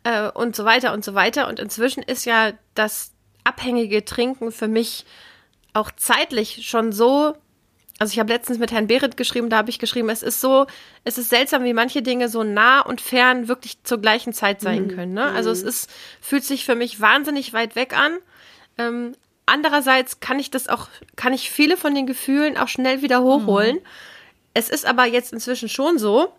äh, 0.04 0.28
und 0.30 0.54
so 0.54 0.64
weiter 0.64 0.92
und 0.92 1.04
so 1.04 1.14
weiter. 1.14 1.48
Und 1.48 1.58
inzwischen 1.58 2.02
ist 2.02 2.24
ja 2.26 2.52
das 2.74 3.12
abhängige 3.42 4.04
Trinken 4.04 4.52
für 4.52 4.68
mich 4.68 5.04
auch 5.72 5.90
zeitlich 5.90 6.66
schon 6.66 6.92
so. 6.92 7.36
Also 7.98 8.12
ich 8.12 8.18
habe 8.18 8.32
letztens 8.32 8.58
mit 8.58 8.72
Herrn 8.72 8.88
Behret 8.88 9.16
geschrieben, 9.16 9.50
da 9.50 9.56
habe 9.58 9.70
ich 9.70 9.78
geschrieben, 9.78 10.08
es 10.10 10.24
ist 10.24 10.40
so, 10.40 10.66
es 11.04 11.16
ist 11.16 11.30
seltsam, 11.30 11.62
wie 11.62 11.72
manche 11.72 12.02
Dinge 12.02 12.28
so 12.28 12.42
nah 12.42 12.80
und 12.80 13.00
fern 13.00 13.46
wirklich 13.46 13.82
zur 13.84 13.98
gleichen 13.98 14.32
Zeit 14.32 14.60
sein 14.60 14.88
können. 14.88 15.14
Ne? 15.14 15.24
Also 15.24 15.50
es 15.50 15.62
ist, 15.62 15.88
fühlt 16.20 16.44
sich 16.44 16.64
für 16.64 16.74
mich 16.74 17.00
wahnsinnig 17.00 17.52
weit 17.52 17.76
weg 17.76 17.96
an. 17.96 18.18
Ähm, 18.78 19.12
andererseits 19.46 20.18
kann 20.18 20.40
ich 20.40 20.50
das 20.50 20.68
auch, 20.68 20.88
kann 21.14 21.32
ich 21.32 21.50
viele 21.50 21.76
von 21.76 21.94
den 21.94 22.06
Gefühlen 22.06 22.56
auch 22.56 22.68
schnell 22.68 23.00
wieder 23.02 23.22
hochholen. 23.22 23.78
Es 24.54 24.68
ist 24.70 24.86
aber 24.86 25.04
jetzt 25.04 25.32
inzwischen 25.32 25.68
schon 25.68 25.98
so, 25.98 26.32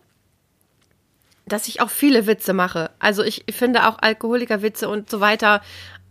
dass 1.47 1.67
ich 1.67 1.81
auch 1.81 1.89
viele 1.89 2.27
Witze 2.27 2.53
mache. 2.53 2.91
Also 2.99 3.23
ich 3.23 3.45
finde 3.51 3.87
auch 3.87 3.99
Alkoholikerwitze 3.99 4.89
und 4.89 5.09
so 5.09 5.19
weiter 5.21 5.61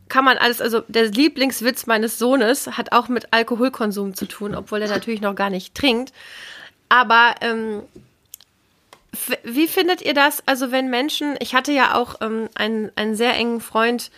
kann 0.09 0.25
man 0.25 0.37
alles, 0.37 0.61
also 0.61 0.83
der 0.89 1.07
Lieblingswitz 1.07 1.87
meines 1.87 2.19
Sohnes 2.19 2.67
hat 2.77 2.93
auch 2.93 3.09
mit 3.09 3.33
Alkoholkonsum 3.33 4.15
zu 4.15 4.27
tun, 4.27 4.55
obwohl 4.55 4.83
er 4.83 4.89
natürlich 4.89 5.21
noch 5.21 5.35
gar 5.35 5.51
nicht 5.51 5.75
trinkt. 5.75 6.13
Aber 6.89 7.35
ähm, 7.41 7.83
wie 9.43 9.69
findet 9.69 10.03
ihr 10.03 10.15
das? 10.15 10.43
Also 10.47 10.71
wenn 10.71 10.91
Menschen, 10.91 11.37
ich 11.41 11.55
hatte 11.55 11.73
ja 11.73 11.95
auch 11.95 12.17
ähm, 12.21 12.49
einen, 12.55 12.93
einen 12.97 13.17
sehr 13.17 13.35
engen 13.35 13.61
Freund, 13.61 14.11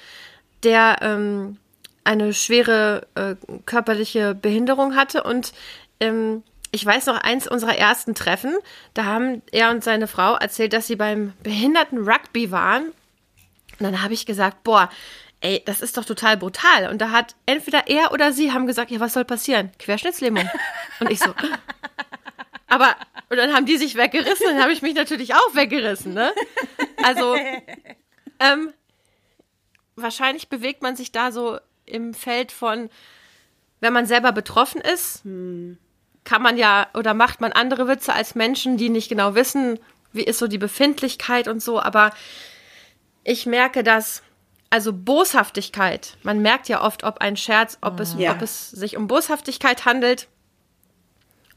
der 0.62 0.98
ähm, 1.02 1.58
eine 2.04 2.32
schwere 2.32 3.06
äh, 3.14 3.36
körperliche 3.66 4.34
Behinderung 4.34 4.96
hatte 4.96 5.22
und 5.22 5.52
ähm, 6.00 6.42
ich 6.72 6.84
weiß 6.84 7.06
noch 7.06 7.18
eins 7.18 7.48
unserer 7.48 7.76
ersten 7.76 8.14
Treffen, 8.14 8.54
da 8.94 9.04
haben 9.04 9.42
er 9.50 9.70
und 9.70 9.82
seine 9.82 10.06
Frau 10.06 10.34
erzählt, 10.34 10.72
dass 10.72 10.86
sie 10.86 10.96
beim 10.96 11.32
behinderten 11.42 12.06
Rugby 12.06 12.50
waren. 12.50 12.88
Und 13.78 13.84
dann 13.84 14.02
habe 14.02 14.14
ich 14.14 14.26
gesagt, 14.26 14.62
boah, 14.62 14.90
ey, 15.40 15.62
das 15.64 15.80
ist 15.80 15.96
doch 15.96 16.04
total 16.04 16.36
brutal. 16.36 16.88
Und 16.88 17.00
da 17.00 17.10
hat 17.10 17.36
entweder 17.46 17.88
er 17.88 18.12
oder 18.12 18.32
sie 18.32 18.52
haben 18.52 18.66
gesagt, 18.66 18.90
ja, 18.90 19.00
was 19.00 19.12
soll 19.12 19.24
passieren? 19.24 19.70
Querschnittslähmung. 19.78 20.48
Und 21.00 21.10
ich 21.10 21.20
so, 21.20 21.34
aber, 22.68 22.96
und 23.28 23.36
dann 23.36 23.54
haben 23.54 23.66
die 23.66 23.76
sich 23.76 23.96
weggerissen, 23.96 24.46
dann 24.46 24.62
habe 24.62 24.72
ich 24.72 24.82
mich 24.82 24.94
natürlich 24.94 25.34
auch 25.34 25.54
weggerissen, 25.54 26.14
ne? 26.14 26.32
Also, 27.02 27.36
ähm, 28.40 28.72
wahrscheinlich 29.94 30.48
bewegt 30.48 30.82
man 30.82 30.96
sich 30.96 31.12
da 31.12 31.32
so 31.32 31.58
im 31.84 32.14
Feld 32.14 32.52
von, 32.52 32.90
wenn 33.80 33.92
man 33.92 34.06
selber 34.06 34.32
betroffen 34.32 34.80
ist, 34.80 35.22
kann 36.24 36.42
man 36.42 36.56
ja 36.58 36.88
oder 36.94 37.14
macht 37.14 37.40
man 37.40 37.52
andere 37.52 37.86
Witze 37.86 38.12
als 38.12 38.34
Menschen, 38.34 38.76
die 38.76 38.88
nicht 38.88 39.08
genau 39.08 39.34
wissen, 39.34 39.78
wie 40.12 40.24
ist 40.24 40.38
so 40.38 40.48
die 40.48 40.58
Befindlichkeit 40.58 41.46
und 41.46 41.62
so. 41.62 41.80
Aber 41.80 42.12
ich 43.22 43.46
merke, 43.46 43.84
dass 43.84 44.22
also 44.76 44.92
Boshaftigkeit, 44.92 46.18
man 46.22 46.42
merkt 46.42 46.68
ja 46.68 46.82
oft, 46.84 47.02
ob 47.02 47.22
ein 47.22 47.38
Scherz, 47.38 47.78
ob 47.80 47.98
es, 47.98 48.14
Ja. 48.18 48.32
ob 48.32 48.42
es 48.42 48.70
sich 48.70 48.98
um 48.98 49.06
Boshaftigkeit 49.06 49.86
handelt 49.86 50.28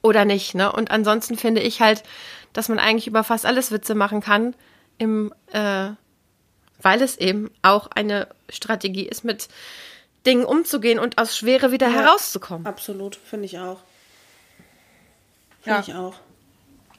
oder 0.02 0.24
nicht. 0.24 0.56
Ne? 0.56 0.72
Und 0.72 0.90
ansonsten 0.90 1.38
finde 1.38 1.60
ich 1.60 1.82
halt, 1.82 2.04
dass 2.54 2.70
man 2.70 2.80
eigentlich 2.80 3.08
über 3.08 3.26
fast 3.26 3.46
alles 3.46 3.74
Witze 3.74 3.94
machen 3.94 4.22
kann, 4.22 4.56
im, 4.98 5.34
äh, 5.52 5.90
weil 6.82 7.02
es 7.02 7.18
eben 7.18 7.52
auch 7.62 7.88
eine 7.88 8.30
Strategie 8.48 9.04
ist, 9.06 9.26
mit 9.26 9.50
Dingen 10.26 10.46
umzugehen 10.46 10.98
und 10.98 11.18
aus 11.18 11.36
Schwere 11.38 11.74
wieder 11.74 11.90
Ja. 11.90 11.96
herauszukommen. 12.04 12.66
Absolut, 12.66 13.18
finde 13.18 13.48
ich 13.48 13.60
auch. 13.60 13.80
Finde 15.62 15.80
Ja. 15.80 15.84
ich 15.86 15.94
auch. 15.94 16.16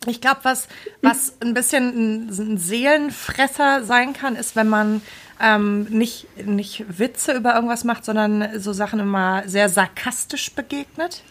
Ich 0.06 0.20
glaube, 0.20 0.40
was, 0.44 0.66
was 1.02 1.34
ein 1.40 1.52
bisschen 1.52 2.28
ein, 2.28 2.28
ein 2.28 2.58
Seelenfresser 2.58 3.84
sein 3.84 4.14
kann, 4.14 4.34
ist, 4.34 4.56
wenn 4.56 4.68
man 4.68 5.02
ähm, 5.40 5.84
nicht, 5.84 6.26
nicht 6.46 6.84
Witze 6.98 7.32
über 7.34 7.54
irgendwas 7.54 7.84
macht, 7.84 8.04
sondern 8.04 8.58
so 8.58 8.72
Sachen 8.72 8.98
immer 9.00 9.42
sehr 9.46 9.68
sarkastisch 9.68 10.52
begegnet. 10.52 11.22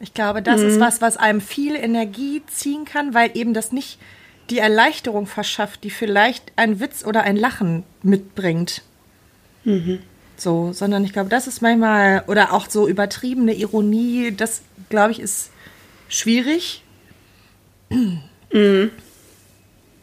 Ich 0.00 0.12
glaube, 0.12 0.42
das 0.42 0.60
ist 0.60 0.80
was, 0.80 1.00
was 1.00 1.16
einem 1.16 1.40
viel 1.40 1.76
Energie 1.76 2.42
ziehen 2.46 2.84
kann, 2.84 3.14
weil 3.14 3.30
eben 3.34 3.54
das 3.54 3.72
nicht 3.72 3.98
die 4.50 4.58
Erleichterung 4.58 5.26
verschafft, 5.26 5.82
die 5.84 5.90
vielleicht 5.90 6.52
ein 6.56 6.78
Witz 6.78 7.04
oder 7.06 7.22
ein 7.22 7.36
Lachen 7.36 7.84
mitbringt. 8.02 8.82
So, 10.36 10.72
sondern 10.74 11.04
ich 11.04 11.14
glaube, 11.14 11.30
das 11.30 11.46
ist 11.46 11.62
manchmal, 11.62 12.24
oder 12.26 12.52
auch 12.52 12.68
so 12.68 12.86
übertriebene 12.86 13.54
Ironie, 13.54 14.32
das, 14.36 14.60
glaube 14.90 15.12
ich, 15.12 15.20
ist 15.20 15.50
schwierig. 16.08 16.82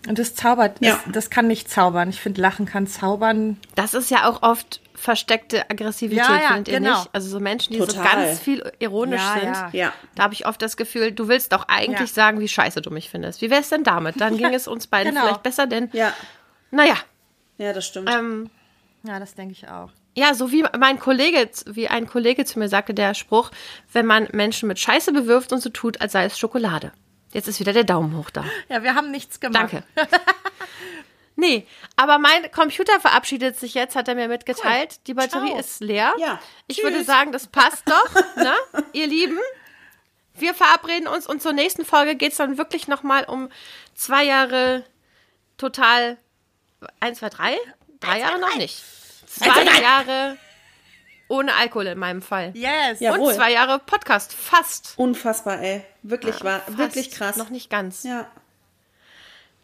Und 0.07 0.17
das 0.17 0.33
zaubert, 0.35 0.77
Ja. 0.79 0.99
das, 1.05 1.13
das 1.13 1.29
kann 1.29 1.47
nicht 1.47 1.69
zaubern. 1.69 2.09
Ich 2.09 2.19
finde, 2.19 2.41
Lachen 2.41 2.65
kann 2.65 2.87
zaubern. 2.87 3.57
Das 3.75 3.93
ist 3.93 4.09
ja 4.09 4.27
auch 4.29 4.41
oft 4.41 4.81
versteckte 4.95 5.69
Aggressivität, 5.69 6.23
Ja, 6.27 6.35
ja, 6.41 6.47
findet 6.49 6.67
ihr 6.69 6.79
genau. 6.79 6.97
nicht? 6.99 7.09
Also 7.13 7.29
so 7.29 7.39
Menschen, 7.39 7.73
die 7.73 7.79
so 7.79 7.85
Total. 7.87 8.03
ganz 8.27 8.39
viel 8.39 8.71
ironisch 8.79 9.21
Ja, 9.21 9.33
sind. 9.39 9.53
ja. 9.53 9.69
Ja. 9.73 9.93
Da 10.15 10.23
habe 10.23 10.33
ich 10.33 10.45
oft 10.47 10.61
das 10.61 10.75
Gefühl, 10.77 11.11
du 11.11 11.27
willst 11.27 11.53
doch 11.53 11.67
eigentlich 11.67 12.09
Ja. 12.09 12.15
sagen, 12.15 12.39
wie 12.39 12.47
scheiße 12.47 12.81
du 12.81 12.89
mich 12.91 13.09
findest. 13.09 13.41
Wie 13.41 13.49
wäre 13.49 13.61
es 13.61 13.69
denn 13.69 13.83
damit? 13.83 14.19
Dann 14.21 14.37
ging 14.37 14.53
es 14.53 14.67
uns 14.67 14.87
beiden 14.87 15.13
genau. 15.13 15.25
vielleicht 15.25 15.43
besser, 15.43 15.67
denn, 15.67 15.89
Ja, 15.93 16.13
naja, 16.71 16.95
ja, 17.57 17.73
das 17.73 17.85
stimmt. 17.87 18.09
ähm, 18.11 18.49
Ja, 19.03 19.19
das 19.19 19.33
denke 19.35 19.53
ich 19.53 19.67
auch. 19.67 19.89
Ja, 20.15 20.33
so 20.33 20.51
wie 20.51 20.63
mein 20.77 20.99
Kollege, 20.99 21.49
wie 21.67 21.87
ein 21.87 22.05
Kollege 22.07 22.43
zu 22.45 22.59
mir 22.59 22.67
sagte, 22.69 22.93
der 22.93 23.13
Spruch, 23.13 23.49
wenn 23.93 24.05
man 24.05 24.27
Menschen 24.33 24.67
mit 24.67 24.77
Scheiße 24.79 25.13
bewirft 25.13 25.53
und 25.53 25.61
so 25.61 25.69
tut, 25.69 26.01
als 26.01 26.11
sei 26.11 26.25
es 26.25 26.37
Schokolade. 26.37 26.91
Jetzt 27.33 27.47
ist 27.47 27.59
wieder 27.59 27.73
der 27.73 27.83
Daumen 27.83 28.17
hoch 28.17 28.29
da. 28.29 28.43
Ja, 28.67 28.83
wir 28.83 28.95
haben 28.95 29.11
nichts 29.11 29.39
gemacht. 29.39 29.73
Danke. 29.73 29.83
nee, 31.35 31.65
aber 31.95 32.19
mein 32.19 32.51
Computer 32.51 32.99
verabschiedet 32.99 33.57
sich 33.57 33.73
jetzt, 33.73 33.95
hat 33.95 34.07
er 34.07 34.15
mir 34.15 34.27
mitgeteilt. 34.27 34.99
Die 35.07 35.13
Batterie 35.13 35.49
Ciao. 35.49 35.59
ist 35.59 35.79
leer. 35.79 36.13
Ja. 36.17 36.39
Ich 36.67 36.83
würde 36.83 37.03
sagen, 37.03 37.31
das 37.31 37.47
passt 37.47 37.83
doch, 37.89 38.15
ne? 38.35 38.53
Ihr 38.93 39.07
Lieben. 39.07 39.39
Wir 40.33 40.53
verabreden 40.53 41.07
uns 41.07 41.27
und 41.27 41.41
zur 41.41 41.53
nächsten 41.53 41.85
Folge 41.85 42.15
geht 42.15 42.31
es 42.31 42.37
dann 42.37 42.57
wirklich 42.57 42.87
nochmal 42.87 43.25
um 43.25 43.49
zwei 43.93 44.23
Jahre 44.23 44.83
total. 45.57 46.17
Eins, 46.99 47.19
zwei, 47.19 47.29
drei? 47.29 47.57
Drei 47.99 48.19
Jahre 48.19 48.39
noch 48.39 48.55
nicht. 48.55 48.83
Zwei 49.27 49.63
Jahre 49.81 50.37
ohne 51.27 51.53
Alkohol 51.55 51.87
in 51.87 51.99
meinem 51.99 52.21
Fall. 52.21 52.51
Yes. 52.55 52.99
Ja. 52.99 53.11
Und 53.13 53.19
Jawohl. 53.19 53.35
zwei 53.35 53.51
Jahre 53.51 53.79
Podcast. 53.79 54.33
Fast. 54.33 54.93
Unfassbar, 54.97 55.61
ey. 55.61 55.85
Wirklich 56.03 56.43
wahr. 56.43 56.59
Fast. 56.61 56.77
Wirklich 56.77 57.11
krass. 57.11 57.37
Noch 57.37 57.49
nicht 57.49 57.69
ganz. 57.69 58.03
Ja. 58.03 58.27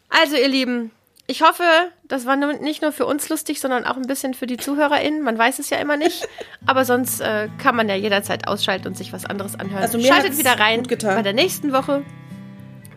Also, 0.08 0.36
ihr 0.36 0.48
Lieben, 0.48 0.90
ich 1.26 1.42
hoffe, 1.42 1.62
das 2.04 2.24
war 2.24 2.36
nicht 2.36 2.80
nur 2.80 2.92
für 2.92 3.04
uns 3.04 3.28
lustig, 3.28 3.60
sondern 3.60 3.84
auch 3.84 3.96
ein 3.96 4.06
bisschen 4.06 4.32
für 4.32 4.46
die 4.46 4.56
ZuhörerInnen. 4.56 5.22
Man 5.22 5.36
weiß 5.36 5.58
es 5.58 5.68
ja 5.68 5.76
immer 5.78 5.96
nicht. 5.96 6.26
Aber 6.66 6.84
sonst 6.86 7.20
äh, 7.20 7.48
kann 7.58 7.76
man 7.76 7.88
ja 7.88 7.94
jederzeit 7.96 8.48
ausschalten 8.48 8.88
und 8.88 8.96
sich 8.96 9.12
was 9.12 9.26
anderes 9.26 9.54
anhören. 9.54 9.82
Also 9.82 9.98
mir 9.98 10.06
Schaltet 10.06 10.38
wieder 10.38 10.58
rein 10.58 10.80
gut 10.80 10.88
getan. 10.88 11.16
bei 11.16 11.22
der 11.22 11.34
nächsten 11.34 11.72
Woche. 11.72 12.02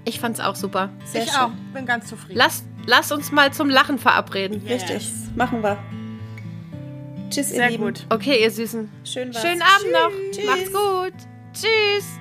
Ich 0.05 0.19
fand's 0.19 0.39
auch 0.39 0.55
super. 0.55 0.89
Sehr 1.05 1.23
ich 1.23 1.31
schön. 1.31 1.39
auch. 1.41 1.51
Bin 1.73 1.85
ganz 1.85 2.07
zufrieden. 2.07 2.37
Lass, 2.37 2.63
lass 2.85 3.11
uns 3.11 3.31
mal 3.31 3.51
zum 3.51 3.69
Lachen 3.69 3.99
verabreden. 3.99 4.65
Yes. 4.65 4.83
Richtig. 4.83 5.11
Machen 5.35 5.61
wir. 5.61 5.77
Tschüss, 7.29 7.51
ihr 7.51 7.57
Sehr 7.57 7.69
Lieben. 7.69 7.83
gut. 7.83 8.05
Okay, 8.09 8.41
ihr 8.41 8.51
Süßen. 8.51 8.89
Schön 9.03 9.33
war's. 9.33 9.41
Schönen 9.41 9.61
Abend 9.61 9.91
noch. 9.91 10.31
Tschüss. 10.31 10.45
Macht's 10.45 10.73
gut. 10.73 11.13
Tschüss. 11.53 12.20